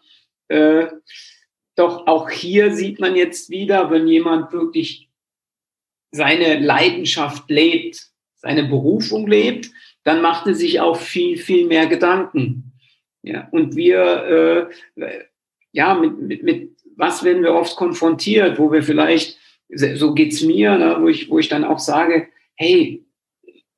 Äh, 0.49 0.87
doch 1.75 2.07
auch 2.07 2.31
hier 2.31 2.75
sieht 2.75 2.99
man 2.99 3.15
jetzt 3.15 3.51
wieder, 3.51 3.91
wenn 3.91 4.09
jemand 4.09 4.53
wirklich 4.53 5.11
seine 6.11 6.61
Leidenschaft 6.61 7.51
lebt, 7.51 8.09
seine 8.37 8.65
Berufung 8.65 9.27
lebt, 9.27 9.71
dann 10.05 10.23
macht 10.23 10.47
er 10.47 10.55
sich 10.55 10.81
auch 10.81 10.97
viel, 10.97 11.37
viel 11.37 11.67
mehr 11.67 11.87
Gedanken. 11.87 12.73
Ja, 13.23 13.49
und 13.53 13.77
wir, 13.77 14.71
äh, 14.97 15.25
ja, 15.73 15.95
mit, 15.95 16.19
mit, 16.19 16.43
mit 16.43 16.71
was 16.97 17.25
werden 17.25 17.43
wir 17.43 17.55
oft 17.55 17.77
konfrontiert, 17.77 18.59
wo 18.59 18.71
wir 18.71 18.83
vielleicht, 18.83 19.39
so 19.69 20.15
geht's 20.15 20.43
mir, 20.43 20.77
ne, 20.77 20.97
wo, 21.01 21.09
ich, 21.09 21.31
wo 21.31 21.39
ich 21.39 21.49
dann 21.49 21.65
auch 21.65 21.79
sage, 21.79 22.29
hey, 22.55 23.05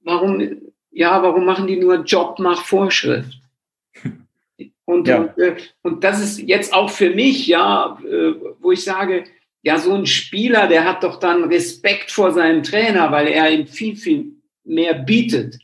warum, 0.02 0.60
ja, 0.90 1.22
warum 1.22 1.44
machen 1.44 1.66
die 1.66 1.76
nur 1.76 2.02
Job 2.02 2.38
nach 2.38 2.64
Vorschrift? 2.64 3.38
Und, 4.86 5.08
ja. 5.08 5.22
und, 5.22 5.38
äh, 5.38 5.56
und 5.80 6.04
das 6.04 6.22
ist 6.22 6.40
jetzt 6.40 6.74
auch 6.74 6.90
für 6.90 7.08
mich, 7.08 7.46
ja, 7.46 7.98
äh, 8.04 8.34
wo 8.60 8.70
ich 8.70 8.84
sage, 8.84 9.24
ja, 9.62 9.78
so 9.78 9.94
ein 9.94 10.04
Spieler, 10.04 10.68
der 10.68 10.84
hat 10.84 11.02
doch 11.02 11.18
dann 11.18 11.44
Respekt 11.44 12.10
vor 12.10 12.32
seinem 12.32 12.62
Trainer, 12.62 13.10
weil 13.10 13.28
er 13.28 13.50
ihm 13.50 13.66
viel, 13.66 13.96
viel 13.96 14.32
mehr 14.62 14.92
bietet, 14.92 15.58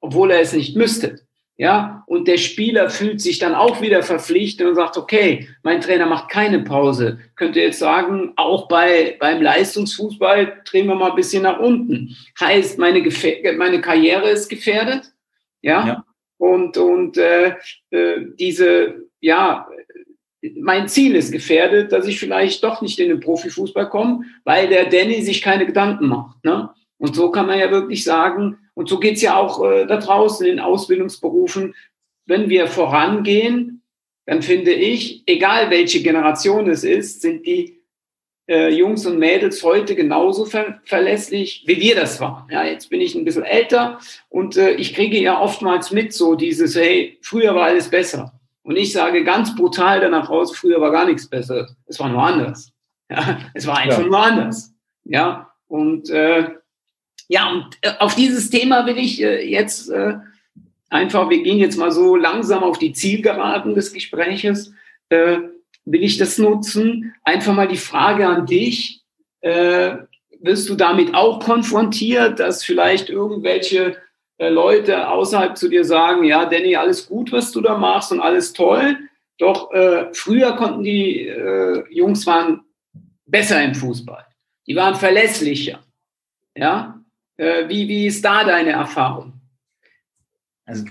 obwohl 0.00 0.30
er 0.30 0.40
es 0.40 0.52
nicht 0.52 0.76
müsste. 0.76 1.25
Ja, 1.58 2.04
und 2.06 2.28
der 2.28 2.36
Spieler 2.36 2.90
fühlt 2.90 3.22
sich 3.22 3.38
dann 3.38 3.54
auch 3.54 3.80
wieder 3.80 4.02
verpflichtet 4.02 4.66
und 4.66 4.74
sagt, 4.74 4.98
okay, 4.98 5.48
mein 5.62 5.80
Trainer 5.80 6.04
macht 6.04 6.28
keine 6.28 6.60
Pause. 6.60 7.18
Könnte 7.34 7.60
jetzt 7.60 7.78
sagen, 7.78 8.34
auch 8.36 8.68
bei, 8.68 9.16
beim 9.18 9.40
Leistungsfußball 9.40 10.60
drehen 10.66 10.86
wir 10.86 10.94
mal 10.96 11.10
ein 11.10 11.16
bisschen 11.16 11.44
nach 11.44 11.58
unten. 11.58 12.14
Heißt, 12.38 12.78
meine, 12.78 13.02
meine 13.56 13.80
Karriere 13.80 14.28
ist 14.28 14.50
gefährdet. 14.50 15.12
Ja. 15.62 15.86
ja. 15.86 16.04
Und, 16.36 16.76
und 16.76 17.16
äh, 17.16 17.54
äh, 17.90 18.26
diese, 18.38 19.06
ja, 19.20 19.66
mein 20.58 20.88
Ziel 20.88 21.16
ist 21.16 21.32
gefährdet, 21.32 21.90
dass 21.90 22.06
ich 22.06 22.20
vielleicht 22.20 22.62
doch 22.64 22.82
nicht 22.82 22.98
in 22.98 23.08
den 23.08 23.20
Profifußball 23.20 23.88
komme, 23.88 24.24
weil 24.44 24.68
der 24.68 24.90
Danny 24.90 25.22
sich 25.22 25.40
keine 25.40 25.64
Gedanken 25.64 26.08
macht. 26.08 26.44
Ne? 26.44 26.68
Und 26.98 27.14
so 27.14 27.30
kann 27.30 27.46
man 27.46 27.58
ja 27.58 27.70
wirklich 27.70 28.04
sagen, 28.04 28.58
und 28.76 28.90
so 28.90 29.00
geht's 29.00 29.22
ja 29.22 29.36
auch 29.36 29.64
äh, 29.64 29.86
da 29.86 29.96
draußen 29.96 30.46
in 30.46 30.60
Ausbildungsberufen, 30.60 31.74
wenn 32.26 32.50
wir 32.50 32.66
vorangehen, 32.66 33.82
dann 34.26 34.42
finde 34.42 34.72
ich, 34.72 35.22
egal 35.26 35.70
welche 35.70 36.02
Generation 36.02 36.68
es 36.68 36.84
ist, 36.84 37.22
sind 37.22 37.46
die 37.46 37.80
äh, 38.48 38.68
Jungs 38.68 39.06
und 39.06 39.18
Mädels 39.18 39.62
heute 39.62 39.94
genauso 39.94 40.44
ver 40.44 40.80
verlässlich, 40.84 41.64
wie 41.66 41.80
wir 41.80 41.96
das 41.96 42.20
waren. 42.20 42.46
Ja, 42.50 42.64
jetzt 42.64 42.90
bin 42.90 43.00
ich 43.00 43.14
ein 43.14 43.24
bisschen 43.24 43.44
älter 43.44 43.98
und 44.28 44.58
äh, 44.58 44.72
ich 44.72 44.94
kriege 44.94 45.18
ja 45.18 45.40
oftmals 45.40 45.90
mit 45.90 46.12
so 46.12 46.34
dieses, 46.34 46.76
hey, 46.76 47.18
früher 47.22 47.54
war 47.54 47.64
alles 47.64 47.88
besser. 47.88 48.38
Und 48.62 48.76
ich 48.76 48.92
sage 48.92 49.24
ganz 49.24 49.54
brutal 49.54 50.00
danach 50.00 50.28
raus, 50.28 50.54
früher 50.54 50.80
war 50.82 50.90
gar 50.90 51.06
nichts 51.06 51.28
besser. 51.28 51.68
Es 51.86 51.98
war 51.98 52.10
nur 52.10 52.22
anders. 52.22 52.72
Ja, 53.08 53.38
es 53.54 53.66
war 53.66 53.78
einfach 53.78 54.00
ja. 54.00 54.06
nur 54.06 54.18
anders. 54.18 54.74
Ja, 55.04 55.52
und 55.68 56.10
äh, 56.10 56.50
ja, 57.28 57.50
und 57.50 57.76
äh, 57.80 57.92
auf 57.98 58.14
dieses 58.14 58.50
Thema 58.50 58.86
will 58.86 58.98
ich 58.98 59.22
äh, 59.22 59.48
jetzt 59.48 59.90
äh, 59.90 60.14
einfach, 60.90 61.28
wir 61.28 61.42
gehen 61.42 61.58
jetzt 61.58 61.76
mal 61.76 61.90
so 61.90 62.16
langsam 62.16 62.62
auf 62.62 62.78
die 62.78 62.92
Zielgeraden 62.92 63.74
des 63.74 63.92
Gespräches, 63.92 64.72
will 65.08 66.02
ich 66.02 66.16
das 66.16 66.38
nutzen. 66.38 67.14
Einfach 67.22 67.54
mal 67.54 67.68
die 67.68 67.76
Frage 67.76 68.26
an 68.26 68.46
dich, 68.46 69.02
wirst 69.42 70.68
du 70.68 70.74
damit 70.74 71.14
auch 71.14 71.40
konfrontiert, 71.40 72.40
dass 72.40 72.64
vielleicht 72.64 73.08
irgendwelche 73.08 73.96
Leute 74.38 75.08
außerhalb 75.08 75.56
zu 75.56 75.68
dir 75.68 75.84
sagen, 75.84 76.24
ja, 76.24 76.46
Danny, 76.46 76.76
alles 76.76 77.06
gut, 77.06 77.30
was 77.30 77.52
du 77.52 77.60
da 77.60 77.76
machst 77.76 78.10
und 78.10 78.20
alles 78.20 78.52
toll. 78.52 78.96
Doch 79.38 79.70
früher 80.12 80.52
konnten 80.56 80.82
die 80.82 81.32
Jungs 81.90 82.26
waren 82.26 82.62
besser 83.26 83.62
im 83.62 83.74
Fußball. 83.74 84.24
Die 84.66 84.74
waren 84.74 84.94
verlässlicher. 84.94 85.80
Ja, 86.56 86.95
wie, 87.38 87.88
wie 87.88 88.06
ist 88.06 88.24
da 88.24 88.44
deine 88.44 88.70
Erfahrung? 88.70 89.34
Also 90.64 90.84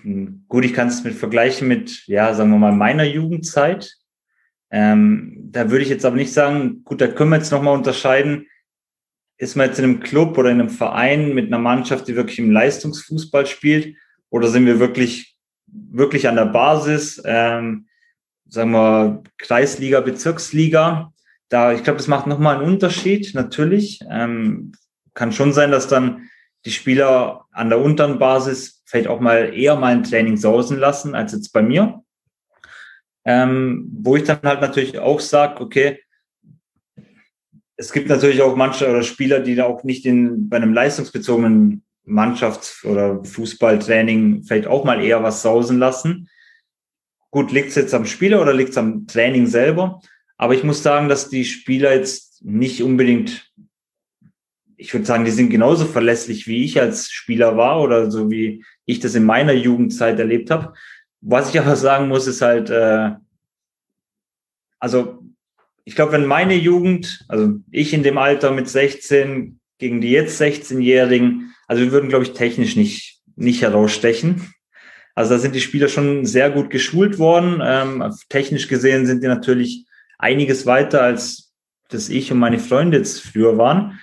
gut, 0.47 0.63
ich 0.63 0.73
kann 0.73 0.88
es 0.88 1.03
mit 1.03 1.15
vergleichen 1.15 1.67
mit, 1.67 2.08
ja, 2.08 2.34
sagen 2.34 2.51
wir 2.51 2.58
mal, 2.58 2.71
meiner 2.71 3.03
Jugendzeit. 3.03 3.93
Ähm, 4.71 5.49
da 5.51 5.69
würde 5.69 5.84
ich 5.84 5.89
jetzt 5.89 6.05
aber 6.05 6.15
nicht 6.15 6.34
sagen, 6.34 6.84
gut, 6.84 7.01
da 7.01 7.08
können 7.08 7.29
wir 7.31 7.38
jetzt 7.38 7.51
nochmal 7.51 7.75
unterscheiden, 7.75 8.47
ist 9.38 9.55
man 9.55 9.67
jetzt 9.67 9.79
in 9.79 9.86
einem 9.86 9.99
Club 9.99 10.38
oder 10.38 10.49
in 10.49 10.62
einem 10.62 10.69
Verein 10.69 11.34
mit 11.34 11.47
einer 11.47 11.60
Mannschaft, 11.60 12.08
die 12.08 12.15
wirklich 12.15 12.39
im 12.39 12.51
Leistungsfußball 12.51 13.45
spielt, 13.45 13.97
oder 14.29 14.47
sind 14.47 14.65
wir 14.65 14.79
wirklich, 14.79 15.38
wirklich 15.67 16.27
an 16.27 16.36
der 16.36 16.45
Basis, 16.45 17.21
ähm, 17.25 17.88
sagen 18.47 18.71
wir, 18.71 19.23
Kreisliga, 19.38 19.99
Bezirksliga? 19.99 21.13
Da, 21.50 21.73
ich 21.73 21.83
glaube, 21.83 21.98
das 21.98 22.08
macht 22.08 22.27
nochmal 22.27 22.58
einen 22.58 22.65
Unterschied, 22.65 23.33
natürlich. 23.33 24.00
Ähm, 24.10 24.71
kann 25.13 25.31
schon 25.31 25.54
sein, 25.54 25.71
dass 25.71 25.87
dann 25.87 26.29
die 26.66 26.72
Spieler 26.72 27.46
an 27.52 27.70
der 27.70 27.80
unteren 27.80 28.20
Basis 28.20 28.84
vielleicht 28.86 29.08
auch 29.08 29.20
mal 29.20 29.54
eher 29.54 29.76
mal 29.76 29.94
ein 29.94 30.04
Training 30.04 30.38
sausen 30.38 30.78
lassen 30.78 31.16
als 31.16 31.32
jetzt 31.32 31.54
bei 31.54 31.62
mir. 31.62 32.04
Ähm, 33.24 33.90
wo 33.92 34.16
ich 34.16 34.24
dann 34.24 34.42
halt 34.44 34.62
natürlich 34.62 35.00
auch 35.00 35.20
sage, 35.20 35.62
okay, 35.62 36.00
es 37.78 37.92
gibt 37.92 38.08
natürlich 38.10 38.42
auch 38.42 38.56
manche 38.56 38.90
oder 38.90 39.04
Spieler, 39.04 39.40
die 39.40 39.56
da 39.56 39.66
auch 39.66 39.84
nicht 39.84 40.06
in, 40.06 40.48
bei 40.48 40.58
einem 40.58 40.74
leistungsbezogenen 40.74 41.84
Mannschafts- 42.06 42.86
oder 42.86 43.24
Fußballtraining 43.24 44.44
vielleicht 44.44 44.68
auch 44.68 44.86
mal 44.86 45.04
eher 45.04 45.24
was 45.24 45.42
sausen 45.42 45.80
lassen. 45.80 46.30
Gut, 47.32 47.52
liegt 47.52 47.70
es 47.70 47.76
jetzt 47.76 47.94
am 47.94 48.06
Spieler 48.06 48.42
oder 48.42 48.54
liegt 48.54 48.70
es 48.70 48.78
am 48.78 49.08
Training 49.08 49.48
selber? 49.48 50.02
Aber 50.38 50.54
ich 50.54 50.63
muss 50.63 50.84
sagen, 50.84 51.10
dass 51.10 51.30
die 51.30 51.46
Spieler 51.46 51.94
jetzt 51.94 52.44
nicht 52.44 52.84
unbedingt 52.84 53.52
ich 54.78 54.94
würde 54.94 55.06
sagen, 55.06 55.26
die 55.26 55.32
sind 55.32 55.50
genauso 55.50 55.86
verlässlich, 55.86 56.48
wie 56.48 56.63
ich 56.63 56.80
als 56.80 57.10
Spieler 57.12 57.58
war 57.58 57.82
oder 57.82 58.12
so 58.12 58.30
wie 58.30 58.63
ich 58.86 59.00
das 59.00 59.15
in 59.15 59.23
meiner 59.23 59.54
Jugendzeit 59.54 60.19
erlebt 60.19 60.52
habe. 60.52 60.73
Was 61.21 61.50
ich 61.50 61.60
aber 61.60 61.76
sagen 61.76 62.08
muss, 62.08 62.28
ist 62.28 62.42
halt, 62.42 62.69
äh, 62.69 63.12
also 64.80 65.23
ich 65.86 65.96
glaube, 65.96 66.13
wenn 66.13 66.26
meine 66.26 66.56
Jugend, 66.56 67.26
also 67.28 67.54
ich 67.71 67.94
in 67.94 68.04
dem 68.04 68.17
Alter 68.17 68.52
mit 68.52 68.67
16 68.67 69.60
gegen 69.78 70.02
die 70.02 70.12
jetzt 70.12 70.42
16-Jährigen, 70.42 71.54
also 71.67 71.84
wir 71.84 71.92
würden, 71.92 72.10
glaube 72.10 72.26
ich, 72.26 72.34
technisch 72.34 72.76
nicht, 72.76 73.21
nicht 73.36 73.62
herausstechen. 73.62 74.54
Also 75.13 75.36
da 75.36 75.40
sind 75.40 75.56
die 75.56 75.62
Spieler 75.62 75.88
schon 75.88 76.26
sehr 76.26 76.50
gut 76.52 76.69
geschult 76.69 77.19
worden. 77.19 77.62
Ähm, 77.63 78.13
technisch 78.30 78.67
gesehen 78.67 79.06
sind 79.06 79.23
die 79.23 79.28
natürlich 79.28 79.86
einiges 80.17 80.65
weiter, 80.65 81.02
als 81.02 81.54
das 81.90 82.10
ich 82.10 82.32
und 82.32 82.40
meine 82.40 82.60
Freunde 82.60 82.98
jetzt 82.98 83.21
früher 83.21 83.58
waren. 83.58 84.00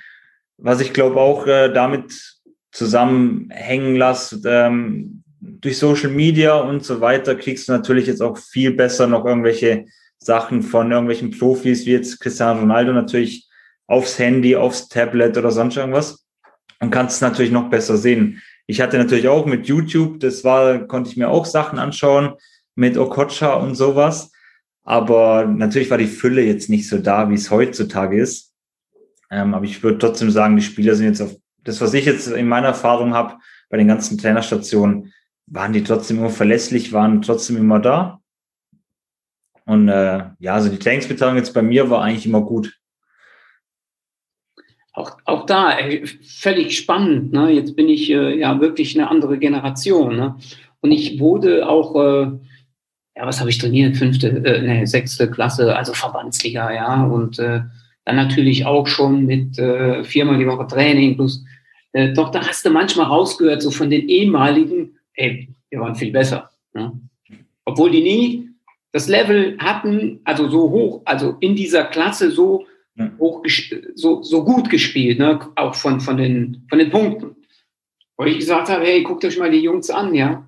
Was 0.59 0.81
ich 0.81 0.93
glaube 0.93 1.21
auch 1.21 1.47
äh, 1.47 1.73
damit 1.73 2.41
zusammenhängen 2.71 3.97
lässt, 3.97 4.45
ähm, 4.45 5.23
durch 5.41 5.79
Social 5.79 6.11
Media 6.11 6.55
und 6.55 6.85
so 6.85 7.01
weiter 7.01 7.35
kriegst 7.35 7.69
du 7.69 7.73
natürlich 7.73 8.07
jetzt 8.07 8.23
auch 8.23 8.39
viel 8.39 8.73
besser 8.73 9.07
noch 9.07 9.25
irgendwelche 9.25 9.87
Sachen 10.19 10.63
von 10.63 10.91
irgendwelchen 10.91 11.31
Profis, 11.37 11.85
wie 11.85 11.93
jetzt 11.93 12.21
Cristiano 12.21 12.61
Ronaldo 12.61 12.93
natürlich 12.93 13.49
aufs 13.87 14.19
Handy, 14.19 14.57
aufs 14.57 14.89
Tablet 14.89 15.37
oder 15.37 15.51
sonst 15.51 15.77
irgendwas 15.77 16.25
und 16.81 16.91
kannst 16.91 17.17
es 17.17 17.21
natürlich 17.21 17.53
noch 17.53 17.71
besser 17.71 17.97
sehen. 17.97 18.41
Ich 18.67 18.81
hatte 18.81 18.99
natürlich 18.99 19.29
auch 19.29 19.47
mit 19.47 19.67
YouTube, 19.67 20.21
das 20.21 20.45
war, 20.45 20.87
konnte 20.87 21.11
ich 21.11 21.17
mir 21.17 21.29
auch 21.29 21.45
Sachen 21.45 21.79
anschauen 21.79 22.35
mit 22.75 22.97
Okocha 22.97 23.55
und 23.55 23.75
sowas. 23.75 24.31
Aber 24.85 25.45
natürlich 25.45 25.91
war 25.91 25.99
die 25.99 26.07
Fülle 26.07 26.43
jetzt 26.43 26.71
nicht 26.71 26.89
so 26.89 26.99
da, 26.99 27.29
wie 27.31 27.35
es 27.35 27.51
heutzutage 27.51 28.21
ist. 28.21 28.52
Ähm, 29.33 29.55
aber 29.55 29.65
ich 29.65 29.83
würde 29.83 29.99
trotzdem 29.99 30.31
sagen, 30.31 30.57
die 30.57 30.63
Spieler 30.63 30.95
sind 30.95 31.07
jetzt 31.07 31.23
auf 31.23 31.35
das, 31.65 31.81
was 31.81 31.95
ich 31.95 32.05
jetzt 32.05 32.29
in 32.29 32.49
meiner 32.49 32.69
Erfahrung 32.69 33.15
habe 33.15 33.39
bei 33.71 33.79
den 33.79 33.89
ganzen 33.89 34.19
Trainerstationen, 34.19 35.13
waren 35.47 35.73
die 35.73 35.83
trotzdem 35.83 36.19
immer 36.19 36.31
verlässlich, 36.31 36.93
waren 36.93 37.23
trotzdem 37.23 37.57
immer 37.57 37.81
da. 37.81 38.21
Und 39.65 39.89
äh, 39.89 40.25
ja, 40.39 40.55
also 40.55 40.69
die 40.69 40.79
Trainingsbeteiligung 40.79 41.39
jetzt 41.39 41.55
bei 41.55 41.63
mir 41.63 41.89
war 41.89 42.03
eigentlich 42.03 42.27
immer 42.27 42.43
gut. 42.43 42.79
Auch, 44.93 45.17
auch 45.25 45.47
da 45.47 45.79
ey, 45.79 46.07
völlig 46.07 46.77
spannend. 46.77 47.33
Ne? 47.33 47.51
Jetzt 47.53 47.75
bin 47.75 47.89
ich 47.89 48.11
äh, 48.11 48.39
ja 48.39 48.61
wirklich 48.61 48.99
eine 48.99 49.09
andere 49.09 49.39
Generation. 49.39 50.17
Ne? 50.17 50.37
Und 50.81 50.91
ich 50.91 51.19
wurde 51.19 51.67
auch, 51.67 51.97
äh, 51.97 52.33
ja, 53.17 53.27
was 53.27 53.41
habe 53.41 53.49
ich 53.49 53.59
trainiert? 53.59 53.97
Fünfte, 53.97 54.29
äh, 54.29 54.61
ne, 54.61 54.87
sechste 54.87 55.31
Klasse, 55.31 55.75
also 55.75 55.95
Verbandsliga, 55.95 56.73
ja. 56.73 57.05
Und 57.05 57.39
äh, 57.39 57.63
dann 58.05 58.17
natürlich 58.17 58.67
auch 58.67 58.87
schon 58.87 59.27
mit 59.27 59.59
äh, 59.59 60.05
viermal 60.05 60.39
die 60.39 60.47
Woche 60.47 60.67
Training 60.67 61.17
plus. 61.17 61.45
Äh, 61.93 62.13
doch 62.13 62.31
da 62.31 62.47
hast 62.47 62.65
du 62.65 62.71
manchmal 62.71 63.07
rausgehört, 63.07 63.63
so 63.63 63.71
von 63.71 63.91
den 63.91 64.09
ehemaligen, 64.09 64.99
ey, 65.15 65.49
wir 65.71 65.81
waren 65.81 65.95
viel 65.95 66.11
besser. 66.11 66.51
Ne? 66.75 66.93
Obwohl 67.65 67.91
die 67.91 68.03
nie 68.03 68.49
das 68.93 69.09
Level 69.09 69.57
hatten, 69.59 70.21
also 70.25 70.49
so 70.49 70.71
hoch, 70.71 71.03
also 71.05 71.37
in 71.41 71.55
dieser 71.55 71.85
Klasse 71.85 72.31
so 72.31 72.67
ja. 72.97 73.11
hoch, 73.19 73.45
so, 73.95 74.23
so 74.23 74.45
gut 74.45 74.69
gespielt, 74.69 75.19
ne? 75.19 75.41
auch 75.57 75.75
von, 75.75 76.01
von, 76.01 76.17
den, 76.17 76.67
von 76.69 76.79
den 76.79 76.91
Punkten. 76.91 77.37
Wo 78.17 78.25
ich 78.25 78.39
gesagt 78.39 78.69
habe, 78.69 78.85
hey, 78.85 79.03
guckt 79.03 79.25
euch 79.25 79.39
mal 79.39 79.51
die 79.51 79.63
Jungs 79.63 79.91
an, 79.91 80.15
ja. 80.15 80.47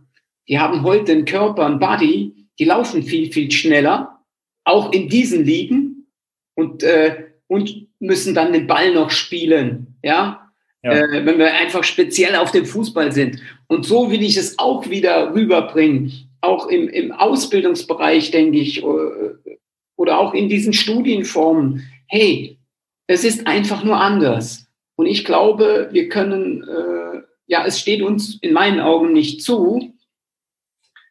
Die 0.48 0.58
haben 0.58 0.82
heute 0.82 1.12
einen 1.12 1.24
Körper, 1.24 1.64
einen 1.64 1.78
Body, 1.78 2.48
die 2.58 2.64
laufen 2.64 3.02
viel, 3.02 3.32
viel 3.32 3.50
schneller, 3.50 4.20
auch 4.64 4.92
in 4.92 5.08
diesen 5.08 5.44
Ligen 5.44 6.06
und, 6.54 6.82
äh, 6.82 7.23
und 7.48 7.88
müssen 7.98 8.34
dann 8.34 8.52
den 8.52 8.66
Ball 8.66 8.92
noch 8.92 9.10
spielen, 9.10 9.96
ja. 10.02 10.50
ja. 10.82 10.92
Äh, 10.92 11.26
wenn 11.26 11.38
wir 11.38 11.52
einfach 11.54 11.84
speziell 11.84 12.36
auf 12.36 12.50
dem 12.50 12.66
Fußball 12.66 13.12
sind. 13.12 13.40
Und 13.66 13.84
so 13.84 14.10
will 14.10 14.22
ich 14.22 14.36
es 14.36 14.58
auch 14.58 14.88
wieder 14.88 15.34
rüberbringen 15.34 16.30
auch 16.44 16.68
im, 16.68 16.88
im 16.88 17.12
Ausbildungsbereich, 17.12 18.30
denke 18.30 18.58
ich, 18.58 18.82
äh, 18.82 19.56
oder 19.96 20.18
auch 20.18 20.34
in 20.34 20.48
diesen 20.48 20.72
Studienformen, 20.72 21.88
hey, 22.06 22.58
es 23.06 23.24
ist 23.24 23.46
einfach 23.46 23.84
nur 23.84 23.96
anders. 23.96 24.66
Und 24.96 25.06
ich 25.06 25.24
glaube, 25.24 25.88
wir 25.92 26.08
können, 26.08 26.62
äh, 26.62 27.22
ja, 27.46 27.64
es 27.66 27.80
steht 27.80 28.02
uns 28.02 28.38
in 28.40 28.52
meinen 28.52 28.80
Augen 28.80 29.12
nicht 29.12 29.42
zu, 29.42 29.94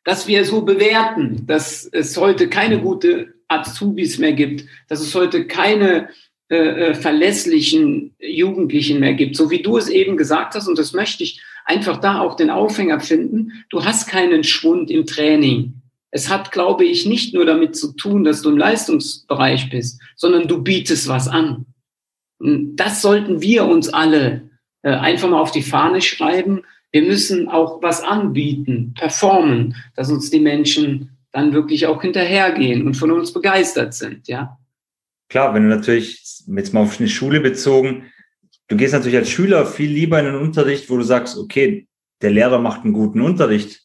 dass 0.04 0.28
wir 0.28 0.46
so 0.46 0.64
bewerten, 0.64 1.46
dass 1.48 1.88
es 1.92 2.18
heute 2.18 2.50
keine 2.50 2.80
gute 2.80 3.33
Azubis 3.60 4.18
mehr 4.18 4.34
gibt, 4.34 4.66
dass 4.88 5.02
es 5.02 5.14
heute 5.16 5.48
keine 5.48 6.10
äh, 6.50 6.56
äh 6.56 6.94
verlässlichen 6.96 8.16
Jugendlichen 8.20 9.00
mehr 9.00 9.14
gibt, 9.14 9.36
so 9.36 9.50
wie 9.50 9.62
du 9.62 9.78
es 9.78 9.90
eben 9.90 10.18
gesagt 10.18 10.56
hast, 10.56 10.68
und 10.68 10.78
das 10.78 10.94
möchte 10.94 11.24
ich 11.24 11.42
einfach 11.66 11.98
da 11.98 12.20
auch 12.20 12.36
den 12.36 12.50
Aufhänger 12.50 13.00
finden. 13.00 13.54
Du 13.70 13.86
hast 13.86 14.08
keinen 14.08 14.44
Schwund 14.44 14.92
im 14.92 15.06
Training. 15.06 15.82
Es 16.12 16.30
hat, 16.30 16.52
glaube 16.52 16.86
ich, 16.86 17.06
nicht 17.06 17.34
nur 17.34 17.46
damit 17.46 17.76
zu 17.76 17.94
tun, 17.94 18.24
dass 18.24 18.42
du 18.42 18.52
im 18.52 18.58
Leistungsbereich 18.58 19.70
bist, 19.70 20.00
sondern 20.16 20.48
du 20.48 20.62
bietest 20.62 21.08
was 21.08 21.28
an. 21.28 21.66
Das 22.40 23.02
sollten 23.02 23.42
wir 23.42 23.66
uns 23.66 23.90
alle 23.90 24.50
äh, 24.84 24.92
einfach 24.92 25.30
mal 25.30 25.40
auf 25.40 25.52
die 25.52 25.64
Fahne 25.64 26.02
schreiben. 26.02 26.64
Wir 26.92 27.02
müssen 27.02 27.48
auch 27.48 27.82
was 27.82 28.04
anbieten, 28.04 28.94
performen, 28.96 29.76
dass 29.96 30.12
uns 30.12 30.30
die 30.30 30.40
Menschen 30.40 31.13
dann 31.34 31.52
wirklich 31.52 31.88
auch 31.88 32.02
hinterhergehen 32.02 32.86
und 32.88 32.94
von 32.94 33.12
uns 33.12 33.34
begeistert 33.34 33.94
sind, 33.94 34.28
ja. 34.28 34.58
Klar, 35.30 35.54
wenn 35.54 35.64
du 35.64 35.76
natürlich 35.76 36.24
jetzt 36.48 36.74
mal 36.74 36.82
auf 36.82 37.00
eine 37.00 37.10
Schule 37.10 37.42
bezogen, 37.42 38.12
du 38.68 38.78
gehst 38.78 38.94
natürlich 38.94 39.18
als 39.18 39.30
Schüler 39.30 39.66
viel 39.66 39.90
lieber 39.90 40.20
in 40.20 40.28
einen 40.28 40.42
Unterricht, 40.42 40.90
wo 40.90 40.98
du 40.98 41.04
sagst, 41.04 41.38
okay, 41.38 41.88
der 42.22 42.32
Lehrer 42.32 42.60
macht 42.60 42.84
einen 42.84 42.94
guten 42.94 43.20
Unterricht, 43.20 43.82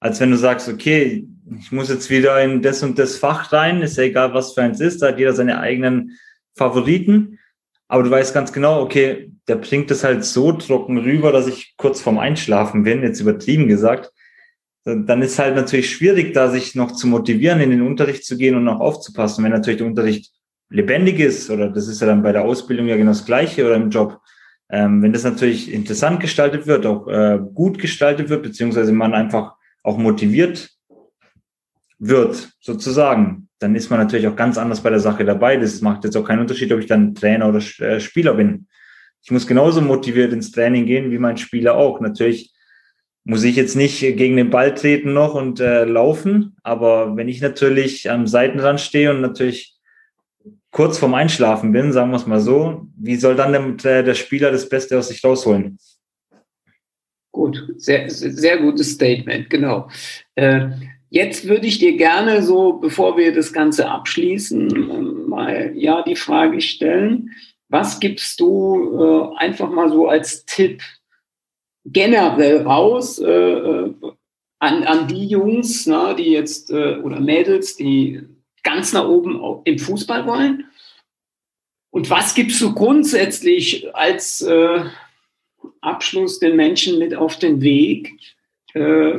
als 0.00 0.20
wenn 0.20 0.32
du 0.32 0.36
sagst, 0.36 0.68
okay, 0.68 1.26
ich 1.58 1.70
muss 1.70 1.88
jetzt 1.88 2.10
wieder 2.10 2.42
in 2.42 2.60
das 2.60 2.82
und 2.82 2.98
das 2.98 3.16
Fach 3.16 3.52
rein, 3.52 3.82
ist 3.82 3.96
ja 3.96 4.04
egal, 4.04 4.34
was 4.34 4.54
für 4.54 4.62
eins 4.62 4.80
ist, 4.80 5.00
da 5.00 5.08
hat 5.08 5.18
jeder 5.18 5.32
seine 5.32 5.60
eigenen 5.60 6.18
Favoriten, 6.56 7.38
aber 7.86 8.02
du 8.02 8.10
weißt 8.10 8.34
ganz 8.34 8.52
genau, 8.52 8.82
okay, 8.82 9.30
der 9.46 9.56
bringt 9.56 9.90
es 9.90 10.02
halt 10.02 10.24
so 10.24 10.52
trocken 10.52 10.98
rüber, 10.98 11.30
dass 11.30 11.46
ich 11.46 11.74
kurz 11.76 12.00
vorm 12.00 12.18
Einschlafen 12.18 12.82
bin, 12.82 13.02
jetzt 13.02 13.20
übertrieben 13.20 13.68
gesagt, 13.68 14.12
dann 14.96 15.22
ist 15.22 15.38
halt 15.38 15.56
natürlich 15.56 15.90
schwierig, 15.90 16.32
da 16.34 16.50
sich 16.50 16.74
noch 16.74 16.92
zu 16.92 17.06
motivieren, 17.06 17.60
in 17.60 17.70
den 17.70 17.82
Unterricht 17.82 18.24
zu 18.24 18.36
gehen 18.36 18.56
und 18.56 18.64
noch 18.64 18.80
aufzupassen, 18.80 19.44
wenn 19.44 19.52
natürlich 19.52 19.78
der 19.78 19.86
Unterricht 19.86 20.32
lebendig 20.70 21.18
ist, 21.18 21.50
oder 21.50 21.68
das 21.68 21.88
ist 21.88 22.00
ja 22.00 22.06
dann 22.06 22.22
bei 22.22 22.32
der 22.32 22.44
Ausbildung 22.44 22.86
ja 22.86 22.96
genau 22.96 23.10
das 23.10 23.26
Gleiche 23.26 23.66
oder 23.66 23.76
im 23.76 23.90
Job, 23.90 24.20
ähm, 24.70 25.02
wenn 25.02 25.12
das 25.12 25.24
natürlich 25.24 25.72
interessant 25.72 26.20
gestaltet 26.20 26.66
wird, 26.66 26.86
auch 26.86 27.08
äh, 27.08 27.38
gut 27.54 27.78
gestaltet 27.78 28.28
wird, 28.28 28.42
beziehungsweise 28.42 28.92
man 28.92 29.14
einfach 29.14 29.54
auch 29.82 29.98
motiviert 29.98 30.70
wird, 31.98 32.50
sozusagen, 32.60 33.48
dann 33.58 33.74
ist 33.74 33.90
man 33.90 33.98
natürlich 33.98 34.28
auch 34.28 34.36
ganz 34.36 34.56
anders 34.58 34.80
bei 34.80 34.90
der 34.90 35.00
Sache 35.00 35.24
dabei. 35.24 35.56
Das 35.56 35.80
macht 35.82 36.04
jetzt 36.04 36.16
auch 36.16 36.24
keinen 36.24 36.40
Unterschied, 36.40 36.72
ob 36.72 36.80
ich 36.80 36.86
dann 36.86 37.14
Trainer 37.14 37.48
oder 37.48 37.58
äh, 37.80 38.00
Spieler 38.00 38.34
bin. 38.34 38.66
Ich 39.22 39.30
muss 39.30 39.46
genauso 39.46 39.82
motiviert 39.82 40.32
ins 40.32 40.50
Training 40.50 40.86
gehen 40.86 41.10
wie 41.10 41.18
mein 41.18 41.36
Spieler 41.36 41.74
auch. 41.74 42.00
Natürlich 42.00 42.52
muss 43.24 43.44
ich 43.44 43.56
jetzt 43.56 43.76
nicht 43.76 44.00
gegen 44.00 44.36
den 44.36 44.50
Ball 44.50 44.74
treten 44.74 45.12
noch 45.12 45.34
und 45.34 45.60
äh, 45.60 45.84
laufen, 45.84 46.56
aber 46.62 47.16
wenn 47.16 47.28
ich 47.28 47.40
natürlich 47.40 48.10
am 48.10 48.26
Seitenrand 48.26 48.80
stehe 48.80 49.10
und 49.10 49.20
natürlich 49.20 49.76
kurz 50.70 50.98
vorm 50.98 51.14
Einschlafen 51.14 51.72
bin, 51.72 51.92
sagen 51.92 52.10
wir 52.10 52.16
es 52.16 52.26
mal 52.26 52.40
so, 52.40 52.86
wie 52.96 53.16
soll 53.16 53.36
dann 53.36 53.76
der, 53.78 54.02
der 54.02 54.14
Spieler 54.14 54.50
das 54.50 54.68
Beste 54.68 54.98
aus 54.98 55.08
sich 55.08 55.22
rausholen? 55.22 55.78
Gut, 57.32 57.62
sehr, 57.76 58.08
sehr 58.10 58.58
gutes 58.58 58.92
Statement, 58.92 59.50
genau. 59.50 59.88
Äh, 60.34 60.70
jetzt 61.10 61.46
würde 61.46 61.66
ich 61.66 61.78
dir 61.78 61.96
gerne 61.96 62.42
so, 62.42 62.74
bevor 62.74 63.16
wir 63.16 63.32
das 63.32 63.52
Ganze 63.52 63.88
abschließen, 63.88 65.28
mal 65.28 65.72
ja 65.76 66.02
die 66.02 66.16
Frage 66.16 66.60
stellen, 66.60 67.30
was 67.68 68.00
gibst 68.00 68.40
du 68.40 69.30
äh, 69.38 69.38
einfach 69.38 69.70
mal 69.70 69.90
so 69.90 70.08
als 70.08 70.44
Tipp 70.44 70.82
generell 71.84 72.62
raus 72.62 73.18
äh, 73.18 73.30
äh 73.30 73.94
an, 74.60 74.84
an 74.84 75.08
die 75.08 75.26
Jungs, 75.26 75.86
na, 75.86 76.14
die 76.14 76.30
jetzt 76.32 76.70
äh, 76.70 76.96
oder 76.96 77.18
Mädels, 77.18 77.76
die 77.76 78.20
ganz 78.62 78.92
nach 78.92 79.08
oben 79.08 79.40
im 79.64 79.78
Fußball 79.78 80.26
wollen? 80.26 80.66
Und 81.90 82.10
was 82.10 82.34
gibst 82.34 82.60
du 82.60 82.72
grundsätzlich 82.74 83.94
als 83.94 84.42
äh, 84.42 84.84
Abschluss 85.80 86.38
den 86.38 86.56
Menschen 86.56 86.98
mit 86.98 87.14
auf 87.14 87.38
den 87.38 87.62
Weg, 87.62 88.12
äh, 88.74 89.18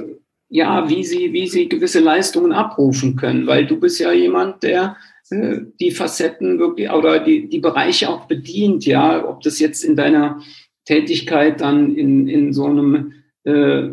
ja, 0.49 0.89
wie 0.89 1.03
sie, 1.03 1.34
wie 1.34 1.47
sie 1.47 1.68
gewisse 1.68 1.99
Leistungen 1.99 2.53
abrufen 2.53 3.16
können? 3.16 3.47
Weil 3.47 3.66
du 3.66 3.80
bist 3.80 3.99
ja 3.99 4.12
jemand, 4.12 4.64
der 4.64 4.95
äh, 5.32 5.57
die 5.80 5.91
Facetten 5.91 6.59
wirklich 6.59 6.89
oder 6.89 7.20
die, 7.20 7.49
die 7.49 7.59
Bereiche 7.59 8.09
auch 8.09 8.26
bedient, 8.26 8.86
ja, 8.86 9.28
ob 9.28 9.41
das 9.41 9.59
jetzt 9.59 9.84
in 9.84 9.95
deiner 9.95 10.41
Tätigkeit 10.86 11.61
dann 11.61 11.95
in, 11.95 12.27
in 12.27 12.53
so 12.53 12.65
einem 12.65 13.13
äh, 13.43 13.89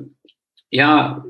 ja, 0.71 1.25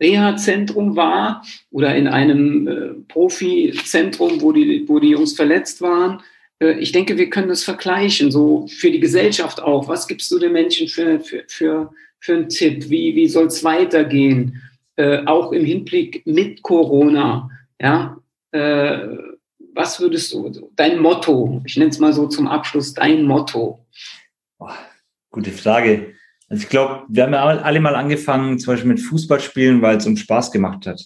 Reha-Zentrum 0.00 0.96
war 0.96 1.42
oder 1.70 1.94
in 1.96 2.06
einem 2.06 2.68
äh, 2.68 2.94
Profi-Zentrum, 3.08 4.40
wo 4.40 4.52
die, 4.52 4.88
wo 4.88 4.98
die 4.98 5.10
Jungs 5.10 5.34
verletzt 5.34 5.80
waren. 5.80 6.22
Äh, 6.60 6.78
ich 6.78 6.92
denke, 6.92 7.16
wir 7.16 7.30
können 7.30 7.48
das 7.48 7.64
vergleichen, 7.64 8.30
so 8.30 8.66
für 8.68 8.90
die 8.90 9.00
Gesellschaft 9.00 9.62
auch. 9.62 9.88
Was 9.88 10.06
gibst 10.06 10.30
du 10.30 10.38
den 10.38 10.52
Menschen 10.52 10.88
für, 10.88 11.20
für, 11.20 11.44
für, 11.48 11.90
für 12.20 12.34
einen 12.34 12.48
Tipp? 12.48 12.90
Wie, 12.90 13.14
wie 13.14 13.28
soll 13.28 13.46
es 13.46 13.64
weitergehen? 13.64 14.62
Äh, 14.96 15.24
auch 15.26 15.52
im 15.52 15.64
Hinblick 15.64 16.26
mit 16.26 16.62
Corona. 16.62 17.50
Ja, 17.80 18.18
äh, 18.52 18.98
was 19.74 20.00
würdest 20.00 20.32
du, 20.32 20.70
dein 20.74 20.98
Motto, 21.00 21.60
ich 21.66 21.76
nenne 21.76 21.90
es 21.90 21.98
mal 21.98 22.14
so 22.14 22.26
zum 22.26 22.48
Abschluss, 22.48 22.94
dein 22.94 23.24
Motto? 23.24 23.85
Oh, 24.58 24.68
gute 25.30 25.52
Frage. 25.52 26.14
Also 26.48 26.62
ich 26.62 26.68
glaube, 26.68 27.04
wir 27.08 27.24
haben 27.24 27.32
ja 27.32 27.44
alle 27.44 27.80
mal 27.80 27.96
angefangen, 27.96 28.58
zum 28.58 28.72
Beispiel 28.72 28.88
mit 28.88 29.00
Fußballspielen, 29.00 29.82
weil 29.82 29.96
es 29.96 30.06
uns 30.06 30.20
Spaß 30.20 30.52
gemacht 30.52 30.86
hat. 30.86 31.04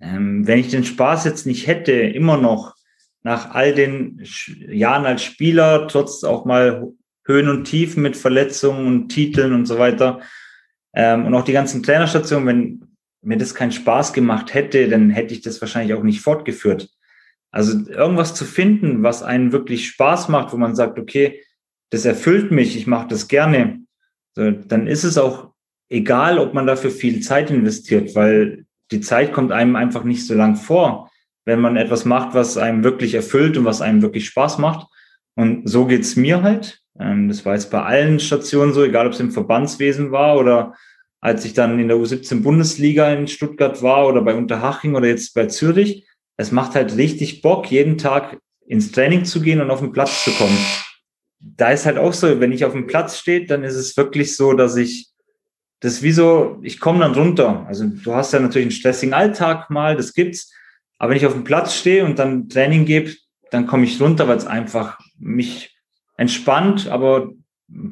Ähm, 0.00 0.46
wenn 0.46 0.58
ich 0.58 0.68
den 0.68 0.84
Spaß 0.84 1.24
jetzt 1.24 1.46
nicht 1.46 1.66
hätte, 1.66 1.92
immer 1.92 2.36
noch 2.36 2.74
nach 3.22 3.50
all 3.50 3.74
den 3.74 4.22
Jahren 4.68 5.06
als 5.06 5.24
Spieler, 5.24 5.88
trotz 5.88 6.22
auch 6.22 6.44
mal 6.44 6.92
Höhen 7.24 7.48
und 7.48 7.64
Tiefen 7.64 8.02
mit 8.02 8.16
Verletzungen 8.16 8.86
und 8.86 9.08
Titeln 9.08 9.52
und 9.52 9.66
so 9.66 9.78
weiter, 9.78 10.20
ähm, 10.94 11.26
und 11.26 11.34
auch 11.34 11.44
die 11.44 11.52
ganzen 11.52 11.82
Trainerstationen, 11.82 12.46
wenn 12.46 12.88
mir 13.22 13.38
das 13.38 13.54
keinen 13.54 13.72
Spaß 13.72 14.12
gemacht 14.12 14.54
hätte, 14.54 14.88
dann 14.88 15.10
hätte 15.10 15.34
ich 15.34 15.42
das 15.42 15.60
wahrscheinlich 15.60 15.94
auch 15.94 16.02
nicht 16.02 16.20
fortgeführt. 16.20 16.88
Also 17.50 17.88
irgendwas 17.88 18.34
zu 18.34 18.44
finden, 18.44 19.02
was 19.02 19.22
einen 19.22 19.52
wirklich 19.52 19.88
Spaß 19.88 20.28
macht, 20.28 20.52
wo 20.52 20.56
man 20.56 20.76
sagt, 20.76 20.98
okay, 20.98 21.42
das 21.90 22.04
erfüllt 22.04 22.50
mich, 22.50 22.76
ich 22.76 22.86
mache 22.86 23.08
das 23.08 23.28
gerne, 23.28 23.80
so, 24.34 24.50
dann 24.50 24.86
ist 24.86 25.04
es 25.04 25.18
auch 25.18 25.52
egal, 25.88 26.38
ob 26.38 26.54
man 26.54 26.66
dafür 26.66 26.90
viel 26.90 27.20
Zeit 27.20 27.50
investiert, 27.50 28.14
weil 28.14 28.66
die 28.90 29.00
Zeit 29.00 29.32
kommt 29.32 29.52
einem 29.52 29.76
einfach 29.76 30.04
nicht 30.04 30.26
so 30.26 30.34
lang 30.34 30.56
vor, 30.56 31.10
wenn 31.44 31.60
man 31.60 31.76
etwas 31.76 32.04
macht, 32.04 32.34
was 32.34 32.56
einem 32.56 32.84
wirklich 32.84 33.14
erfüllt 33.14 33.56
und 33.56 33.64
was 33.64 33.80
einem 33.80 34.02
wirklich 34.02 34.26
Spaß 34.26 34.58
macht. 34.58 34.86
Und 35.34 35.68
so 35.68 35.86
geht's 35.86 36.16
mir 36.16 36.42
halt. 36.42 36.80
Ähm, 36.98 37.28
das 37.28 37.44
war 37.44 37.54
jetzt 37.54 37.70
bei 37.70 37.82
allen 37.82 38.20
Stationen 38.20 38.72
so, 38.72 38.82
egal 38.82 39.06
ob 39.06 39.12
es 39.12 39.20
im 39.20 39.30
Verbandswesen 39.30 40.10
war 40.10 40.36
oder 40.38 40.74
als 41.20 41.44
ich 41.44 41.54
dann 41.54 41.78
in 41.78 41.88
der 41.88 41.96
U17 41.96 42.42
Bundesliga 42.42 43.12
in 43.12 43.26
Stuttgart 43.26 43.82
war 43.82 44.06
oder 44.06 44.22
bei 44.22 44.34
Unterhaching 44.34 44.94
oder 44.94 45.08
jetzt 45.08 45.34
bei 45.34 45.46
Zürich. 45.46 46.06
Es 46.36 46.52
macht 46.52 46.74
halt 46.74 46.96
richtig 46.96 47.42
Bock, 47.42 47.70
jeden 47.70 47.98
Tag 47.98 48.38
ins 48.66 48.92
Training 48.92 49.24
zu 49.24 49.40
gehen 49.40 49.60
und 49.60 49.70
auf 49.70 49.80
den 49.80 49.92
Platz 49.92 50.24
zu 50.24 50.30
kommen. 50.32 50.56
Da 51.40 51.70
ist 51.70 51.86
halt 51.86 51.98
auch 51.98 52.12
so, 52.12 52.40
wenn 52.40 52.52
ich 52.52 52.64
auf 52.64 52.72
dem 52.72 52.86
Platz 52.86 53.18
stehe, 53.18 53.46
dann 53.46 53.64
ist 53.64 53.76
es 53.76 53.96
wirklich 53.96 54.36
so, 54.36 54.52
dass 54.52 54.76
ich 54.76 55.08
das 55.80 56.02
wie 56.02 56.12
so, 56.12 56.58
ich 56.62 56.80
komme 56.80 57.00
dann 57.00 57.14
runter. 57.14 57.64
Also 57.68 57.86
du 57.86 58.14
hast 58.14 58.32
ja 58.32 58.40
natürlich 58.40 58.66
einen 58.66 58.72
stressigen 58.72 59.14
Alltag 59.14 59.70
mal, 59.70 59.96
das 59.96 60.12
gibt's. 60.12 60.52
Aber 60.98 61.10
wenn 61.10 61.16
ich 61.16 61.26
auf 61.26 61.34
dem 61.34 61.44
Platz 61.44 61.74
stehe 61.74 62.04
und 62.04 62.18
dann 62.18 62.48
Training 62.48 62.84
gebe, 62.84 63.12
dann 63.50 63.66
komme 63.66 63.84
ich 63.84 64.00
runter, 64.00 64.26
weil 64.26 64.36
es 64.36 64.46
einfach 64.46 64.98
mich 65.18 65.76
entspannt, 66.16 66.88
aber 66.88 67.30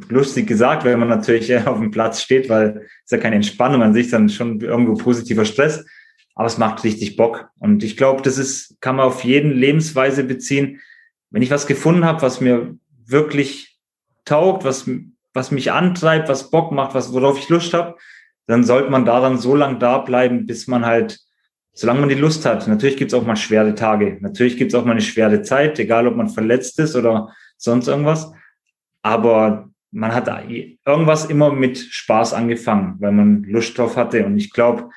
lustig 0.09 0.47
gesagt, 0.47 0.84
wenn 0.84 0.99
man 0.99 1.09
natürlich 1.09 1.57
auf 1.66 1.78
dem 1.78 1.90
Platz 1.90 2.20
steht, 2.20 2.49
weil 2.49 2.86
es 3.05 3.11
ja 3.11 3.18
keine 3.18 3.36
Entspannung 3.36 3.82
an 3.82 3.94
sich, 3.94 4.11
dann 4.11 4.28
schon 4.28 4.61
irgendwo 4.61 4.94
positiver 4.94 5.44
Stress. 5.44 5.84
Aber 6.34 6.47
es 6.47 6.59
macht 6.59 6.84
richtig 6.84 7.16
Bock. 7.16 7.49
Und 7.61 7.82
ich 7.82 7.97
glaube, 7.97 8.22
das 8.22 8.36
ist, 8.36 8.76
kann 8.80 8.97
man 8.97 9.07
auf 9.07 9.24
jeden 9.24 9.53
Lebensweise 9.53 10.22
beziehen. 10.22 10.80
Wenn 11.30 11.42
ich 11.42 11.51
was 11.51 11.66
gefunden 11.66 12.05
habe, 12.05 12.20
was 12.20 12.42
mir 12.42 12.76
wirklich 13.07 13.78
taugt, 14.24 14.64
was, 14.64 14.88
was 15.32 15.50
mich 15.50 15.72
antreibt, 15.72 16.28
was 16.28 16.50
Bock 16.50 16.72
macht, 16.72 16.94
was, 16.94 17.12
worauf 17.12 17.38
ich 17.38 17.48
Lust 17.48 17.72
habe, 17.74 17.96
dann 18.46 18.64
sollte 18.64 18.90
man 18.90 19.04
daran 19.04 19.38
so 19.38 19.54
lange 19.54 19.78
da 19.78 19.98
bleiben, 19.98 20.46
bis 20.46 20.66
man 20.66 20.86
halt, 20.86 21.18
solange 21.72 22.00
man 22.00 22.09
die 22.09 22.14
Lust 22.14 22.46
hat. 22.46 22.68
Natürlich 22.68 22.96
gibt 22.96 23.12
es 23.12 23.18
auch 23.18 23.26
mal 23.26 23.36
schwere 23.36 23.74
Tage. 23.74 24.18
Natürlich 24.20 24.57
gibt 24.57 24.72
es 24.72 24.78
auch 24.78 24.84
mal 24.84 24.92
eine 24.92 25.00
schwere 25.00 25.42
Zeit, 25.42 25.78
egal 25.78 26.07
ob 26.07 26.16
man 26.16 26.28
verletzt 26.28 26.78
ist 26.78 26.94
oder 26.96 27.32
sonst 27.57 27.88
irgendwas. 27.88 28.32
Aber 29.02 29.70
man 29.90 30.14
hat 30.14 30.28
irgendwas 30.28 31.26
immer 31.26 31.52
mit 31.52 31.78
Spaß 31.78 32.34
angefangen, 32.34 32.96
weil 32.98 33.12
man 33.12 33.44
Lust 33.44 33.76
drauf 33.78 33.96
hatte. 33.96 34.24
Und 34.26 34.36
ich 34.36 34.50
glaube, 34.52 34.90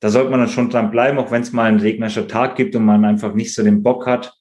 da 0.00 0.10
sollte 0.10 0.30
man 0.30 0.40
dann 0.40 0.48
schon 0.48 0.70
dran 0.70 0.90
bleiben, 0.90 1.18
auch 1.18 1.30
wenn 1.30 1.42
es 1.42 1.52
mal 1.52 1.64
einen 1.64 1.80
regnerischer 1.80 2.28
Tag 2.28 2.56
gibt 2.56 2.76
und 2.76 2.84
man 2.84 3.04
einfach 3.04 3.34
nicht 3.34 3.54
so 3.54 3.64
den 3.64 3.82
Bock 3.82 4.06
hat 4.06 4.32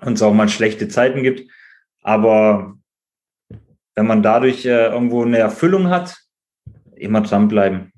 und 0.00 0.14
es 0.14 0.22
auch 0.22 0.34
mal 0.34 0.48
schlechte 0.48 0.88
Zeiten 0.88 1.22
gibt. 1.22 1.48
Aber 2.06 2.78
wenn 3.96 4.06
man 4.06 4.22
dadurch 4.22 4.64
äh, 4.64 4.86
irgendwo 4.86 5.24
eine 5.24 5.38
Erfüllung 5.38 5.88
hat, 5.88 6.16
immer 6.94 7.20
dranbleiben. 7.20 7.92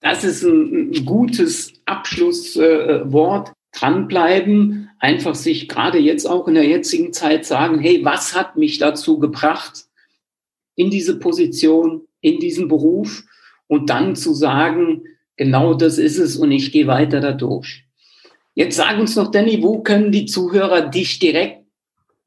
Das 0.00 0.22
ist 0.22 0.42
ein, 0.42 1.04
gutes 1.06 1.72
Abschlusswort. 1.86 3.52
Dranbleiben, 3.72 4.90
einfach 4.98 5.34
sich 5.34 5.68
gerade 5.68 5.98
jetzt 5.98 6.26
auch 6.26 6.48
in 6.48 6.54
der 6.54 6.66
jetzigen 6.66 7.12
Zeit 7.12 7.44
sagen, 7.44 7.78
hey, 7.78 8.04
was 8.04 8.34
hat 8.34 8.56
mich 8.56 8.78
dazu 8.78 9.18
gebracht, 9.18 9.84
in 10.74 10.90
diese 10.90 11.18
Position, 11.18 12.02
in 12.20 12.40
diesen 12.40 12.68
Beruf 12.68 13.24
und 13.66 13.90
dann 13.90 14.16
zu 14.16 14.34
sagen, 14.34 15.04
genau 15.36 15.74
das 15.74 15.98
ist 15.98 16.18
es 16.18 16.36
und 16.36 16.50
ich 16.50 16.72
gehe 16.72 16.86
weiter 16.86 17.20
dadurch. 17.20 17.84
Jetzt 18.54 18.76
sag 18.76 18.98
uns 18.98 19.16
noch, 19.16 19.30
Danny, 19.30 19.62
wo 19.62 19.82
können 19.82 20.12
die 20.12 20.26
Zuhörer 20.26 20.88
dich 20.88 21.18
direkt, 21.18 21.67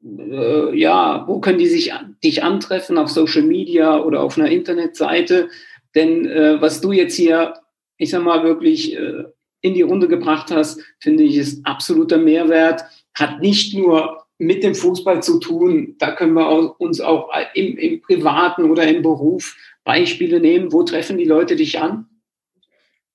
äh, 0.04 0.76
ja, 0.76 1.24
wo 1.26 1.40
können 1.40 1.58
die 1.58 1.68
sich 1.68 1.92
dich 2.22 2.42
antreffen 2.42 2.98
auf 2.98 3.10
Social 3.10 3.42
Media 3.42 4.00
oder 4.00 4.20
auf 4.20 4.38
einer 4.38 4.50
Internetseite? 4.50 5.48
Denn 5.94 6.26
äh, 6.26 6.60
was 6.60 6.80
du 6.80 6.92
jetzt 6.92 7.14
hier, 7.14 7.54
ich 7.96 8.10
sag 8.10 8.22
mal, 8.22 8.44
wirklich 8.44 8.96
äh, 8.96 9.24
in 9.60 9.74
die 9.74 9.82
Runde 9.82 10.08
gebracht 10.08 10.50
hast, 10.50 10.80
finde 10.98 11.22
ich, 11.22 11.36
ist 11.36 11.64
absoluter 11.64 12.18
Mehrwert. 12.18 12.82
Hat 13.14 13.40
nicht 13.40 13.74
nur 13.74 14.24
mit 14.38 14.64
dem 14.64 14.74
Fußball 14.74 15.22
zu 15.22 15.38
tun. 15.38 15.94
Da 15.98 16.12
können 16.12 16.34
wir 16.34 16.80
uns 16.80 17.00
auch 17.00 17.30
im, 17.54 17.76
im 17.78 18.00
privaten 18.00 18.64
oder 18.70 18.86
im 18.88 19.02
Beruf 19.02 19.56
Beispiele 19.84 20.40
nehmen. 20.40 20.72
Wo 20.72 20.82
treffen 20.82 21.18
die 21.18 21.24
Leute 21.24 21.54
dich 21.54 21.78
an? 21.78 22.06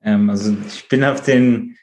Ähm, 0.01 0.29
also 0.29 0.55
ich 0.67 0.87
bin 0.87 1.03
auf 1.03 1.21
den 1.21 1.75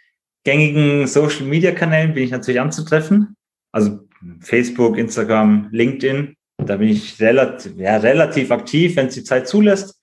gängigen 0.45 1.07
Social 1.07 1.47
Media 1.47 1.73
Kanälen 1.73 2.15
bin 2.15 2.25
ich 2.25 2.31
natürlich 2.31 2.61
anzutreffen. 2.61 3.37
Also 3.73 4.04
Facebook, 4.41 4.99
Instagram, 4.99 5.69
LinkedIn. 5.71 6.37
Da 6.59 6.77
bin 6.77 6.89
ich 6.89 7.21
relativ, 7.21 7.77
ja, 7.77 7.97
relativ 7.97 8.51
aktiv, 8.51 8.97
wenn 8.97 9.09
es 9.09 9.15
die 9.15 9.25
Zeit 9.25 9.49
zulässt. 9.49 10.01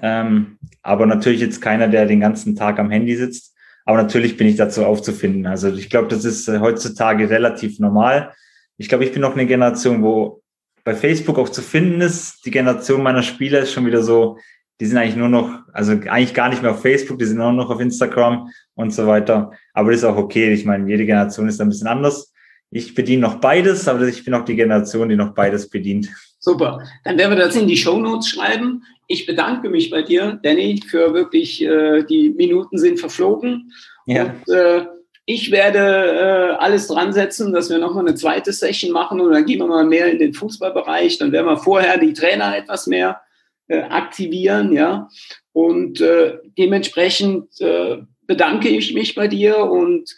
Ähm, 0.00 0.58
aber 0.82 1.06
natürlich 1.06 1.40
jetzt 1.40 1.60
keiner, 1.60 1.88
der 1.88 2.06
den 2.06 2.20
ganzen 2.20 2.54
Tag 2.54 2.78
am 2.78 2.90
Handy 2.90 3.16
sitzt. 3.16 3.54
Aber 3.84 3.96
natürlich 3.96 4.36
bin 4.36 4.46
ich 4.46 4.56
dazu 4.56 4.84
aufzufinden. 4.84 5.46
Also 5.46 5.72
ich 5.72 5.90
glaube, 5.90 6.08
das 6.08 6.24
ist 6.24 6.48
äh, 6.48 6.60
heutzutage 6.60 7.30
relativ 7.30 7.78
normal. 7.78 8.32
Ich 8.76 8.88
glaube, 8.88 9.04
ich 9.04 9.12
bin 9.12 9.22
noch 9.22 9.34
eine 9.34 9.46
Generation, 9.46 10.02
wo 10.02 10.42
bei 10.84 10.94
Facebook 10.94 11.38
auch 11.38 11.48
zu 11.48 11.62
finden 11.62 12.00
ist. 12.00 12.44
Die 12.46 12.50
Generation 12.50 13.02
meiner 13.02 13.22
Spieler 13.22 13.60
ist 13.60 13.72
schon 13.72 13.86
wieder 13.86 14.02
so, 14.02 14.38
die 14.80 14.86
sind 14.86 14.98
eigentlich 14.98 15.16
nur 15.16 15.28
noch, 15.28 15.62
also 15.72 15.92
eigentlich 15.92 16.34
gar 16.34 16.48
nicht 16.48 16.62
mehr 16.62 16.70
auf 16.70 16.82
Facebook, 16.82 17.18
die 17.18 17.24
sind 17.24 17.40
auch 17.40 17.52
noch 17.52 17.70
auf 17.70 17.80
Instagram 17.80 18.48
und 18.74 18.92
so 18.92 19.06
weiter. 19.06 19.52
Aber 19.72 19.90
das 19.90 20.00
ist 20.00 20.04
auch 20.04 20.16
okay. 20.16 20.52
Ich 20.52 20.64
meine, 20.64 20.88
jede 20.88 21.04
Generation 21.04 21.48
ist 21.48 21.60
ein 21.60 21.68
bisschen 21.68 21.88
anders. 21.88 22.32
Ich 22.70 22.94
bediene 22.94 23.22
noch 23.22 23.36
beides, 23.36 23.88
aber 23.88 24.06
ich 24.06 24.24
bin 24.24 24.34
auch 24.34 24.44
die 24.44 24.56
Generation, 24.56 25.08
die 25.08 25.16
noch 25.16 25.32
beides 25.34 25.68
bedient. 25.70 26.08
Super. 26.38 26.82
Dann 27.04 27.18
werden 27.18 27.36
wir 27.36 27.44
das 27.44 27.56
in 27.56 27.66
die 27.66 27.76
Show 27.76 27.98
Notes 27.98 28.28
schreiben. 28.28 28.82
Ich 29.06 29.24
bedanke 29.24 29.70
mich 29.70 29.90
bei 29.90 30.02
dir, 30.02 30.38
Danny, 30.42 30.80
für 30.86 31.14
wirklich, 31.14 31.64
äh, 31.64 32.04
die 32.04 32.30
Minuten 32.30 32.78
sind 32.78 33.00
verflogen. 33.00 33.72
Ja. 34.06 34.34
Und, 34.46 34.54
äh, 34.54 34.86
ich 35.24 35.50
werde 35.50 35.78
äh, 35.78 36.56
alles 36.56 36.88
dran 36.88 37.12
setzen, 37.12 37.52
dass 37.52 37.68
wir 37.68 37.78
nochmal 37.78 38.06
eine 38.06 38.14
zweite 38.14 38.50
Session 38.50 38.92
machen 38.92 39.20
und 39.20 39.32
dann 39.32 39.44
gehen 39.44 39.58
wir 39.58 39.66
mal 39.66 39.84
mehr 39.84 40.10
in 40.10 40.18
den 40.18 40.32
Fußballbereich. 40.32 41.18
Dann 41.18 41.32
werden 41.32 41.46
wir 41.46 41.58
vorher 41.58 41.98
die 41.98 42.14
Trainer 42.14 42.56
etwas 42.56 42.86
mehr 42.86 43.20
äh, 43.66 43.80
aktivieren, 43.80 44.72
ja. 44.72 45.08
Und 45.52 46.00
äh, 46.00 46.38
dementsprechend 46.56 47.60
äh, 47.60 47.98
bedanke 48.26 48.68
ich 48.68 48.94
mich 48.94 49.14
bei 49.14 49.28
dir 49.28 49.58
und 49.58 50.14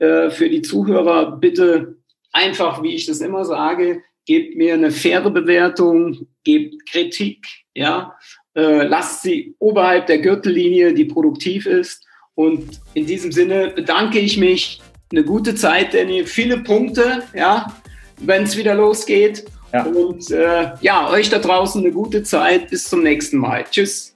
äh, 0.00 0.30
für 0.30 0.48
die 0.48 0.62
Zuhörer 0.62 1.36
bitte 1.36 1.96
einfach, 2.32 2.82
wie 2.82 2.94
ich 2.94 3.06
das 3.06 3.20
immer 3.20 3.44
sage, 3.44 4.02
gebt 4.26 4.56
mir 4.56 4.74
eine 4.74 4.90
faire 4.90 5.30
Bewertung, 5.30 6.26
gebt 6.44 6.86
Kritik, 6.90 7.46
ja, 7.74 8.16
äh, 8.54 8.84
lasst 8.84 9.22
sie 9.22 9.54
oberhalb 9.58 10.06
der 10.06 10.18
Gürtellinie, 10.18 10.92
die 10.94 11.04
produktiv 11.04 11.66
ist. 11.66 12.04
Und 12.34 12.80
in 12.94 13.06
diesem 13.06 13.32
Sinne 13.32 13.68
bedanke 13.68 14.18
ich 14.18 14.38
mich. 14.38 14.80
Eine 15.12 15.24
gute 15.24 15.54
Zeit, 15.54 15.92
Danny. 15.92 16.24
Viele 16.24 16.58
Punkte, 16.58 17.24
ja, 17.34 17.66
wenn 18.18 18.44
es 18.44 18.56
wieder 18.56 18.74
losgeht. 18.74 19.44
Ja. 19.72 19.84
Und 19.84 20.30
äh, 20.30 20.70
ja, 20.80 21.10
euch 21.10 21.28
da 21.30 21.38
draußen 21.38 21.82
eine 21.82 21.92
gute 21.92 22.22
Zeit. 22.22 22.70
Bis 22.70 22.84
zum 22.84 23.02
nächsten 23.02 23.38
Mal. 23.38 23.64
Tschüss. 23.70 24.14